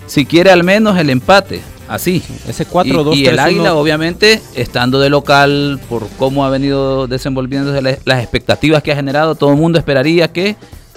Si 0.07 0.25
quiere 0.25 0.49
al 0.49 0.63
menos 0.63 0.97
el 0.97 1.09
empate. 1.09 1.61
Así. 1.87 2.21
Ese 2.47 2.65
4 2.65 3.03
2 3.03 3.15
Y, 3.15 3.21
y 3.21 3.25
el 3.27 3.39
Águila, 3.39 3.75
obviamente, 3.75 4.41
estando 4.55 4.99
de 4.99 5.09
local, 5.09 5.79
por 5.89 6.07
cómo 6.17 6.45
ha 6.45 6.49
venido 6.49 7.07
desenvolviéndose 7.07 7.81
las 7.81 8.21
expectativas 8.21 8.83
que 8.83 8.91
ha 8.91 8.95
generado, 8.95 9.35
todo 9.35 9.51
el 9.51 9.57
mundo 9.57 9.79
esperaría 9.79 10.27
que 10.31 10.55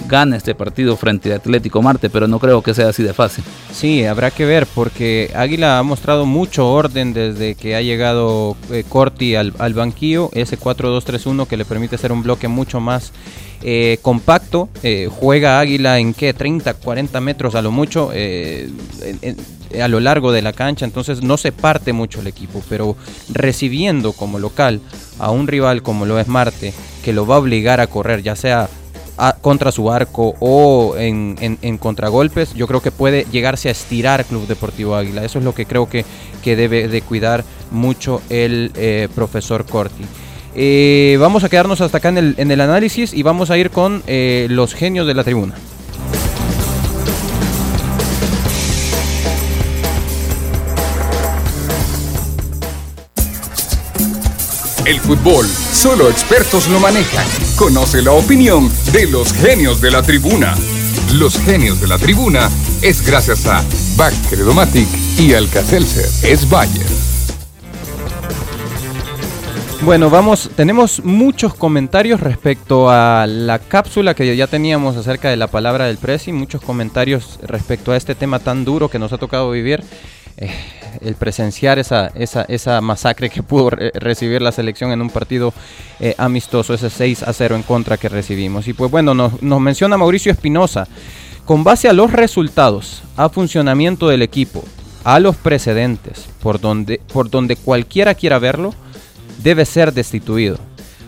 gane 0.09 0.37
este 0.37 0.55
partido 0.55 0.97
frente 0.97 1.33
a 1.33 1.37
Atlético 1.37 1.83
Marte, 1.83 2.11
pero 2.11 2.29
no 2.29 2.39
creo 2.39 2.63
que 2.63 2.75
sea 2.75 2.89
así 2.89 3.03
de 3.03 3.13
fácil. 3.13 3.45
Sí, 3.73 4.05
habrá 4.05 4.31
que 4.31 4.45
ver, 4.45 4.67
porque 4.67 5.31
Águila 5.35 5.79
ha 5.79 5.83
mostrado 5.83 6.27
mucho 6.27 6.71
orden 6.71 7.13
desde 7.13 7.55
que 7.55 7.75
ha 7.75 7.83
llegado 7.83 8.57
eh, 8.71 8.85
Corti 8.89 9.35
al, 9.35 9.53
banquillo, 9.75 10.31
ese 10.33 10.59
4-2-3-1 10.59 11.47
que 11.47 11.57
le 11.57 11.65
permite 11.65 11.97
hacer 11.97 12.13
un 12.13 12.23
bloque 12.23 12.49
mucho 12.49 12.81
más 12.81 13.13
eh, 13.63 13.99
compacto. 14.03 14.69
Eh, 14.83 15.09
juega 15.11 15.61
Águila 15.61 15.99
en 15.99 16.15
qué, 16.15 16.33
30, 16.35 16.75
40 16.75 17.21
metros 17.21 17.55
a 17.55 17.63
lo 17.63 17.71
mucho 17.71 18.11
a 19.81 19.87
lo 19.87 20.01
largo 20.01 20.33
de 20.33 20.43
la 20.43 20.53
cancha, 20.53 20.85
entonces 20.85 21.23
no 21.23 21.37
se 21.37 21.53
parte 21.53 21.93
mucho 21.93 22.21
el 22.21 22.27
equipo, 22.27 22.61
pero 22.69 22.97
recibiendo 23.33 24.13
como 24.13 24.41
local 24.41 24.81
a 25.21 25.31
un 25.31 25.47
rival 25.47 25.83
como 25.83 26.07
lo 26.07 26.19
es 26.19 26.27
Marte, 26.27 26.75
que 27.05 27.13
lo 27.13 27.27
va 27.27 27.37
a 27.37 27.39
obligar 27.39 27.81
a 27.81 27.87
correr, 27.87 28.23
ya 28.23 28.35
sea 28.35 28.69
contra 29.41 29.73
su 29.73 29.91
arco 29.91 30.35
o 30.41 30.95
en, 30.97 31.79
contragolpes, 31.79 32.55
yo 32.55 32.67
creo 32.67 32.81
que 32.81 32.91
puede 32.91 33.27
llegarse 33.31 33.69
a 33.69 33.73
estirar 33.73 34.25
Club 34.25 34.47
Deportivo 34.47 34.95
Águila. 34.95 35.25
Eso 35.25 35.39
es 35.39 35.45
lo 35.45 35.55
que 35.55 35.67
creo 35.67 35.89
que, 35.89 36.05
que 36.43 36.57
debe 36.57 36.89
de 36.89 37.03
cuidar 37.03 37.45
mucho 37.71 38.23
el 38.29 38.73
eh, 38.75 39.09
profesor 39.15 39.65
Corti. 39.67 40.05
Eh, 40.55 41.17
vamos 41.21 41.45
a 41.45 41.49
quedarnos 41.49 41.81
hasta 41.81 41.99
acá 41.99 42.09
en 42.09 42.19
el, 42.19 42.35
en 42.37 42.51
el, 42.51 42.61
análisis 42.61 43.15
y 43.15 43.23
vamos 43.23 43.51
a 43.51 43.59
ir 43.59 43.71
con 43.71 44.03
eh, 44.07 44.47
los 44.51 44.75
genios 44.75 45.07
de 45.07 45.15
la 45.15 45.23
tribuna. 45.23 45.55
El 54.91 54.99
fútbol, 54.99 55.47
solo 55.47 56.11
expertos 56.11 56.67
lo 56.67 56.81
manejan. 56.81 57.25
Conoce 57.57 58.03
la 58.03 58.11
opinión 58.11 58.69
de 58.93 59.07
los 59.07 59.33
genios 59.33 59.81
de 59.81 59.93
la 59.93 60.03
tribuna. 60.03 60.57
Los 61.15 61.39
genios 61.39 61.81
de 61.81 61.87
la 61.87 61.97
tribuna 61.97 62.51
es 62.83 63.07
gracias 63.07 63.47
a 63.47 63.65
Back 63.97 64.13
Credomatic 64.29 64.89
y 65.17 65.33
Alcacelser 65.35 66.07
es 66.29 66.51
Bayer. 66.51 66.89
Bueno, 69.83 70.11
vamos, 70.11 70.51
tenemos 70.57 71.05
muchos 71.05 71.55
comentarios 71.55 72.19
respecto 72.19 72.91
a 72.91 73.29
la 73.29 73.61
cápsula 73.61 74.15
que 74.15 74.37
ya 74.37 74.49
teníamos 74.49 74.97
acerca 74.97 75.31
de 75.31 75.37
la 75.37 75.47
palabra 75.47 75.87
del 75.87 75.99
Presi, 75.99 76.33
muchos 76.33 76.63
comentarios 76.63 77.39
respecto 77.45 77.93
a 77.93 77.97
este 77.97 78.17
tema 78.17 78.41
tan 78.41 78.65
duro 78.65 78.89
que 78.89 78.99
nos 78.99 79.13
ha 79.13 79.19
tocado 79.19 79.53
vivir. 79.53 79.85
Eh, 80.41 80.51
el 81.03 81.15
presenciar 81.15 81.79
esa, 81.79 82.09
esa, 82.15 82.43
esa 82.43 82.81
masacre 82.81 83.31
que 83.31 83.43
pudo 83.43 83.71
recibir 83.71 84.43
la 84.43 84.53
selección 84.53 84.91
en 84.91 85.01
un 85.01 85.11
partido 85.11 85.53
eh, 86.01 86.15
amistoso, 86.19 86.75
ese 86.75 86.91
6 86.91 87.23
a 87.23 87.33
0 87.33 87.57
en 87.57 87.63
contra 87.63 87.97
que 87.97 88.09
recibimos. 88.09 88.67
Y 88.69 88.73
pues 88.73 88.91
bueno, 88.91 89.15
nos, 89.15 89.41
menciona 89.61 89.97
Mauricio 89.97 90.33
Espinosa, 90.33 90.89
con 91.45 91.63
base 91.63 91.89
a 91.89 91.93
los 91.93 92.13
resultados, 92.13 93.03
a 93.17 93.29
funcionamiento 93.29 94.09
del 94.09 94.23
equipo, 94.23 94.65
a 95.05 95.21
los 95.21 95.37
precedentes, 95.37 96.27
por 96.43 96.61
donde, 96.61 97.01
por 97.13 97.31
donde 97.31 97.57
cualquiera 97.57 98.15
quiera 98.15 98.39
verlo, 98.39 98.75
debe 99.43 99.65
ser 99.65 99.93
destituido. 99.93 100.59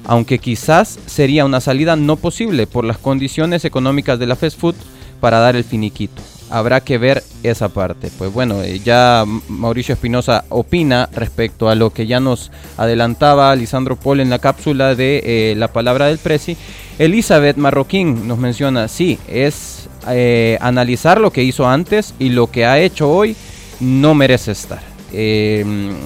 Aunque 0.05 0.39
quizás 0.39 0.99
sería 1.07 1.45
una 1.45 1.61
salida 1.61 1.97
no 1.97 2.17
posible 2.17 2.67
por 2.67 2.85
las 2.85 2.99
condiciones 2.99 3.65
económicas 3.65 4.19
de 4.19 4.27
la 4.27 4.37
fast 4.37 4.59
food 4.59 4.75
para 5.21 5.39
dar 5.39 5.55
el 5.55 5.65
finiquito 5.65 6.21
habrá 6.53 6.83
que 6.83 6.99
ver 6.99 7.25
esa 7.43 7.71
parte. 7.71 8.11
Pues 8.17 8.33
bueno, 8.33 8.63
eh, 8.63 8.81
ya 8.85 9.25
Mauricio 9.49 9.95
Espinosa 9.95 10.45
opina 10.51 11.09
respecto 11.13 11.69
a 11.69 11.75
lo 11.75 11.91
que 11.91 12.07
ya 12.07 12.21
nos 12.21 12.53
adelantaba 12.77 13.57
Lisandro 13.57 13.97
Paul 13.97 14.21
en 14.21 14.31
la 14.31 14.39
cápsula 14.39 14.95
de 14.95 15.23
eh, 15.25 15.55
la 15.57 15.69
palabra 15.69 16.07
del 16.07 16.19
Prezi. 16.19 16.57
Elizabeth 16.99 17.57
Marroquín 17.57 18.29
nos 18.29 18.39
menciona, 18.39 18.87
sí, 18.87 19.19
es 19.27 19.89
eh, 20.09 20.59
analizar 20.61 21.21
lo 21.21 21.33
que 21.33 21.43
hizo 21.43 21.67
antes 21.67 22.15
y 22.19 22.29
lo 22.29 22.51
que 22.51 22.67
ha 22.67 22.79
hecho 22.79 23.11
hoy 23.11 23.35
no 23.81 24.15
merece 24.15 24.53
estar. 24.53 24.83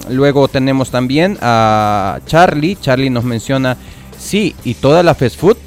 luego 0.09 0.47
tenemos 0.47 0.91
también 0.91 1.37
a 1.41 2.19
Charlie. 2.25 2.77
Charlie 2.79 3.09
nos 3.09 3.25
menciona, 3.25 3.77
sí, 4.17 4.55
y 4.63 4.75
toda 4.75 5.03
la 5.03 5.13
fast 5.13 5.37
food 5.37 5.57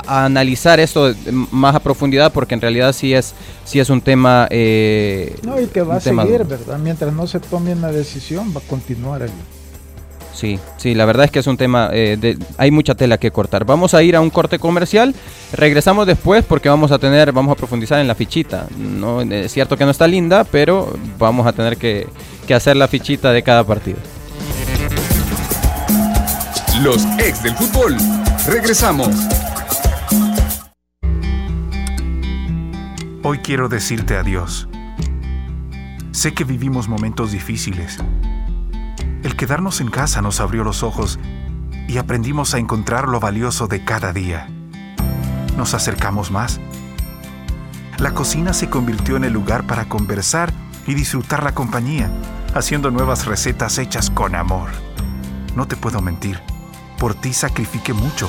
analizar 0.07 0.79
esto 0.81 1.13
más 1.51 1.75
a 1.75 1.79
profundidad 1.79 2.33
porque 2.33 2.53
en 2.53 2.61
realidad 2.61 2.91
sí 2.93 3.13
es, 3.13 3.33
sí 3.63 3.79
es 3.79 3.89
un 3.89 4.01
tema... 4.01 4.47
Eh, 4.49 5.37
no, 5.43 5.59
y 5.59 5.67
que 5.67 5.81
va 5.81 5.95
a 5.95 6.01
seguir, 6.01 6.43
¿verdad? 6.43 6.77
Mientras 6.79 7.13
no 7.13 7.27
se 7.27 7.39
tome 7.39 7.71
una 7.71 7.91
decisión, 7.91 8.53
va 8.55 8.59
a 8.59 8.67
continuar 8.67 9.23
ahí. 9.23 9.31
Sí, 10.33 10.59
sí, 10.77 10.95
la 10.95 11.05
verdad 11.05 11.25
es 11.25 11.31
que 11.31 11.39
es 11.39 11.47
un 11.47 11.57
tema, 11.57 11.89
eh, 11.91 12.17
de, 12.19 12.37
hay 12.57 12.71
mucha 12.71 12.95
tela 12.95 13.17
que 13.17 13.31
cortar. 13.31 13.65
Vamos 13.65 13.93
a 13.93 14.01
ir 14.01 14.15
a 14.15 14.21
un 14.21 14.29
corte 14.29 14.59
comercial, 14.59 15.13
regresamos 15.53 16.07
después 16.07 16.45
porque 16.45 16.69
vamos 16.69 16.91
a 16.91 16.99
tener, 16.99 17.31
vamos 17.31 17.51
a 17.51 17.55
profundizar 17.55 17.99
en 17.99 18.07
la 18.07 18.15
fichita. 18.15 18.67
No, 18.77 19.21
es 19.21 19.51
cierto 19.51 19.77
que 19.77 19.85
no 19.85 19.91
está 19.91 20.07
linda, 20.07 20.43
pero 20.45 20.93
vamos 21.19 21.45
a 21.45 21.53
tener 21.53 21.77
que, 21.77 22.07
que 22.47 22.53
hacer 22.53 22.77
la 22.77 22.87
fichita 22.87 23.31
de 23.31 23.43
cada 23.43 23.63
partido. 23.63 23.97
los 26.81 27.05
ex 27.19 27.43
del 27.43 27.53
fútbol. 27.55 27.95
Regresamos. 28.47 29.09
Hoy 33.23 33.37
quiero 33.39 33.69
decirte 33.69 34.17
adiós. 34.17 34.67
Sé 36.11 36.33
que 36.33 36.43
vivimos 36.43 36.87
momentos 36.87 37.31
difíciles. 37.31 37.99
El 39.23 39.35
quedarnos 39.35 39.81
en 39.81 39.89
casa 39.89 40.21
nos 40.21 40.39
abrió 40.39 40.63
los 40.63 40.81
ojos 40.81 41.19
y 41.87 41.97
aprendimos 41.97 42.55
a 42.55 42.57
encontrar 42.57 43.07
lo 43.07 43.19
valioso 43.19 43.67
de 43.67 43.85
cada 43.85 44.13
día. 44.13 44.47
Nos 45.57 45.75
acercamos 45.75 46.31
más. 46.31 46.59
La 47.99 48.13
cocina 48.15 48.51
se 48.53 48.69
convirtió 48.69 49.17
en 49.17 49.23
el 49.23 49.33
lugar 49.33 49.67
para 49.67 49.85
conversar 49.85 50.51
y 50.87 50.95
disfrutar 50.95 51.43
la 51.43 51.53
compañía, 51.53 52.09
haciendo 52.55 52.89
nuevas 52.89 53.27
recetas 53.27 53.77
hechas 53.77 54.09
con 54.09 54.33
amor. 54.33 54.69
No 55.55 55.67
te 55.67 55.75
puedo 55.75 56.01
mentir, 56.01 56.39
por 56.97 57.13
ti 57.13 57.31
sacrifiqué 57.31 57.93
mucho. 57.93 58.27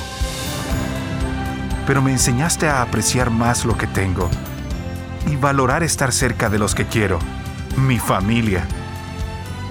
Pero 1.87 2.03
me 2.03 2.11
enseñaste 2.11 2.69
a 2.69 2.83
apreciar 2.83 3.31
más 3.31 3.65
lo 3.65 3.77
que 3.77 3.87
tengo 3.87 4.29
y 5.25 5.37
valorar 5.37 5.81
estar 5.81 6.11
cerca 6.11 6.49
de 6.51 6.59
los 6.59 6.75
que 6.75 6.85
quiero, 6.85 7.17
mi 7.77 7.97
familia. 7.97 8.67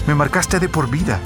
Me 0.07 0.15
marcaste 0.15 0.59
de 0.59 0.69
por 0.69 0.91
vida, 0.91 1.21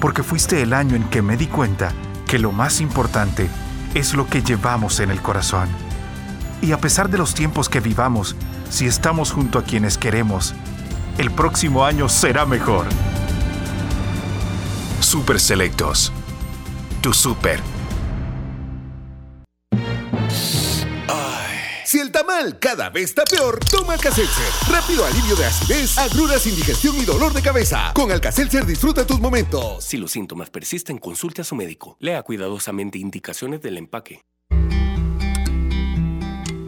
porque 0.00 0.22
fuiste 0.22 0.62
el 0.62 0.72
año 0.72 0.96
en 0.96 1.04
que 1.04 1.22
me 1.22 1.36
di 1.36 1.46
cuenta 1.46 1.92
que 2.26 2.38
lo 2.38 2.52
más 2.52 2.80
importante 2.80 3.48
es 3.94 4.14
lo 4.14 4.26
que 4.26 4.42
llevamos 4.42 5.00
en 5.00 5.10
el 5.10 5.20
corazón. 5.20 5.68
Y 6.62 6.72
a 6.72 6.78
pesar 6.78 7.10
de 7.10 7.18
los 7.18 7.34
tiempos 7.34 7.68
que 7.68 7.80
vivamos, 7.80 8.36
si 8.70 8.86
estamos 8.86 9.32
junto 9.32 9.58
a 9.58 9.64
quienes 9.64 9.98
queremos, 9.98 10.54
el 11.18 11.30
próximo 11.30 11.84
año 11.84 12.08
será 12.08 12.46
mejor. 12.46 12.86
Super 15.00 15.38
Selectos. 15.38 16.12
Tu 17.02 17.12
super. 17.12 17.71
Tamal 22.22 22.56
cada 22.60 22.88
vez 22.88 23.06
está 23.06 23.24
peor, 23.24 23.58
toma 23.68 23.94
Alka-Seltzer. 23.94 24.72
Rápido 24.72 25.04
alivio 25.04 25.34
de 25.34 25.44
acidez, 25.44 25.98
agruras, 25.98 26.46
indigestión 26.46 26.96
y 26.96 27.04
dolor 27.04 27.32
de 27.32 27.42
cabeza. 27.42 27.90
Con 27.94 28.12
Alka-Seltzer 28.12 28.64
disfruta 28.64 29.04
tus 29.04 29.18
momentos. 29.18 29.82
Si 29.82 29.96
los 29.96 30.12
síntomas 30.12 30.48
persisten, 30.48 30.98
consulte 30.98 31.40
a 31.40 31.44
su 31.44 31.56
médico. 31.56 31.96
Lea 31.98 32.22
cuidadosamente 32.22 32.98
indicaciones 32.98 33.60
del 33.60 33.76
empaque. 33.76 34.22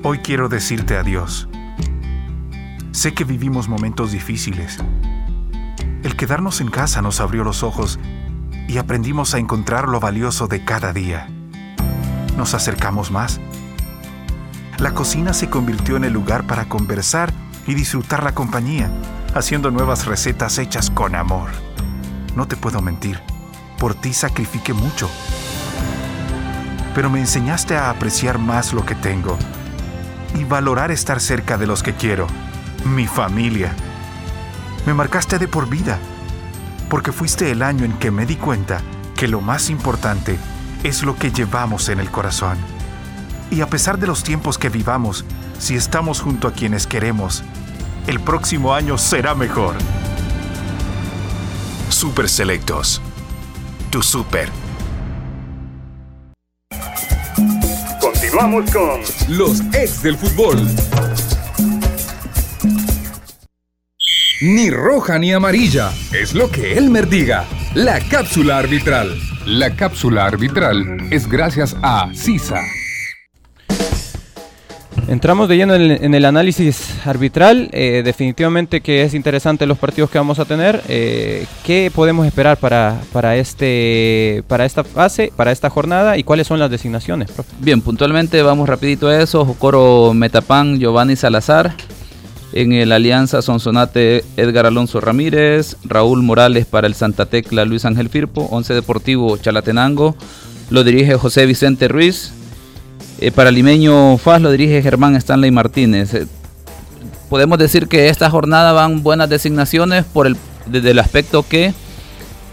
Hoy 0.02 0.18
quiero 0.24 0.48
decirte 0.48 0.96
adiós. 0.96 1.48
Sé 2.90 3.14
que 3.14 3.22
vivimos 3.22 3.68
momentos 3.68 4.10
difíciles. 4.10 4.78
El 6.02 6.16
quedarnos 6.16 6.60
en 6.60 6.68
casa 6.68 7.00
nos 7.00 7.20
abrió 7.20 7.44
los 7.44 7.62
ojos 7.62 8.00
y 8.66 8.78
aprendimos 8.78 9.34
a 9.34 9.38
encontrar 9.38 9.88
lo 9.88 10.00
valioso 10.00 10.48
de 10.48 10.64
cada 10.64 10.92
día. 10.92 11.28
Nos 12.36 12.54
acercamos 12.54 13.12
más. 13.12 13.40
La 14.78 14.92
cocina 14.92 15.32
se 15.32 15.48
convirtió 15.48 15.96
en 15.96 16.04
el 16.04 16.12
lugar 16.12 16.46
para 16.46 16.68
conversar 16.68 17.32
y 17.66 17.74
disfrutar 17.74 18.24
la 18.24 18.34
compañía, 18.34 18.90
haciendo 19.34 19.70
nuevas 19.70 20.06
recetas 20.06 20.58
hechas 20.58 20.90
con 20.90 21.14
amor. 21.14 21.50
No 22.34 22.46
te 22.48 22.56
puedo 22.56 22.82
mentir, 22.82 23.20
por 23.78 23.94
ti 23.94 24.12
sacrifiqué 24.12 24.72
mucho. 24.72 25.08
Pero 26.94 27.08
me 27.08 27.20
enseñaste 27.20 27.76
a 27.76 27.90
apreciar 27.90 28.38
más 28.38 28.72
lo 28.72 28.84
que 28.84 28.94
tengo 28.94 29.38
y 30.34 30.44
valorar 30.44 30.90
estar 30.90 31.20
cerca 31.20 31.56
de 31.56 31.66
los 31.66 31.82
que 31.82 31.94
quiero, 31.94 32.26
mi 32.84 33.06
familia. 33.06 33.72
Me 34.86 34.94
marcaste 34.94 35.38
de 35.38 35.48
por 35.48 35.68
vida, 35.68 35.98
porque 36.90 37.12
fuiste 37.12 37.50
el 37.50 37.62
año 37.62 37.84
en 37.84 37.92
que 37.94 38.10
me 38.10 38.26
di 38.26 38.36
cuenta 38.36 38.80
que 39.16 39.28
lo 39.28 39.40
más 39.40 39.70
importante 39.70 40.36
es 40.82 41.04
lo 41.04 41.16
que 41.16 41.30
llevamos 41.30 41.88
en 41.88 42.00
el 42.00 42.10
corazón. 42.10 42.73
Y 43.50 43.60
a 43.60 43.66
pesar 43.68 43.98
de 43.98 44.06
los 44.06 44.22
tiempos 44.22 44.58
que 44.58 44.68
vivamos, 44.68 45.24
si 45.58 45.74
estamos 45.76 46.20
junto 46.20 46.48
a 46.48 46.52
quienes 46.52 46.86
queremos, 46.86 47.42
el 48.06 48.20
próximo 48.20 48.74
año 48.74 48.98
será 48.98 49.34
mejor. 49.34 49.74
Super 51.88 52.28
Selectos. 52.28 53.00
Tu 53.90 54.02
super. 54.02 54.48
Continuamos 58.00 58.70
con 58.70 59.00
los 59.28 59.60
ex 59.72 60.02
del 60.02 60.16
fútbol. 60.16 60.58
Ni 64.42 64.68
roja 64.68 65.18
ni 65.18 65.32
amarilla, 65.32 65.92
es 66.12 66.34
lo 66.34 66.50
que 66.50 66.76
Elmer 66.76 67.08
diga. 67.08 67.46
La 67.74 68.00
cápsula 68.00 68.58
arbitral. 68.58 69.16
La 69.46 69.74
cápsula 69.74 70.26
arbitral 70.26 71.08
es 71.10 71.28
gracias 71.28 71.76
a 71.82 72.10
CISA. 72.12 72.60
Entramos 75.08 75.48
de 75.48 75.56
lleno 75.56 75.74
en 75.74 76.14
el, 76.14 76.24
análisis 76.24 76.94
arbitral. 77.04 77.68
Eh, 77.72 78.02
definitivamente 78.04 78.80
que 78.80 79.02
es 79.02 79.14
interesante 79.14 79.66
los 79.66 79.78
partidos 79.78 80.10
que 80.10 80.18
vamos 80.18 80.38
a 80.38 80.44
tener. 80.44 80.82
Eh, 80.88 81.46
¿Qué 81.64 81.90
podemos 81.94 82.26
esperar 82.26 82.56
para, 82.56 83.00
para, 83.12 83.36
este, 83.36 84.42
para 84.48 84.64
esta 84.64 84.82
fase, 84.82 85.32
para 85.36 85.52
esta 85.52 85.68
jornada 85.68 86.16
y 86.16 86.24
cuáles 86.24 86.46
son 86.46 86.58
las 86.58 86.70
designaciones? 86.70 87.30
profe? 87.30 87.52
Bien, 87.60 87.80
puntualmente 87.80 88.42
vamos 88.42 88.68
rapidito 88.68 89.08
a 89.08 89.20
eso. 89.20 89.44
Jocoro 89.44 90.14
Metapan, 90.14 90.78
Giovanni 90.78 91.16
Salazar. 91.16 91.74
En 92.52 92.72
el 92.72 92.92
Alianza 92.92 93.42
Sonsonate, 93.42 94.24
Edgar 94.36 94.66
Alonso 94.66 95.00
Ramírez. 95.00 95.76
Raúl 95.84 96.22
Morales 96.22 96.66
para 96.66 96.86
el 96.86 96.94
Santa 96.94 97.26
Tecla, 97.26 97.64
Luis 97.64 97.84
Ángel 97.84 98.08
Firpo. 98.08 98.48
Once 98.50 98.72
Deportivo, 98.72 99.36
Chalatenango. 99.36 100.14
Lo 100.70 100.82
dirige 100.82 101.14
José 101.16 101.46
Vicente 101.46 101.88
Ruiz. 101.88 102.32
Eh, 103.24 103.32
para 103.32 103.50
Limeño 103.50 104.18
FAS 104.18 104.42
lo 104.42 104.50
dirige 104.50 104.82
Germán 104.82 105.16
Stanley 105.16 105.50
Martínez. 105.50 106.12
Eh, 106.12 106.26
podemos 107.30 107.56
decir 107.58 107.88
que 107.88 108.10
esta 108.10 108.28
jornada 108.28 108.72
van 108.72 109.02
buenas 109.02 109.30
designaciones 109.30 110.04
por 110.04 110.26
el, 110.26 110.36
desde 110.66 110.90
el 110.90 110.98
aspecto 110.98 111.42
que 111.42 111.72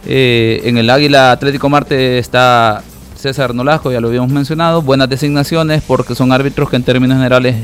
eh, 0.07 0.61
en 0.63 0.77
el 0.77 0.89
Águila 0.89 1.33
Atlético 1.33 1.67
Marte 1.67 2.19
está 2.19 2.83
César 3.17 3.53
Nolasco, 3.53 3.91
ya 3.91 3.99
lo 3.99 4.07
habíamos 4.07 4.31
mencionado. 4.31 4.81
Buenas 4.81 5.09
designaciones 5.09 5.83
porque 5.85 6.15
son 6.15 6.31
árbitros 6.31 6.69
que 6.69 6.77
en 6.77 6.83
términos 6.83 7.17
generales 7.17 7.57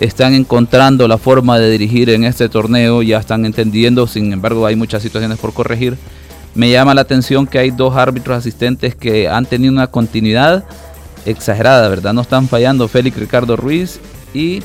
están 0.00 0.32
encontrando 0.32 1.06
la 1.08 1.18
forma 1.18 1.58
de 1.58 1.70
dirigir 1.70 2.08
en 2.08 2.24
este 2.24 2.48
torneo, 2.48 3.02
ya 3.02 3.18
están 3.18 3.44
entendiendo, 3.44 4.06
sin 4.06 4.32
embargo 4.32 4.64
hay 4.64 4.76
muchas 4.76 5.02
situaciones 5.02 5.38
por 5.38 5.52
corregir. 5.52 5.98
Me 6.54 6.70
llama 6.70 6.94
la 6.94 7.02
atención 7.02 7.46
que 7.46 7.58
hay 7.58 7.70
dos 7.70 7.96
árbitros 7.96 8.38
asistentes 8.38 8.94
que 8.94 9.28
han 9.28 9.44
tenido 9.44 9.74
una 9.74 9.88
continuidad 9.88 10.64
exagerada, 11.26 11.88
¿verdad? 11.88 12.14
No 12.14 12.22
están 12.22 12.48
fallando 12.48 12.88
Félix 12.88 13.18
Ricardo 13.18 13.56
Ruiz 13.56 14.00
y 14.32 14.62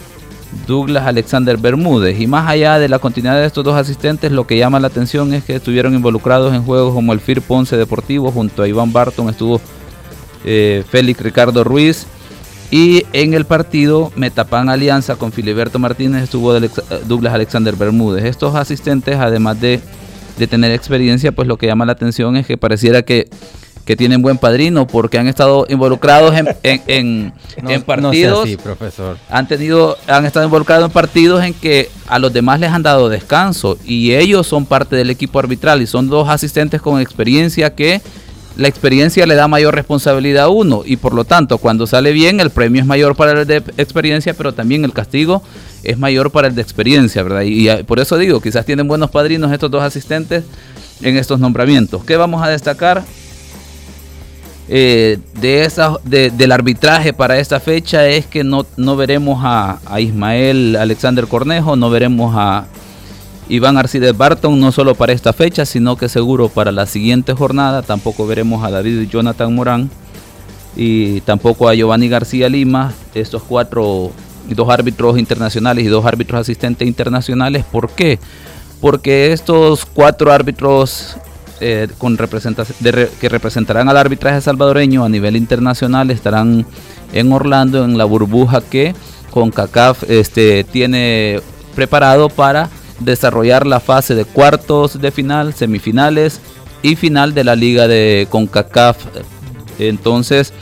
Douglas 0.67 1.07
Alexander 1.07 1.57
Bermúdez. 1.57 2.19
Y 2.19 2.27
más 2.27 2.49
allá 2.49 2.77
de 2.79 2.89
la 2.89 2.99
continuidad 2.99 3.35
de 3.35 3.45
estos 3.45 3.63
dos 3.63 3.75
asistentes, 3.75 4.31
lo 4.31 4.45
que 4.47 4.57
llama 4.57 4.79
la 4.79 4.87
atención 4.87 5.33
es 5.33 5.43
que 5.43 5.55
estuvieron 5.55 5.93
involucrados 5.93 6.53
en 6.53 6.63
juegos 6.63 6.93
como 6.93 7.13
el 7.13 7.19
FIR 7.19 7.41
Ponce 7.41 7.77
Deportivo, 7.77 8.31
junto 8.31 8.63
a 8.63 8.67
Iván 8.67 8.93
Barton 8.93 9.29
estuvo 9.29 9.61
eh, 10.45 10.83
Félix 10.89 11.21
Ricardo 11.21 11.63
Ruiz. 11.63 12.05
Y 12.69 13.05
en 13.11 13.33
el 13.33 13.43
partido 13.43 14.13
Metapan 14.15 14.69
Alianza 14.69 15.17
con 15.17 15.33
Filiberto 15.33 15.77
Martínez 15.77 16.23
estuvo 16.23 16.53
Alex- 16.53 16.81
Douglas 17.05 17.33
Alexander 17.33 17.75
Bermúdez. 17.75 18.23
Estos 18.23 18.55
asistentes, 18.55 19.17
además 19.17 19.59
de, 19.59 19.81
de 20.37 20.47
tener 20.47 20.71
experiencia, 20.71 21.33
pues 21.33 21.49
lo 21.49 21.57
que 21.57 21.67
llama 21.67 21.85
la 21.85 21.91
atención 21.91 22.37
es 22.37 22.45
que 22.47 22.57
pareciera 22.57 23.01
que, 23.01 23.27
que 23.91 23.97
tienen 23.97 24.21
buen 24.21 24.37
padrino 24.37 24.87
porque 24.87 25.17
han 25.17 25.27
estado 25.27 25.65
involucrados 25.67 26.33
en, 26.33 26.47
en- 26.63 26.81
en- 26.87 27.33
No- 27.61 27.69
en 27.71 27.75
no 27.75 27.75
sea 27.75 27.79
partidos 27.85 28.43
así, 28.45 28.55
profesor. 28.55 29.17
han 29.29 29.49
tenido 29.49 29.97
han 30.07 30.25
estado 30.25 30.45
involucrados 30.45 30.85
en 30.85 30.91
partidos 30.91 31.43
en 31.43 31.53
que 31.53 31.89
a 32.07 32.17
los 32.17 32.31
demás 32.31 32.61
les 32.61 32.69
han 32.71 32.83
dado 32.83 33.09
descanso 33.09 33.77
y 33.85 34.13
ellos 34.13 34.47
son 34.47 34.65
parte 34.65 34.95
del 34.95 35.09
equipo 35.09 35.39
arbitral 35.39 35.81
y 35.81 35.87
son 35.87 36.07
dos 36.07 36.29
asistentes 36.29 36.81
con 36.81 37.01
experiencia 37.01 37.75
que 37.75 37.99
la 38.55 38.69
experiencia 38.69 39.25
le 39.25 39.35
da 39.35 39.49
mayor 39.49 39.75
responsabilidad 39.75 40.45
a 40.45 40.49
uno 40.49 40.83
y 40.85 40.95
por 40.95 41.13
lo 41.13 41.25
tanto 41.25 41.57
cuando 41.57 41.85
sale 41.85 42.13
bien 42.13 42.39
el 42.39 42.49
premio 42.49 42.79
es 42.81 42.87
mayor 42.87 43.17
para 43.17 43.41
el 43.41 43.45
de 43.45 43.57
experiencia 43.77 44.33
pero 44.33 44.53
también 44.53 44.85
el 44.85 44.93
castigo 44.93 45.43
es 45.83 45.97
mayor 45.97 46.31
para 46.31 46.47
el 46.47 46.55
de 46.55 46.61
experiencia 46.61 47.23
verdad 47.23 47.41
y, 47.41 47.69
y 47.69 47.83
por 47.83 47.99
eso 47.99 48.17
digo 48.17 48.39
quizás 48.39 48.65
tienen 48.65 48.87
buenos 48.87 49.09
padrinos 49.09 49.51
estos 49.51 49.69
dos 49.69 49.83
asistentes 49.83 50.45
en 51.01 51.17
estos 51.17 51.41
nombramientos 51.41 52.05
¿qué 52.05 52.15
vamos 52.15 52.41
a 52.41 52.47
destacar? 52.47 53.03
Eh, 54.73 55.17
de 55.41 55.65
esa, 55.65 55.97
de- 56.05 56.29
del 56.31 56.53
arbitraje 56.53 57.11
para 57.11 57.37
esta 57.37 57.59
fecha 57.59 58.07
es 58.07 58.25
que 58.25 58.45
no, 58.45 58.65
no 58.77 58.95
veremos 58.95 59.39
a, 59.43 59.79
a 59.85 59.99
Ismael 59.99 60.77
Alexander 60.77 61.27
Cornejo, 61.27 61.75
no 61.75 61.89
veremos 61.89 62.33
a 62.37 62.65
Iván 63.49 63.77
Arcides 63.77 64.15
Barton, 64.15 64.57
no 64.61 64.71
solo 64.71 64.95
para 64.95 65.11
esta 65.11 65.33
fecha, 65.33 65.65
sino 65.65 65.97
que 65.97 66.07
seguro 66.07 66.47
para 66.47 66.71
la 66.71 66.85
siguiente 66.85 67.33
jornada. 67.33 67.81
Tampoco 67.81 68.25
veremos 68.25 68.63
a 68.63 68.71
David 68.71 69.09
Jonathan 69.09 69.53
Morán 69.53 69.89
y 70.77 71.19
tampoco 71.21 71.67
a 71.67 71.73
Giovanni 71.75 72.07
García 72.07 72.47
Lima, 72.47 72.93
estos 73.13 73.43
cuatro, 73.43 74.11
dos 74.47 74.69
árbitros 74.69 75.19
internacionales 75.19 75.83
y 75.83 75.87
dos 75.89 76.05
árbitros 76.05 76.39
asistentes 76.39 76.87
internacionales. 76.87 77.65
¿Por 77.69 77.89
qué? 77.89 78.19
Porque 78.79 79.33
estos 79.33 79.85
cuatro 79.85 80.31
árbitros 80.31 81.17
eh, 81.61 81.87
con 81.97 82.17
representación 82.17 82.77
que 83.19 83.29
representarán 83.29 83.87
al 83.87 83.97
arbitraje 83.97 84.41
salvadoreño 84.41 85.05
a 85.05 85.09
nivel 85.09 85.35
internacional 85.35 86.09
estarán 86.09 86.65
en 87.13 87.31
Orlando 87.31 87.85
en 87.85 87.97
la 87.97 88.05
burbuja 88.05 88.61
que 88.61 88.95
CONCACAF 89.31 90.09
este, 90.09 90.63
tiene 90.63 91.39
preparado 91.75 92.29
para 92.29 92.69
desarrollar 92.99 93.65
la 93.65 93.79
fase 93.79 94.15
de 94.15 94.25
cuartos 94.25 94.99
de 94.99 95.11
final, 95.11 95.53
semifinales 95.53 96.41
y 96.83 96.95
final 96.95 97.33
de 97.33 97.43
la 97.43 97.55
liga 97.55 97.87
de 97.87 98.27
CONCACAF. 98.29 98.97
Entonces, 99.79 100.53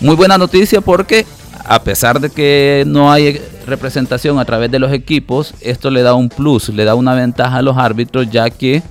muy 0.00 0.16
buena 0.16 0.36
noticia 0.36 0.80
porque 0.80 1.26
a 1.64 1.82
pesar 1.82 2.20
de 2.20 2.30
que 2.30 2.84
no 2.86 3.10
hay 3.10 3.40
representación 3.66 4.38
a 4.38 4.44
través 4.44 4.70
de 4.70 4.78
los 4.78 4.92
equipos, 4.92 5.54
esto 5.60 5.90
le 5.90 6.02
da 6.02 6.14
un 6.14 6.28
plus, 6.28 6.68
le 6.68 6.84
da 6.84 6.94
una 6.94 7.14
ventaja 7.14 7.58
a 7.58 7.62
los 7.62 7.76
árbitros 7.76 8.30
ya 8.30 8.50
que 8.50 8.82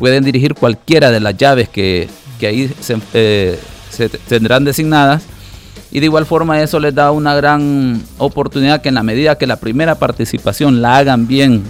pueden 0.00 0.24
dirigir 0.24 0.54
cualquiera 0.54 1.10
de 1.10 1.20
las 1.20 1.36
llaves 1.36 1.68
que, 1.68 2.08
ahí 2.40 2.72
eh, 3.12 3.60
se, 3.90 4.08
tendrán 4.08 4.64
designadas. 4.64 5.22
Y 5.92 6.00
de 6.00 6.06
igual 6.06 6.24
forma 6.24 6.62
eso 6.62 6.80
les 6.80 6.94
da 6.94 7.10
una 7.10 7.34
gran 7.34 8.02
oportunidad 8.16 8.80
que 8.80 8.88
en 8.88 8.94
la 8.94 9.02
medida 9.02 9.36
que 9.36 9.46
la 9.46 9.56
primera 9.56 9.96
participación 9.96 10.80
la 10.80 10.96
hagan 10.96 11.28
bien, 11.28 11.62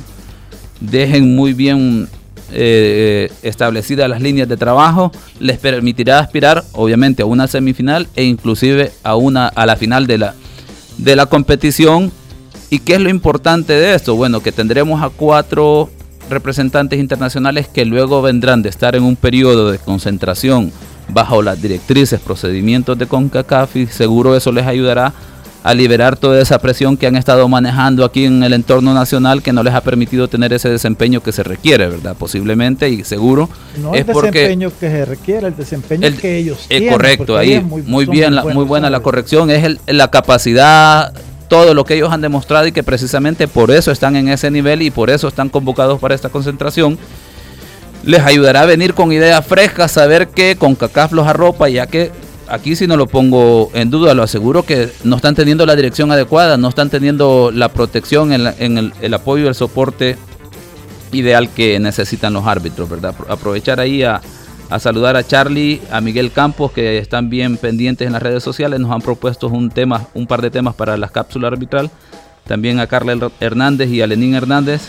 dejen 0.81 1.35
muy 1.35 1.55
bien 1.55 2.09
eh, 2.53 3.33
establecidas 3.43 4.09
las 4.09 4.23
líneas 4.23 4.49
de 4.49 4.57
trabajo, 4.57 5.11
les 5.41 5.59
permitirá 5.59 6.21
aspirar 6.21 6.63
obviamente 6.73 7.23
a 7.23 7.27
una 7.27 7.49
semifinal 7.49 8.07
e 8.15 8.23
inclusive 8.23 8.93
a 9.03 9.17
una 9.17 9.49
a 9.49 9.67
la 9.67 9.75
final 9.75 10.07
de 10.07 10.19
la 10.19 10.35
de 10.99 11.17
la 11.17 11.27
competición. 11.27 12.13
¿Y 12.69 12.79
qué 12.79 12.95
es 12.95 13.01
lo 13.01 13.11
importante 13.11 13.73
de 13.73 13.95
esto? 13.95 14.15
Bueno, 14.15 14.41
que 14.41 14.53
tendremos 14.53 15.03
a 15.03 15.09
cuatro 15.09 15.91
representantes 16.31 16.99
internacionales 16.99 17.69
que 17.69 17.85
luego 17.85 18.23
vendrán 18.23 18.63
de 18.63 18.69
estar 18.69 18.97
en 18.97 19.03
un 19.03 19.17
periodo 19.17 19.71
de 19.71 19.79
concentración 19.79 20.73
bajo 21.09 21.43
las 21.43 21.61
directrices, 21.61 22.21
procedimientos 22.21 22.99
de 22.99 23.07
CONCACAF 23.07 23.77
y 23.77 23.87
seguro 23.87 24.37
eso 24.37 24.53
les 24.53 24.67
ayudará 24.67 25.13
a 25.63 25.75
liberar 25.75 26.17
toda 26.17 26.41
esa 26.41 26.59
presión 26.59 26.97
que 26.97 27.07
han 27.07 27.17
estado 27.17 27.47
manejando 27.49 28.05
aquí 28.05 28.25
en 28.25 28.43
el 28.43 28.55
entorno 28.55 28.95
nacional 28.95 29.43
que 29.43 29.53
no 29.53 29.63
les 29.63 29.75
ha 29.75 29.83
permitido 29.83 30.29
tener 30.29 30.53
ese 30.53 30.71
desempeño 30.71 31.23
que 31.23 31.33
se 31.33 31.43
requiere, 31.43 31.87
¿verdad? 31.89 32.17
Posiblemente 32.19 32.89
y 32.89 33.05
seguro 33.05 33.49
no 33.79 33.95
es 33.95 34.01
el 34.01 34.07
desempeño 34.07 34.71
que 34.81 34.89
se 34.89 35.05
requiere, 35.05 35.49
el 35.49 35.57
desempeño 35.57 36.09
que 36.19 36.39
ellos 36.39 36.65
tienen. 36.67 36.89
Es 36.89 36.95
correcto, 36.95 37.37
ahí 37.37 37.61
muy, 37.61 38.07
bien, 38.07 38.35
muy, 38.55 38.65
buena 38.65 38.89
la 38.89 39.01
corrección, 39.01 39.51
es 39.51 39.79
la 39.87 40.09
capacidad 40.09 41.13
todo 41.51 41.75
lo 41.75 41.85
que 41.85 41.95
ellos 41.95 42.13
han 42.13 42.21
demostrado 42.21 42.69
y 42.69 42.73
que 42.73 42.85
precisamente 42.85 43.49
por 43.49 43.73
eso 43.73 43.91
están 43.91 44.15
en 44.15 44.29
ese 44.29 44.53
nivel 44.53 44.83
y 44.83 44.93
por 44.93 45.11
eso 45.11 45.27
están 45.27 45.49
convocados 45.49 45.99
para 45.99 46.15
esta 46.15 46.29
concentración. 46.29 46.97
Les 48.05 48.21
ayudará 48.21 48.63
a 48.63 48.67
venir 48.67 48.95
con 48.95 49.11
ideas 49.11 49.45
frescas, 49.45 49.91
saber 49.91 50.29
que 50.29 50.55
con 50.55 50.77
CACAF 50.77 51.11
los 51.11 51.27
arropa, 51.27 51.69
ya 51.69 51.89
que 51.89 52.13
aquí 52.47 52.77
si 52.77 52.87
no 52.87 52.97
lo 52.97 53.09
pongo 53.09 53.69
en 53.75 53.91
duda, 53.91 54.15
lo 54.15 54.23
aseguro 54.23 54.63
que 54.63 54.91
no 55.03 55.17
están 55.17 55.35
teniendo 55.35 55.67
la 55.67 55.75
dirección 55.75 56.13
adecuada, 56.13 56.57
no 56.57 56.69
están 56.69 56.89
teniendo 56.89 57.51
la 57.53 57.69
protección 57.69 58.33
en, 58.33 58.79
el, 58.79 58.93
el, 59.01 59.15
apoyo 59.15 59.49
el 59.49 59.57
soporte 59.57 60.17
ideal 61.11 61.51
que 61.51 61.81
necesitan 61.81 62.33
los 62.33 62.47
árbitros, 62.47 62.89
¿verdad? 62.89 63.13
Aprovechar 63.29 63.81
ahí 63.81 64.05
a, 64.05 64.21
a, 64.71 64.79
saludar 64.79 65.17
a 65.17 65.27
Charlie, 65.27 65.81
a 65.91 66.01
Miguel 66.01 66.33
Campos, 66.33 66.73
que 66.73 66.99
están 66.99 67.29
bien 67.29 67.57
pendientes 67.57 68.07
en 68.07 68.13
las 68.13 68.23
redes 68.23 68.43
sociales, 68.43 68.81
nos 68.81 68.91
han 68.91 69.03
propuesto 69.03 69.49
un 69.49 69.71
tema, 69.71 70.07
un 70.15 70.27
par 70.27 70.43
de 70.43 70.51
temas 70.51 70.75
para 70.75 70.97
las 70.97 71.11
cápsulas 71.11 71.53
arbitral, 71.53 71.91
también 72.47 72.81
a 72.81 72.87
Carla 72.87 73.31
Hernández 73.41 73.91
y 73.91 74.01
a 74.03 74.07
Lenín 74.07 74.35
Hernández 74.35 74.89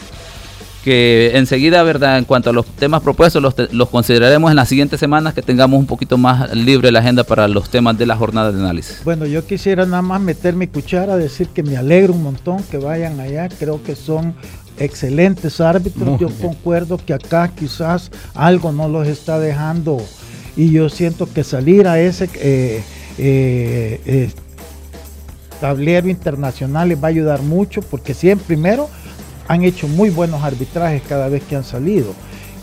que 0.84 1.32
enseguida, 1.36 1.84
¿verdad? 1.84 2.18
En 2.18 2.26
cuanto 2.26 2.50
a 2.50 2.54
los 2.54 2.66
temas 2.66 3.02
propuestos, 3.02 3.42
los, 3.42 3.90
consideraremos 3.90 4.50
en 4.50 4.56
las 4.56 4.68
siguientes 4.68 5.00
semanas 5.00 5.34
que 5.34 5.42
tengamos 5.42 5.80
un 5.80 5.86
poquito 5.86 6.18
más 6.18 6.54
libre 6.56 6.92
la 6.92 7.00
agenda 7.00 7.24
para 7.24 7.48
los 7.48 7.70
temas 7.70 7.98
de 7.98 8.06
la 8.06 8.16
jornada 8.16 8.52
de 8.52 8.60
análisis. 8.60 9.02
Bueno, 9.04 9.26
yo 9.26 9.46
quisiera 9.46 9.86
nada 9.86 10.02
más 10.02 10.22
meter 10.22 10.56
mi 10.56 10.68
cuchara, 10.68 11.18
decir 11.18 11.48
que 11.48 11.64
me 11.64 11.78
alegro 11.78 12.14
un 12.14 12.24
montón 12.24 12.64
que 12.64 12.78
vayan 12.78 13.20
allá, 13.20 13.48
creo 13.50 13.84
que 13.84 13.96
son 13.96 14.34
excelentes 14.84 15.62
árbitros, 15.62 16.20
yo 16.20 16.30
concuerdo 16.42 16.98
que 16.98 17.14
acá 17.14 17.52
quizás 17.54 18.12
algo 18.34 18.72
no 18.72 18.88
los 18.88 19.08
está 19.08 19.40
dejando. 19.40 20.02
Y 20.56 20.72
yo 20.72 20.90
siento 20.90 21.32
que 21.32 21.44
salir 21.44 21.88
a 21.88 22.00
ese 22.00 22.26
eh, 22.36 22.84
eh, 23.18 24.02
eh, 24.06 24.30
tablero 25.60 26.10
internacional 26.10 26.90
les 26.90 27.02
va 27.02 27.08
a 27.08 27.10
ayudar 27.10 27.42
mucho 27.42 27.82
porque 27.82 28.14
siempre 28.14 28.48
primero 28.48 28.90
han 29.48 29.64
hecho 29.64 29.88
muy 29.88 30.10
buenos 30.10 30.44
arbitrajes 30.44 31.02
cada 31.08 31.30
vez 31.30 31.44
que 31.44 31.56
han 31.56 31.64
salido. 31.64 32.14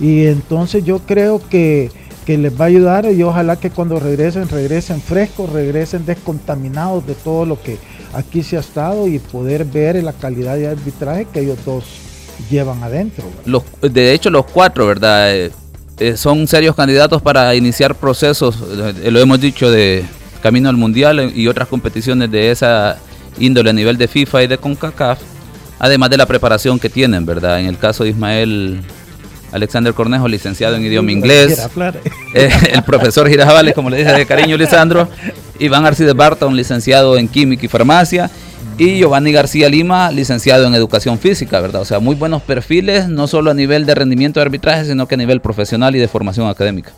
Y 0.01 0.27
entonces 0.27 0.85
yo 0.85 1.01
creo 1.01 1.41
que, 1.49 1.91
les 2.27 2.61
va 2.61 2.67
a 2.67 2.69
ayudar 2.69 3.11
y 3.11 3.23
ojalá 3.23 3.57
que 3.57 3.71
cuando 3.71 3.99
regresen, 3.99 4.51
regresen 4.51 5.01
frescos, 5.01 5.51
regresen 5.51 6.05
descontaminados 6.05 7.07
de 7.07 7.15
todo 7.15 7.47
lo 7.47 7.59
que 7.59 7.79
aquí 8.13 8.43
se 8.43 8.59
ha 8.59 8.61
estado 8.61 9.09
y 9.09 9.19
poder 9.19 9.65
ver 9.65 10.03
la 10.05 10.13
calidad 10.13 10.57
de 10.57 10.69
arbitraje 10.69 11.25
que 11.25 11.41
ellos 11.41 11.59
dos 11.65 12.08
llevan 12.51 12.83
adentro. 12.83 13.25
Los, 13.45 13.63
de 13.81 14.13
hecho, 14.13 14.31
los 14.31 14.47
cuatro, 14.47 14.87
¿verdad? 14.87 15.35
Eh, 15.35 15.51
eh, 15.99 16.17
son 16.17 16.47
serios 16.47 16.77
candidatos 16.77 17.23
para 17.23 17.55
iniciar 17.55 17.95
procesos, 17.95 18.57
eh, 19.03 19.11
lo 19.11 19.21
hemos 19.21 19.41
dicho, 19.41 19.71
de 19.71 20.05
camino 20.43 20.69
al 20.69 20.77
mundial 20.77 21.33
y 21.35 21.49
otras 21.49 21.69
competiciones 21.69 22.31
de 22.31 22.51
esa 22.51 22.99
índole 23.39 23.71
a 23.71 23.73
nivel 23.73 23.97
de 23.99 24.09
FIFA 24.09 24.45
y 24.45 24.47
de 24.47 24.59
CONCACAF 24.59 25.19
además 25.79 26.11
de 26.11 26.17
la 26.17 26.27
preparación 26.27 26.79
que 26.79 26.91
tienen, 26.91 27.25
¿verdad? 27.25 27.61
En 27.61 27.67
el 27.67 27.79
caso 27.79 28.05
de 28.05 28.11
Ismael 28.11 28.81
Alexander 29.53 29.95
Cornejo, 29.95 30.29
licenciado 30.29 30.77
en 30.77 30.85
idioma 30.85 31.13
inglés, 31.13 31.67
eh, 32.35 32.51
el 32.73 32.83
profesor 32.83 33.29
Girajabales, 33.29 33.75
como 33.75 33.91
le 33.91 33.99
dice 33.99 34.13
de 34.13 34.27
cariño 34.27 34.57
Lisandro, 34.57 35.09
Iván 35.59 35.87
Arcides 35.87 36.15
Barton, 36.15 36.55
licenciado 36.57 37.17
en 37.17 37.29
química 37.29 37.65
y 37.65 37.69
farmacia, 37.69 38.31
y 38.79 38.99
Giovanni 38.99 39.33
García 39.33 39.69
Lima, 39.69 40.13
licenciado 40.13 40.67
en 40.67 40.75
educación 40.75 41.19
física, 41.19 41.61
¿verdad? 41.61 41.83
O 41.83 41.85
sea, 41.85 41.99
muy 41.99 42.15
buenos 42.15 42.43
perfiles, 42.43 43.09
no 43.09 43.27
solo 43.27 43.51
a 43.51 43.55
nivel 43.55 43.85
de 43.87 43.95
rendimiento 43.97 44.39
de 44.39 44.47
arbitraje, 44.47 44.85
sino 44.85 45.09
que 45.09 45.17
a 45.17 45.19
nivel 45.19 45.41
profesional 45.41 45.97
y 45.97 45.99
de 45.99 46.07
formación 46.07 46.49
académica. 46.49 46.93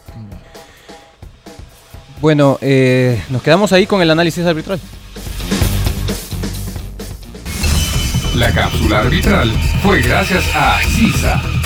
Bueno, 2.21 2.59
eh, 2.61 3.23
nos 3.31 3.43
quedamos 3.43 3.73
ahí 3.73 3.87
con 3.87 4.03
el 4.03 4.11
análisis 4.11 4.45
arbitral. 4.45 4.79
La 8.35 8.53
cápsula 8.53 9.01
arbitral 9.01 9.51
fue 9.83 10.03
gracias 10.03 10.45
a 10.55 10.79
CISA. 10.87 11.60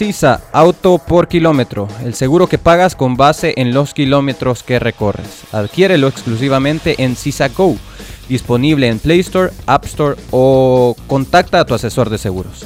CISA, 0.00 0.40
auto 0.52 0.96
por 0.96 1.28
kilómetro, 1.28 1.86
el 2.02 2.14
seguro 2.14 2.46
que 2.46 2.56
pagas 2.56 2.96
con 2.96 3.18
base 3.18 3.52
en 3.58 3.74
los 3.74 3.92
kilómetros 3.92 4.62
que 4.62 4.78
recorres. 4.78 5.42
Adquiérelo 5.52 6.08
exclusivamente 6.08 7.04
en 7.04 7.16
CISA 7.16 7.48
Go, 7.48 7.76
disponible 8.26 8.88
en 8.88 8.98
Play 8.98 9.20
Store, 9.20 9.52
App 9.66 9.84
Store 9.84 10.16
o 10.30 10.96
contacta 11.06 11.60
a 11.60 11.66
tu 11.66 11.74
asesor 11.74 12.08
de 12.08 12.16
seguros. 12.16 12.64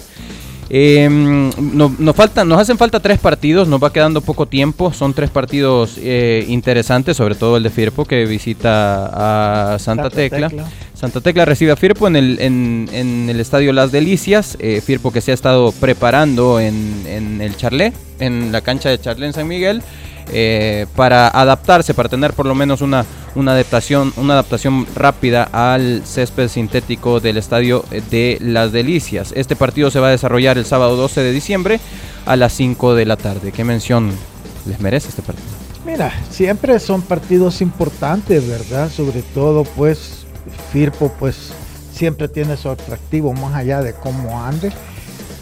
Em, 0.70 1.50
nos, 1.74 2.16
faltan, 2.16 2.48
nos 2.48 2.60
hacen 2.60 2.78
falta 2.78 3.00
tres 3.00 3.18
partidos, 3.18 3.68
nos 3.68 3.82
va 3.82 3.92
quedando 3.92 4.20
poco 4.20 4.46
tiempo. 4.46 4.92
Son 4.92 5.12
tres 5.12 5.30
partidos 5.30 5.96
eh, 5.98 6.44
interesantes, 6.48 7.16
sobre 7.16 7.34
todo 7.34 7.56
el 7.56 7.62
de 7.62 7.70
Firpo 7.70 8.04
que 8.04 8.24
visita 8.24 9.74
a 9.74 9.78
Santa, 9.78 10.10
Tecla. 10.10 10.50
Santa 10.94 11.20
Tecla 11.20 11.44
recibe 11.44 11.72
a 11.72 11.76
Firpo 11.76 12.06
en 12.06 12.16
el, 12.16 12.38
en, 12.40 13.26
el 13.28 13.40
estadio 13.40 13.72
Las 13.72 13.92
Delicias. 13.92 14.56
Eh, 14.60 14.80
Firpo 14.80 15.12
que 15.12 15.20
se 15.20 15.32
ha 15.32 15.34
estado 15.34 15.72
preparando 15.72 16.60
en, 16.60 17.04
en 17.06 17.40
el 17.40 17.56
Charlé, 17.56 17.92
en 18.20 18.52
la 18.52 18.60
cancha 18.60 18.88
de 18.88 19.00
Charlé 19.00 19.26
en 19.26 19.32
San 19.32 19.48
Miguel. 19.48 19.82
Eh, 20.32 20.86
para 20.96 21.28
adaptarse, 21.28 21.92
para 21.92 22.08
tener 22.08 22.32
por 22.32 22.46
lo 22.46 22.54
menos 22.54 22.80
una, 22.80 23.04
una, 23.34 23.52
adaptación, 23.52 24.12
una 24.16 24.34
adaptación 24.34 24.86
rápida 24.94 25.48
al 25.52 26.02
césped 26.04 26.48
sintético 26.48 27.20
del 27.20 27.36
estadio 27.36 27.84
de 28.10 28.38
Las 28.40 28.72
Delicias. 28.72 29.32
Este 29.36 29.54
partido 29.54 29.90
se 29.90 30.00
va 30.00 30.08
a 30.08 30.10
desarrollar 30.10 30.56
el 30.56 30.64
sábado 30.64 30.96
12 30.96 31.20
de 31.22 31.32
diciembre 31.32 31.80
a 32.26 32.36
las 32.36 32.52
5 32.54 32.94
de 32.94 33.06
la 33.06 33.16
tarde. 33.16 33.52
¿Qué 33.52 33.64
mención 33.64 34.10
les 34.66 34.80
merece 34.80 35.10
este 35.10 35.22
partido? 35.22 35.46
Mira, 35.84 36.12
siempre 36.30 36.80
son 36.80 37.02
partidos 37.02 37.60
importantes, 37.60 38.48
¿verdad? 38.48 38.90
Sobre 38.90 39.20
todo, 39.20 39.64
pues, 39.64 40.24
Firpo, 40.72 41.12
pues, 41.18 41.52
siempre 41.92 42.28
tiene 42.28 42.56
su 42.56 42.70
atractivo 42.70 43.32
más 43.34 43.54
allá 43.54 43.82
de 43.82 43.92
cómo 43.92 44.42
ande 44.42 44.72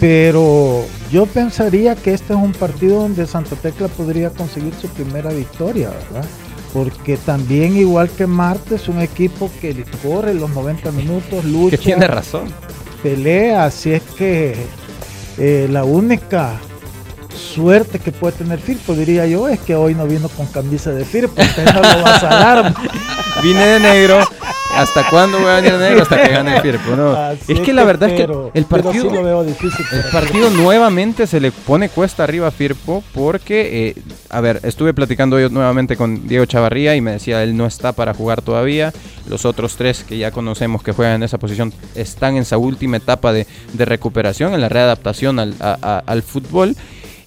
pero 0.02 0.84
yo 1.12 1.26
pensaría 1.26 1.94
que 1.94 2.12
este 2.12 2.32
es 2.32 2.38
un 2.38 2.50
partido 2.50 3.02
donde 3.02 3.24
Santa 3.24 3.54
Tecla 3.54 3.86
podría 3.86 4.30
conseguir 4.30 4.74
su 4.74 4.88
primera 4.88 5.30
victoria, 5.30 5.90
¿verdad? 5.90 6.28
Porque 6.72 7.16
también, 7.16 7.76
igual 7.76 8.10
que 8.10 8.26
Marte, 8.26 8.74
es 8.74 8.88
un 8.88 9.00
equipo 9.00 9.48
que 9.60 9.84
corre 10.02 10.34
los 10.34 10.50
90 10.50 10.90
minutos, 10.90 11.44
lucha. 11.44 11.76
Que 11.76 11.84
tiene 11.84 12.08
razón. 12.08 12.52
Pelea, 13.00 13.66
así 13.66 13.92
es 13.92 14.02
que 14.02 14.56
eh, 15.38 15.68
la 15.70 15.84
única 15.84 16.58
suerte 17.32 17.98
que 17.98 18.12
puede 18.12 18.36
tener 18.36 18.58
Firpo, 18.58 18.94
diría 18.94 19.26
yo, 19.26 19.48
es 19.48 19.60
que 19.60 19.74
hoy 19.74 19.94
no 19.94 20.06
vino 20.06 20.28
con 20.28 20.46
camisa 20.46 20.90
de 20.90 21.04
Firpo, 21.04 21.42
no 21.64 21.72
lo 21.80 22.02
va 22.02 22.14
a 22.16 22.20
salar. 22.20 22.74
Vine 23.42 23.66
de 23.66 23.80
negro 23.80 24.20
¿Hasta 24.76 25.08
cuándo 25.08 25.38
voy 25.38 25.50
a 25.50 25.56
venir 25.56 25.72
negro? 25.74 26.02
Hasta 26.02 26.22
que 26.22 26.28
gane 26.32 26.60
Firpo. 26.60 26.94
No. 26.96 27.14
Es 27.32 27.60
que 27.60 27.72
la 27.74 27.84
verdad 27.84 28.08
es 28.10 28.14
que 28.16 28.32
el 28.54 28.64
partido, 28.64 28.92
sí 29.10 29.14
lo 29.14 29.22
veo 29.22 29.42
difícil. 29.44 29.84
el 29.92 30.04
partido 30.10 30.48
nuevamente 30.50 31.26
se 31.26 31.40
le 31.40 31.50
pone 31.52 31.88
cuesta 31.90 32.24
arriba 32.24 32.48
a 32.48 32.50
Firpo 32.50 33.02
porque, 33.14 33.88
eh, 33.90 34.02
a 34.30 34.40
ver, 34.40 34.60
estuve 34.62 34.94
platicando 34.94 35.38
yo 35.40 35.50
nuevamente 35.50 35.96
con 35.96 36.26
Diego 36.26 36.46
Chavarría 36.46 36.94
y 36.96 37.00
me 37.02 37.12
decía 37.12 37.42
él 37.42 37.54
no 37.56 37.66
está 37.66 37.92
para 37.92 38.14
jugar 38.14 38.40
todavía. 38.40 38.92
Los 39.28 39.44
otros 39.44 39.76
tres 39.76 40.04
que 40.04 40.16
ya 40.16 40.30
conocemos 40.30 40.82
que 40.82 40.92
juegan 40.92 41.16
en 41.16 41.22
esa 41.24 41.36
posición 41.38 41.72
están 41.94 42.36
en 42.36 42.42
esa 42.42 42.56
última 42.56 42.96
etapa 42.96 43.32
de, 43.34 43.46
de 43.74 43.84
recuperación, 43.84 44.54
en 44.54 44.60
la 44.62 44.68
readaptación 44.70 45.38
al, 45.38 45.54
a- 45.60 45.76
a- 45.82 46.02
al 46.06 46.22
fútbol. 46.22 46.76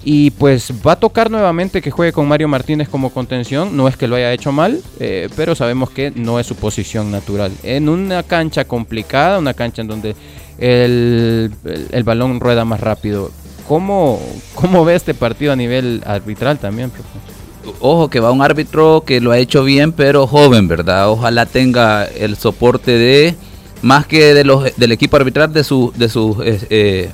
Y 0.03 0.29
pues 0.31 0.71
va 0.85 0.91
a 0.93 0.99
tocar 0.99 1.31
nuevamente 1.31 1.81
que 1.81 1.89
juegue 1.89 2.13
con 2.13 2.27
Mario 2.27 2.47
Martínez 2.47 2.87
como 2.89 3.09
contención. 3.11 3.75
No 3.75 3.87
es 3.87 3.97
que 3.97 4.07
lo 4.07 4.15
haya 4.15 4.31
hecho 4.33 4.51
mal, 4.51 4.81
eh, 4.99 5.29
pero 5.35 5.55
sabemos 5.55 5.89
que 5.89 6.11
no 6.11 6.39
es 6.39 6.45
su 6.45 6.55
posición 6.55 7.09
natural. 7.11 7.51
En 7.63 7.89
una 7.89 8.21
cancha 8.21 8.65
complicada, 8.65 9.39
una 9.39 9.53
cancha 9.55 9.81
en 9.81 9.87
donde 9.87 10.15
el, 10.59 11.51
el- 11.91 12.03
balón 12.03 12.39
rueda 12.39 12.65
más 12.65 12.79
rápido. 12.79 13.31
¿Cómo, 13.67 14.19
¿Cómo 14.53 14.85
ve 14.85 14.93
este 14.95 15.15
partido 15.15 15.51
a 15.53 15.55
nivel 15.55 16.03
arbitral 16.05 16.59
también? 16.59 16.91
Ojo 17.79 18.09
que 18.09 18.19
va 18.19 18.31
un 18.31 18.43
árbitro 18.43 19.03
que 19.05 19.19
lo 19.19 19.31
ha 19.31 19.39
hecho 19.39 19.63
bien, 19.63 19.91
pero 19.91 20.27
joven, 20.27 20.67
¿verdad? 20.67 21.09
Ojalá 21.09 21.47
tenga 21.47 22.05
el 22.05 22.37
soporte 22.37 22.91
de 22.91 23.35
más 23.81 24.05
que 24.05 24.35
de 24.35 24.43
los 24.43 24.75
del 24.77 24.91
equipo 24.91 25.17
arbitral 25.17 25.51
de 25.51 25.63
su 25.63 25.91
de 25.95 26.07
su 26.09 26.41
eh, 26.43 26.59
eh, 26.69 27.09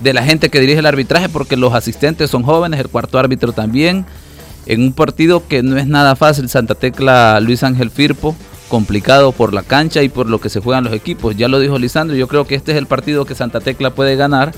de 0.00 0.12
la 0.12 0.22
gente 0.22 0.48
que 0.48 0.60
dirige 0.60 0.78
el 0.78 0.86
arbitraje, 0.86 1.28
porque 1.28 1.56
los 1.56 1.74
asistentes 1.74 2.30
son 2.30 2.42
jóvenes, 2.42 2.80
el 2.80 2.88
cuarto 2.88 3.18
árbitro 3.18 3.52
también. 3.52 4.06
En 4.66 4.82
un 4.82 4.92
partido 4.92 5.46
que 5.46 5.62
no 5.62 5.76
es 5.76 5.86
nada 5.86 6.16
fácil, 6.16 6.48
Santa 6.48 6.74
Tecla 6.74 7.38
Luis 7.40 7.62
Ángel 7.62 7.90
Firpo, 7.90 8.34
complicado 8.68 9.32
por 9.32 9.54
la 9.54 9.62
cancha 9.62 10.02
y 10.02 10.08
por 10.08 10.28
lo 10.28 10.40
que 10.40 10.48
se 10.48 10.60
juegan 10.60 10.84
los 10.84 10.92
equipos. 10.92 11.36
Ya 11.36 11.48
lo 11.48 11.60
dijo 11.60 11.78
Lisandro, 11.78 12.16
yo 12.16 12.26
creo 12.26 12.46
que 12.46 12.56
este 12.56 12.72
es 12.72 12.78
el 12.78 12.86
partido 12.86 13.24
que 13.24 13.34
Santa 13.34 13.60
Tecla 13.60 13.90
puede 13.90 14.16
ganar. 14.16 14.52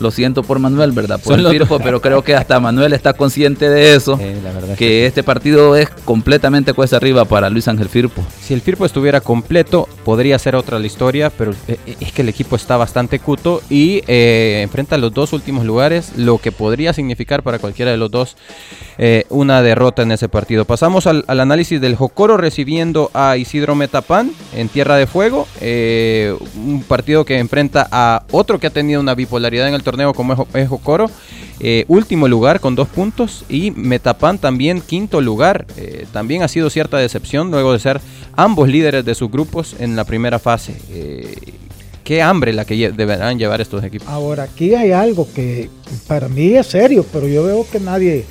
Lo 0.00 0.10
siento 0.10 0.42
por 0.42 0.58
Manuel, 0.58 0.92
¿verdad? 0.92 1.20
Por 1.20 1.36
Son 1.36 1.46
el 1.46 1.52
Firpo, 1.52 1.78
pero 1.78 2.00
creo 2.00 2.22
que 2.22 2.34
hasta 2.34 2.58
Manuel 2.60 2.92
está 2.92 3.12
consciente 3.12 3.68
de 3.68 3.94
eso 3.94 4.18
Eh, 4.20 4.38
la 4.42 4.52
verdad 4.52 4.70
es 4.72 4.78
que 4.78 5.06
este 5.06 5.22
partido 5.22 5.76
es 5.76 5.88
completamente 6.04 6.72
cuesta 6.72 6.96
arriba 6.96 7.24
para 7.24 7.48
Luis 7.50 7.68
Ángel 7.68 7.88
Firpo. 7.88 8.22
Si 8.42 8.54
el 8.54 8.60
Firpo 8.60 8.84
estuviera 8.84 9.20
completo, 9.20 9.88
podría 10.04 10.38
ser 10.38 10.56
otra 10.56 10.78
la 10.78 10.86
historia, 10.86 11.30
pero 11.30 11.52
eh, 11.68 11.78
eh, 11.86 11.96
es 12.00 12.12
que 12.12 12.22
el 12.22 12.28
equipo 12.28 12.56
está 12.56 12.76
bastante 12.76 13.18
cuto 13.18 13.62
y 13.70 14.02
eh, 14.06 14.60
enfrenta 14.62 14.98
los 14.98 15.14
dos 15.14 15.32
últimos 15.32 15.64
lugares, 15.64 16.12
lo 16.16 16.38
que 16.38 16.50
podría 16.52 16.92
significar 16.92 17.42
para 17.42 17.58
cualquiera 17.58 17.90
de 17.90 17.96
los 17.96 18.10
dos 18.10 18.36
eh, 18.98 19.24
una 19.30 19.62
derrota 19.62 20.02
en 20.02 20.12
ese 20.12 20.28
partido. 20.28 20.64
Pasamos 20.64 21.06
al, 21.06 21.24
al 21.28 21.40
análisis 21.40 21.80
del 21.80 21.94
Jocoro 21.94 22.36
recibiendo 22.36 23.10
a 23.14 23.36
Isidro 23.36 23.74
Metapán 23.74 24.32
en 24.54 24.68
Tierra 24.68 24.96
de 24.96 25.06
Fuego, 25.06 25.46
un 26.56 26.84
partido 26.86 27.24
que 27.24 27.38
enfrenta 27.38 27.86
a 27.90 28.24
otro 28.32 28.58
que 28.58 28.66
ha 28.66 28.70
tenido 28.70 29.00
una 29.00 29.14
bipolaridad 29.14 29.68
en 29.68 29.74
el 29.74 29.82
torneo 29.84 30.12
como 30.14 30.32
es, 30.32 30.62
es 30.62 30.68
Jocoro. 30.68 31.10
Eh, 31.60 31.84
último 31.86 32.26
lugar 32.26 32.58
con 32.58 32.74
dos 32.74 32.88
puntos 32.88 33.44
y 33.48 33.70
Metapan 33.70 34.38
también 34.38 34.80
quinto 34.80 35.20
lugar. 35.20 35.66
Eh, 35.76 36.06
también 36.12 36.42
ha 36.42 36.48
sido 36.48 36.68
cierta 36.70 36.96
decepción 36.96 37.50
luego 37.50 37.72
de 37.72 37.78
ser 37.78 38.00
ambos 38.36 38.68
líderes 38.68 39.04
de 39.04 39.14
sus 39.14 39.30
grupos 39.30 39.76
en 39.78 39.94
la 39.94 40.04
primera 40.04 40.38
fase. 40.40 40.74
Eh, 40.90 41.54
qué 42.02 42.22
hambre 42.22 42.52
la 42.52 42.64
que 42.64 42.90
deberán 42.92 43.38
llevar 43.38 43.60
estos 43.60 43.84
equipos. 43.84 44.08
Ahora, 44.08 44.44
aquí 44.44 44.74
hay 44.74 44.92
algo 44.92 45.28
que 45.32 45.70
para 46.06 46.28
mí 46.28 46.54
es 46.54 46.66
serio, 46.66 47.04
pero 47.12 47.28
yo 47.28 47.44
veo 47.44 47.66
que 47.70 47.80
nadie 47.80 48.24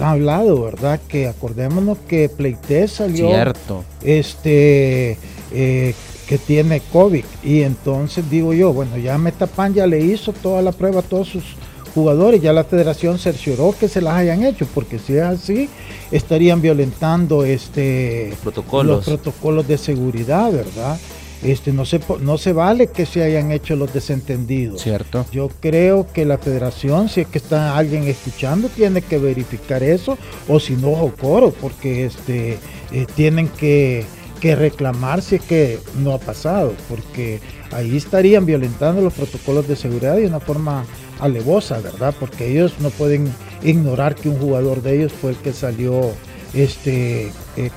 ha 0.00 0.12
hablado, 0.12 0.62
¿verdad? 0.62 1.00
Que 1.08 1.26
acordémonos 1.28 1.98
que 2.08 2.28
Pleites 2.28 2.92
salió 2.92 3.28
Cierto. 3.28 3.84
este 4.02 5.18
eh, 5.52 5.94
que 6.28 6.38
tiene 6.38 6.80
COVID 6.92 7.24
y 7.42 7.62
entonces 7.62 8.28
digo 8.30 8.52
yo, 8.52 8.72
bueno, 8.72 8.98
ya 8.98 9.16
Metapan 9.18 9.72
ya 9.74 9.86
le 9.86 10.00
hizo 10.00 10.32
toda 10.32 10.60
la 10.62 10.72
prueba 10.72 11.00
a 11.00 11.02
todos 11.02 11.28
sus 11.28 11.44
jugadores, 11.94 12.42
ya 12.42 12.52
la 12.52 12.64
federación 12.64 13.18
cercioró 13.18 13.74
que 13.78 13.88
se 13.88 14.00
las 14.02 14.14
hayan 14.14 14.44
hecho, 14.44 14.66
porque 14.74 14.98
si 14.98 15.14
es 15.16 15.22
así, 15.22 15.68
estarían 16.12 16.60
violentando 16.60 17.44
este 17.44 18.34
protocolos. 18.42 18.96
los 18.96 19.04
protocolos 19.06 19.66
de 19.66 19.78
seguridad, 19.78 20.52
¿verdad? 20.52 20.98
Este 21.42 21.72
no 21.72 21.84
se 21.86 22.00
po- 22.00 22.18
no 22.18 22.36
se 22.36 22.52
vale 22.52 22.88
que 22.88 23.06
se 23.06 23.22
hayan 23.22 23.52
hecho 23.52 23.74
los 23.76 23.94
desentendidos. 23.94 24.82
Cierto. 24.82 25.24
Yo 25.32 25.48
creo 25.60 26.06
que 26.12 26.24
la 26.24 26.36
federación, 26.36 27.08
si 27.08 27.20
es 27.22 27.28
que 27.28 27.38
está 27.38 27.76
alguien 27.76 28.02
escuchando, 28.04 28.68
tiene 28.68 29.02
que 29.02 29.18
verificar 29.18 29.82
eso, 29.84 30.18
o 30.48 30.58
si 30.60 30.74
no, 30.74 30.94
Jocoro, 30.96 31.52
porque 31.52 32.04
este, 32.06 32.58
eh, 32.92 33.06
tienen 33.14 33.46
que, 33.48 34.04
que 34.40 34.54
reclamar 34.56 35.22
si 35.22 35.36
es 35.36 35.42
que 35.42 35.78
no 35.96 36.12
ha 36.12 36.18
pasado, 36.18 36.74
porque 36.88 37.40
ahí 37.72 37.96
estarían 37.96 38.46
violentando 38.46 39.02
los 39.02 39.12
protocolos 39.12 39.68
de 39.68 39.76
seguridad 39.76 40.16
de 40.16 40.26
una 40.26 40.40
forma 40.40 40.84
alevosa, 41.20 41.80
¿verdad? 41.80 42.14
Porque 42.18 42.50
ellos 42.50 42.74
no 42.80 42.90
pueden 42.90 43.32
ignorar 43.62 44.14
que 44.14 44.28
un 44.28 44.38
jugador 44.38 44.82
de 44.82 44.96
ellos 44.96 45.12
fue 45.12 45.30
el 45.30 45.36
que 45.36 45.52
salió, 45.52 46.12
este, 46.54 47.32
eh, 47.56 47.70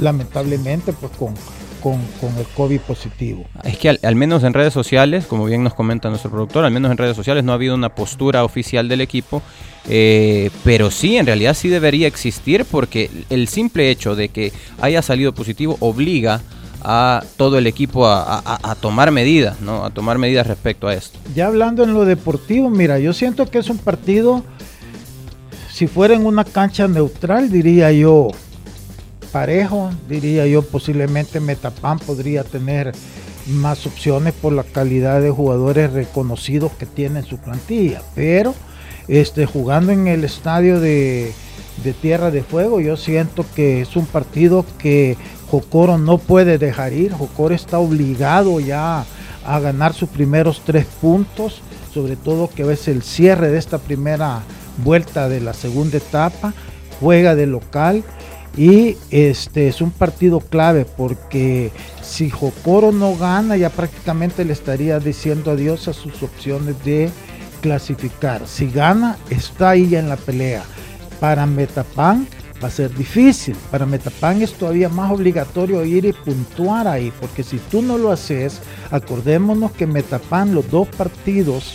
lamentablemente, 0.00 0.92
pues 0.92 1.12
con, 1.16 1.34
con, 1.82 1.98
con 2.20 2.36
el 2.38 2.46
COVID 2.54 2.80
positivo. 2.80 3.44
Es 3.64 3.76
que 3.78 3.88
al, 3.88 4.00
al 4.02 4.14
menos 4.14 4.44
en 4.44 4.54
redes 4.54 4.72
sociales, 4.72 5.26
como 5.26 5.44
bien 5.46 5.62
nos 5.64 5.74
comenta 5.74 6.08
nuestro 6.08 6.30
productor, 6.30 6.64
al 6.64 6.70
menos 6.72 6.90
en 6.90 6.96
redes 6.98 7.16
sociales 7.16 7.42
no 7.44 7.52
ha 7.52 7.56
habido 7.56 7.74
una 7.74 7.94
postura 7.94 8.44
oficial 8.44 8.88
del 8.88 9.00
equipo, 9.00 9.42
eh, 9.88 10.50
pero 10.64 10.90
sí, 10.90 11.16
en 11.16 11.26
realidad 11.26 11.54
sí 11.54 11.68
debería 11.68 12.06
existir 12.06 12.64
porque 12.64 13.10
el 13.30 13.48
simple 13.48 13.90
hecho 13.90 14.14
de 14.14 14.28
que 14.28 14.52
haya 14.80 15.02
salido 15.02 15.34
positivo 15.34 15.76
obliga 15.80 16.40
a 16.84 17.22
todo 17.36 17.58
el 17.58 17.66
equipo 17.66 18.06
a, 18.06 18.38
a- 18.38 18.70
a 18.70 18.74
tomar 18.74 19.10
medidas, 19.12 19.60
¿no? 19.60 19.84
A 19.84 19.90
tomar 19.90 20.18
medidas 20.18 20.46
respecto 20.46 20.88
a 20.88 20.94
esto. 20.94 21.18
Ya 21.34 21.46
hablando 21.46 21.84
en 21.84 21.94
lo 21.94 22.04
deportivo, 22.04 22.70
mira, 22.70 22.98
yo 22.98 23.12
siento 23.12 23.48
que 23.50 23.58
es 23.58 23.70
un 23.70 23.78
partido, 23.78 24.42
si 25.72 25.86
fuera 25.86 26.14
en 26.14 26.26
una 26.26 26.44
cancha 26.44 26.88
neutral, 26.88 27.50
diría 27.50 27.92
yo 27.92 28.28
parejo, 29.32 29.90
diría 30.08 30.46
yo 30.46 30.62
posiblemente 30.62 31.40
Metapan 31.40 31.98
podría 31.98 32.44
tener 32.44 32.92
más 33.46 33.86
opciones 33.86 34.34
por 34.34 34.52
la 34.52 34.62
calidad 34.62 35.20
de 35.20 35.30
jugadores 35.30 35.92
reconocidos 35.92 36.72
que 36.72 36.86
tiene 36.86 37.20
en 37.20 37.26
su 37.26 37.38
plantilla, 37.38 38.02
pero 38.14 38.54
este 39.08 39.46
jugando 39.46 39.90
en 39.90 40.06
el 40.06 40.22
estadio 40.22 40.78
de, 40.78 41.32
de 41.82 41.92
Tierra 41.92 42.30
de 42.30 42.42
Fuego, 42.42 42.80
yo 42.80 42.96
siento 42.96 43.44
que 43.56 43.80
es 43.80 43.96
un 43.96 44.06
partido 44.06 44.64
que 44.78 45.16
Jocoro 45.50 45.98
no 45.98 46.18
puede 46.18 46.58
dejar 46.58 46.92
ir, 46.92 47.12
Jocoro 47.12 47.54
está 47.54 47.78
obligado 47.78 48.60
ya 48.60 49.04
a 49.44 49.58
ganar 49.58 49.92
sus 49.92 50.08
primeros 50.08 50.62
tres 50.64 50.86
puntos, 51.00 51.62
sobre 51.92 52.16
todo 52.16 52.48
que 52.48 52.70
es 52.70 52.86
el 52.86 53.02
cierre 53.02 53.50
de 53.50 53.58
esta 53.58 53.78
primera 53.78 54.42
vuelta 54.84 55.28
de 55.28 55.40
la 55.40 55.52
segunda 55.52 55.96
etapa, 55.96 56.54
juega 57.00 57.34
de 57.34 57.46
local 57.46 58.04
y 58.56 58.96
este 59.10 59.68
es 59.68 59.80
un 59.80 59.90
partido 59.90 60.40
clave 60.40 60.84
porque 60.84 61.70
si 62.02 62.28
Jocoro 62.28 62.92
no 62.92 63.16
gana 63.16 63.56
ya 63.56 63.70
prácticamente 63.70 64.44
le 64.44 64.52
estaría 64.52 64.98
diciendo 64.98 65.52
adiós 65.52 65.88
a 65.88 65.92
sus 65.92 66.22
opciones 66.22 66.82
de 66.84 67.10
clasificar. 67.62 68.46
Si 68.46 68.68
gana 68.68 69.16
está 69.30 69.70
ahí 69.70 69.88
ya 69.88 70.00
en 70.00 70.08
la 70.08 70.16
pelea. 70.16 70.64
Para 71.20 71.46
Metapan 71.46 72.26
va 72.62 72.68
a 72.68 72.70
ser 72.70 72.94
difícil. 72.94 73.56
Para 73.70 73.86
Metapan 73.86 74.42
es 74.42 74.52
todavía 74.52 74.88
más 74.88 75.10
obligatorio 75.12 75.84
ir 75.84 76.04
y 76.04 76.12
puntuar 76.12 76.88
ahí, 76.88 77.12
porque 77.20 77.42
si 77.42 77.58
tú 77.58 77.80
no 77.80 77.96
lo 77.96 78.10
haces, 78.10 78.60
acordémonos 78.90 79.72
que 79.72 79.86
Metapan 79.86 80.54
los 80.54 80.68
dos 80.70 80.88
partidos 80.88 81.74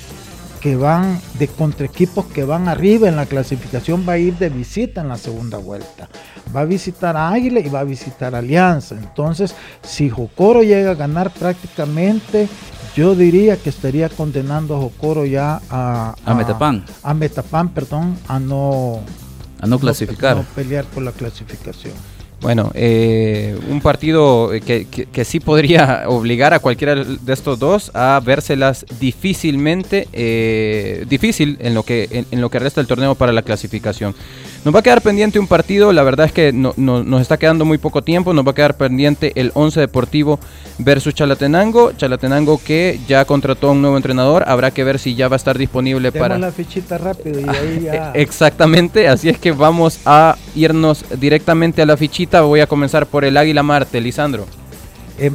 que 0.62 0.76
van 0.76 1.20
de 1.38 1.48
contra 1.48 1.86
equipos 1.86 2.26
que 2.26 2.44
van 2.44 2.68
arriba 2.68 3.08
en 3.08 3.16
la 3.16 3.26
clasificación 3.26 4.06
va 4.08 4.14
a 4.14 4.18
ir 4.18 4.38
de 4.38 4.50
visita 4.50 5.02
en 5.02 5.10
la 5.10 5.18
segunda 5.18 5.58
vuelta. 5.58 6.10
Va 6.56 6.62
a 6.62 6.66
visitar 6.66 7.16
a 7.16 7.30
Águila 7.30 7.60
y 7.60 7.70
va 7.70 7.82
a 7.82 7.84
visitar 7.84 8.34
a 8.36 8.40
Alianza. 8.40 8.96
Entonces, 8.96 9.54
si 9.84 10.10
Jocoro 10.10 10.64
llega 10.64 10.92
a 10.92 10.96
ganar 10.96 11.32
prácticamente, 11.32 12.48
yo 12.96 13.16
diría 13.16 13.58
que 13.58 13.70
estaría 13.70 14.10
condenando 14.10 14.76
a 14.76 14.80
Jocoro 14.80 15.26
ya 15.26 15.62
a, 15.70 16.16
A 16.26 16.34
Metapan. 16.34 16.84
A 17.04 17.14
Metapan, 17.14 17.70
perdón, 17.70 18.18
a 18.28 18.40
no, 18.40 19.02
A 19.62 19.68
no 19.68 19.78
clasificar. 19.80 20.38
no 20.38 20.44
pelear 20.56 20.86
por 20.86 21.04
la 21.04 21.12
clasificación. 21.12 21.94
Bueno, 22.40 22.72
eh, 22.76 23.58
un 23.68 23.82
partido 23.82 24.52
que, 24.64 24.86
que- 24.86 25.08
que 25.08 25.26
sí 25.26 25.40
podría 25.40 26.04
obligar 26.08 26.54
a 26.54 26.60
cualquiera 26.60 26.94
de 26.96 27.34
estos 27.34 27.58
dos 27.58 27.90
a 27.96 28.22
vérselas 28.24 28.86
difícilmente, 29.00 30.08
eh, 30.14 31.04
difícil 31.10 31.58
en 31.60 31.74
lo, 31.74 31.82
que, 31.84 32.08
en, 32.12 32.26
en 32.30 32.42
lo 32.42 32.50
que 32.52 32.60
resta 32.60 32.80
el 32.80 32.86
torneo 32.88 33.16
para 33.16 33.32
la 33.32 33.42
clasificación. 33.42 34.14
Nos 34.68 34.76
va 34.76 34.80
a 34.82 34.84
quedar 34.84 35.02
pendiente 35.02 35.40
un 35.40 35.48
partido, 35.48 35.94
la 35.94 36.04
verdad 36.04 36.26
es 36.26 36.34
que 36.34 36.52
no- 36.52 36.74
no- 36.76 37.02
nos 37.02 37.22
está 37.22 37.38
quedando 37.38 37.64
muy 37.64 37.78
poco 37.78 38.02
tiempo, 38.02 38.34
nos 38.34 38.46
va 38.46 38.52
a 38.52 38.54
quedar 38.54 38.76
pendiente 38.76 39.32
el 39.38 39.52
11 39.54 39.80
Deportivo 39.80 40.42
versus 40.78 41.14
Chalatenango, 41.16 41.94
Chalatenango 41.94 42.60
que 42.62 43.00
ya 43.08 43.24
contrató 43.24 43.70
a 43.70 43.72
un 43.72 43.82
nuevo 43.82 43.96
entrenador, 43.96 44.44
habrá 44.46 44.72
que 44.72 44.84
ver 44.84 45.00
si 45.00 45.16
ya 45.16 45.30
va 45.30 45.36
a 45.36 45.38
estar 45.38 45.58
disponible 45.58 46.12
Demos 46.12 46.28
para... 46.28 46.38
la 46.38 46.52
fichita 46.52 46.98
rápido 46.98 47.40
y 47.40 47.48
ahí 47.48 47.80
ya. 47.86 48.12
Exactamente, 48.16 49.08
así 49.08 49.30
es 49.30 49.38
que 49.40 49.54
vamos 49.54 50.02
a 50.06 50.36
irnos 50.54 51.06
directamente 51.18 51.82
a 51.82 51.86
la 51.86 51.96
fichita. 51.96 52.42
Voy 52.42 52.60
a 52.60 52.68
comenzar 52.68 53.06
por 53.06 53.24
el 53.24 53.38
Águila 53.38 53.64
Marte, 53.64 54.02
Lisandro. 54.02 54.48
Eh, 55.18 55.32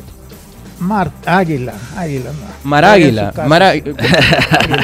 Mar, 0.78 1.10
águila, 1.24 1.72
águila. 1.96 2.32
No. 2.32 2.68
Mar 2.68 2.84
Águila. 2.84 3.32
Mar 3.46 3.62
águila, 3.62 3.96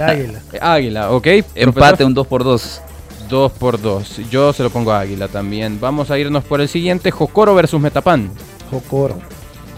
águila. 0.06 0.40
Águila, 0.62 1.10
ok. 1.10 1.26
Empate, 1.54 2.02
un 2.02 2.14
2 2.14 2.26
por 2.26 2.44
2 2.44 2.80
2 3.28 3.52
por 3.52 3.80
2. 3.80 4.28
Yo 4.30 4.52
se 4.52 4.62
lo 4.62 4.70
pongo 4.70 4.92
a 4.92 5.00
Águila 5.00 5.28
también. 5.28 5.78
Vamos 5.80 6.10
a 6.10 6.18
irnos 6.18 6.44
por 6.44 6.60
el 6.60 6.68
siguiente. 6.68 7.10
Jocoro 7.10 7.54
versus 7.54 7.80
Metapan. 7.80 8.30
Jocoro. 8.70 9.18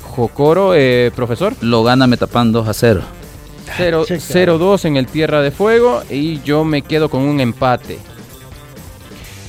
Jocoro, 0.03 0.75
eh, 0.75 1.11
profesor. 1.15 1.55
Lo 1.61 1.83
gana 1.85 2.07
Metapan 2.07 2.53
2 2.53 2.69
a 2.69 2.75
0. 2.75 3.03
Cero- 3.77 4.05
checa. 4.07 4.21
0-2 4.21 4.85
en 4.87 4.97
el 4.97 5.07
Tierra 5.07 5.41
de 5.43 5.51
Fuego 5.53 6.03
y 6.11 6.41
yo 6.43 6.65
me 6.65 6.83
quedo 6.83 7.09
con 7.09 7.23
un 7.23 7.41
empate. 7.41 7.99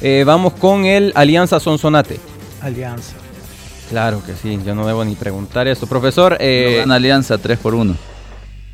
Eh, 0.02 0.24
vamos 0.26 0.54
con 0.54 0.86
el 0.86 1.12
Alianza 1.16 1.60
Sonsonate. 1.60 2.20
Alianza. 2.62 3.14
Claro 3.90 4.22
que 4.26 4.34
sí, 4.36 4.58
yo 4.66 4.74
no 4.74 4.86
debo 4.88 5.04
ni 5.04 5.16
preguntar 5.16 5.68
esto. 5.68 5.86
Profesor, 5.88 6.38
eh, 6.40 6.70
Lo 6.76 6.78
gana 6.82 6.96
Alianza 6.96 7.38
3 7.38 7.58
por 7.60 7.76
1. 7.76 7.96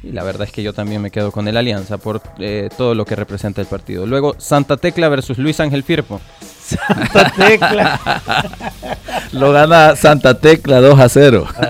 Y 0.03 0.11
la 0.11 0.23
verdad 0.23 0.47
es 0.47 0.53
que 0.53 0.63
yo 0.63 0.73
también 0.73 1.01
me 1.01 1.11
quedo 1.11 1.31
con 1.31 1.47
el 1.47 1.57
Alianza 1.57 1.97
por 1.97 2.21
eh, 2.39 2.69
todo 2.77 2.93
lo 2.95 3.05
que 3.05 3.15
representa 3.15 3.61
el 3.61 3.67
partido. 3.67 4.05
Luego, 4.05 4.35
Santa 4.37 4.77
Tecla 4.77 5.09
versus 5.09 5.37
Luis 5.37 5.59
Ángel 5.59 5.83
Firpo. 5.83 6.21
Santa 6.39 7.31
Tecla. 7.35 7.99
Lo 9.31 9.51
gana 9.51 9.95
Santa 9.95 10.39
Tecla 10.39 10.79
2 10.81 10.99
a 10.99 11.09
0. 11.09 11.47
A 11.55 11.61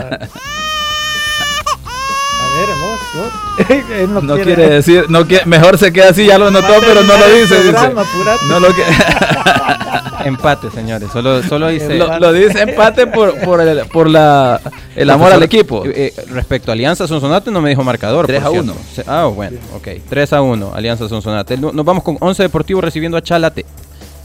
ver, 2.55 2.69
vos, 2.81 3.46
Él 3.99 4.13
No 4.13 4.35
quiere 4.35 4.69
decir, 4.69 5.05
no 5.09 5.25
quiere- 5.27 5.45
mejor 5.45 5.77
se 5.77 5.91
queda 5.91 6.09
así, 6.09 6.25
ya 6.25 6.37
lo 6.37 6.51
notó, 6.51 6.73
pero 6.79 7.01
no 7.03 7.17
lo 7.17 7.27
dice. 7.29 7.55
dice. 7.55 7.71
programa, 7.71 8.01
apurate. 8.01 8.45
No 8.47 8.59
lo, 8.59 8.67
que- 8.75 8.83
Empate, 10.25 10.69
señores. 10.71 11.09
Solo, 11.11 11.41
solo 11.43 11.67
dice... 11.69 11.95
lo, 11.97 12.19
lo 12.19 12.33
dice 12.33 12.61
empate 12.61 13.07
por, 13.07 13.39
por, 13.41 13.61
el, 13.61 13.85
por 13.87 14.09
la, 14.09 14.59
el 14.95 15.09
amor 15.09 15.31
al 15.31 15.43
equipo. 15.43 15.85
Eh, 15.85 16.13
eh, 16.17 16.25
respecto 16.31 16.71
a 16.71 16.73
Alianza 16.73 17.07
Sonsonate 17.07 17.49
no 17.51 17.61
me 17.61 17.69
dijo 17.69 17.83
marcador. 17.83 18.27
3 18.27 18.39
por 18.41 18.47
a 18.47 18.51
cierto. 18.51 18.71
1. 18.73 18.81
Se- 18.93 19.03
Ah, 19.07 19.25
bueno, 19.25 19.57
ok. 19.75 19.87
3 20.09 20.33
a 20.33 20.41
1, 20.41 20.71
Alianza 20.75 21.07
Sonsonate. 21.07 21.57
No- 21.57 21.71
Nos 21.71 21.85
vamos 21.85 22.03
con 22.03 22.17
11 22.19 22.43
Deportivo 22.43 22.81
recibiendo 22.81 23.17
a 23.17 23.21
Chalate. 23.21 23.65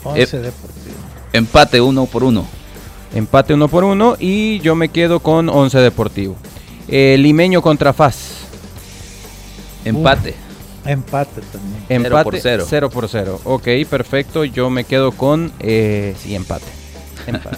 11 0.05 0.23
Eh, 0.23 0.27
Deportivo. 0.41 0.95
Empate 1.33 1.81
1 1.81 2.07
por 2.07 2.25
1. 2.25 2.45
Empate 3.15 3.55
1 3.55 3.69
por 3.69 3.85
1 3.85 4.17
y 4.19 4.59
yo 4.61 4.75
me 4.75 4.89
quedo 4.89 5.21
con 5.21 5.49
11 5.49 5.79
Deportivo. 5.79 6.37
Eh, 6.89 7.17
Limeño 7.19 7.63
contra 7.63 7.93
Faz. 7.93 8.42
Empate. 9.85 10.35
Empate 10.85 11.41
también. 11.53 11.85
Cero 11.89 12.07
Empate 12.07 12.25
por 12.25 12.39
cero. 12.39 12.65
0 12.69 12.91
por 12.91 13.09
0. 13.09 13.41
Ok, 13.45 13.69
perfecto. 13.89 14.45
Yo 14.45 14.71
me 14.71 14.85
quedo 14.85 15.13
con. 15.13 15.53
Eh, 15.61 16.15
sí, 16.19 16.35
empate. 16.35 16.67
Empate. 17.27 17.57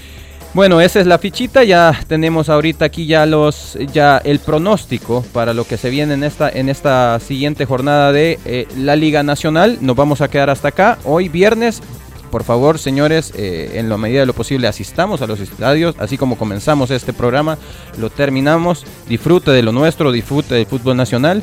bueno, 0.54 0.80
esa 0.80 1.00
es 1.00 1.06
la 1.06 1.18
fichita. 1.18 1.64
Ya 1.64 1.98
tenemos 2.06 2.48
ahorita 2.48 2.84
aquí 2.84 3.06
ya 3.06 3.24
los. 3.24 3.78
Ya 3.92 4.18
el 4.18 4.40
pronóstico 4.40 5.24
para 5.32 5.54
lo 5.54 5.64
que 5.64 5.78
se 5.78 5.88
viene 5.88 6.14
en 6.14 6.24
esta, 6.24 6.50
en 6.50 6.68
esta 6.68 7.18
siguiente 7.20 7.64
jornada 7.64 8.12
de 8.12 8.38
eh, 8.44 8.68
la 8.76 8.94
Liga 8.96 9.22
Nacional. 9.22 9.78
Nos 9.80 9.96
vamos 9.96 10.20
a 10.20 10.28
quedar 10.28 10.50
hasta 10.50 10.68
acá. 10.68 10.98
Hoy 11.04 11.28
viernes. 11.28 11.82
Por 12.30 12.44
favor, 12.44 12.78
señores, 12.78 13.32
eh, 13.36 13.72
en 13.74 13.88
la 13.88 13.96
medida 13.96 14.20
de 14.20 14.26
lo 14.26 14.34
posible 14.34 14.66
asistamos 14.66 15.22
a 15.22 15.26
los 15.26 15.40
estadios, 15.40 15.94
así 15.98 16.18
como 16.18 16.36
comenzamos 16.36 16.90
este 16.90 17.12
programa, 17.12 17.58
lo 17.98 18.10
terminamos, 18.10 18.84
disfrute 19.08 19.50
de 19.52 19.62
lo 19.62 19.72
nuestro, 19.72 20.12
disfrute 20.12 20.54
del 20.54 20.66
fútbol 20.66 20.96
nacional 20.96 21.42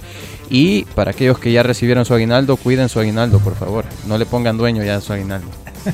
y 0.49 0.85
para 0.95 1.11
aquellos 1.11 1.39
que 1.39 1.51
ya 1.51 1.63
recibieron 1.63 2.05
su 2.05 2.13
aguinaldo, 2.13 2.57
cuiden 2.57 2.89
su 2.89 2.99
aguinaldo, 2.99 3.39
por 3.39 3.55
favor, 3.55 3.85
no 4.07 4.17
le 4.17 4.25
pongan 4.25 4.57
dueño 4.57 4.83
ya 4.83 4.97
a 4.97 5.01
su 5.01 5.13
aguinaldo. 5.13 5.47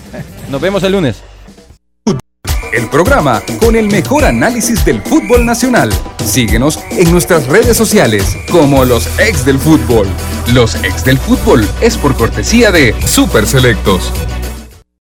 Nos 0.50 0.62
vemos 0.62 0.84
el 0.84 0.94
lunes. 0.94 1.24
El 2.72 2.88
programa 2.90 3.42
con 3.60 3.76
el 3.76 3.88
mejor 3.88 4.26
análisis 4.26 4.86
del 4.86 5.02
fútbol 5.02 5.46
nacional. 5.46 5.92
Síguenos 6.24 6.80
en 6.92 7.12
nuestras 7.12 7.48
redes 7.48 7.76
sociales 7.76 8.38
como 8.52 8.86
los 8.86 9.08
ex 9.20 9.44
del 9.44 9.58
fútbol. 9.58 10.08
Los 10.54 10.76
ex 10.76 11.04
del 11.04 11.18
fútbol 11.18 11.68
es 11.82 11.98
por 11.98 12.16
cortesía 12.16 12.72
de 12.72 12.94
Super 13.08 13.48
Selectos. 13.48 14.14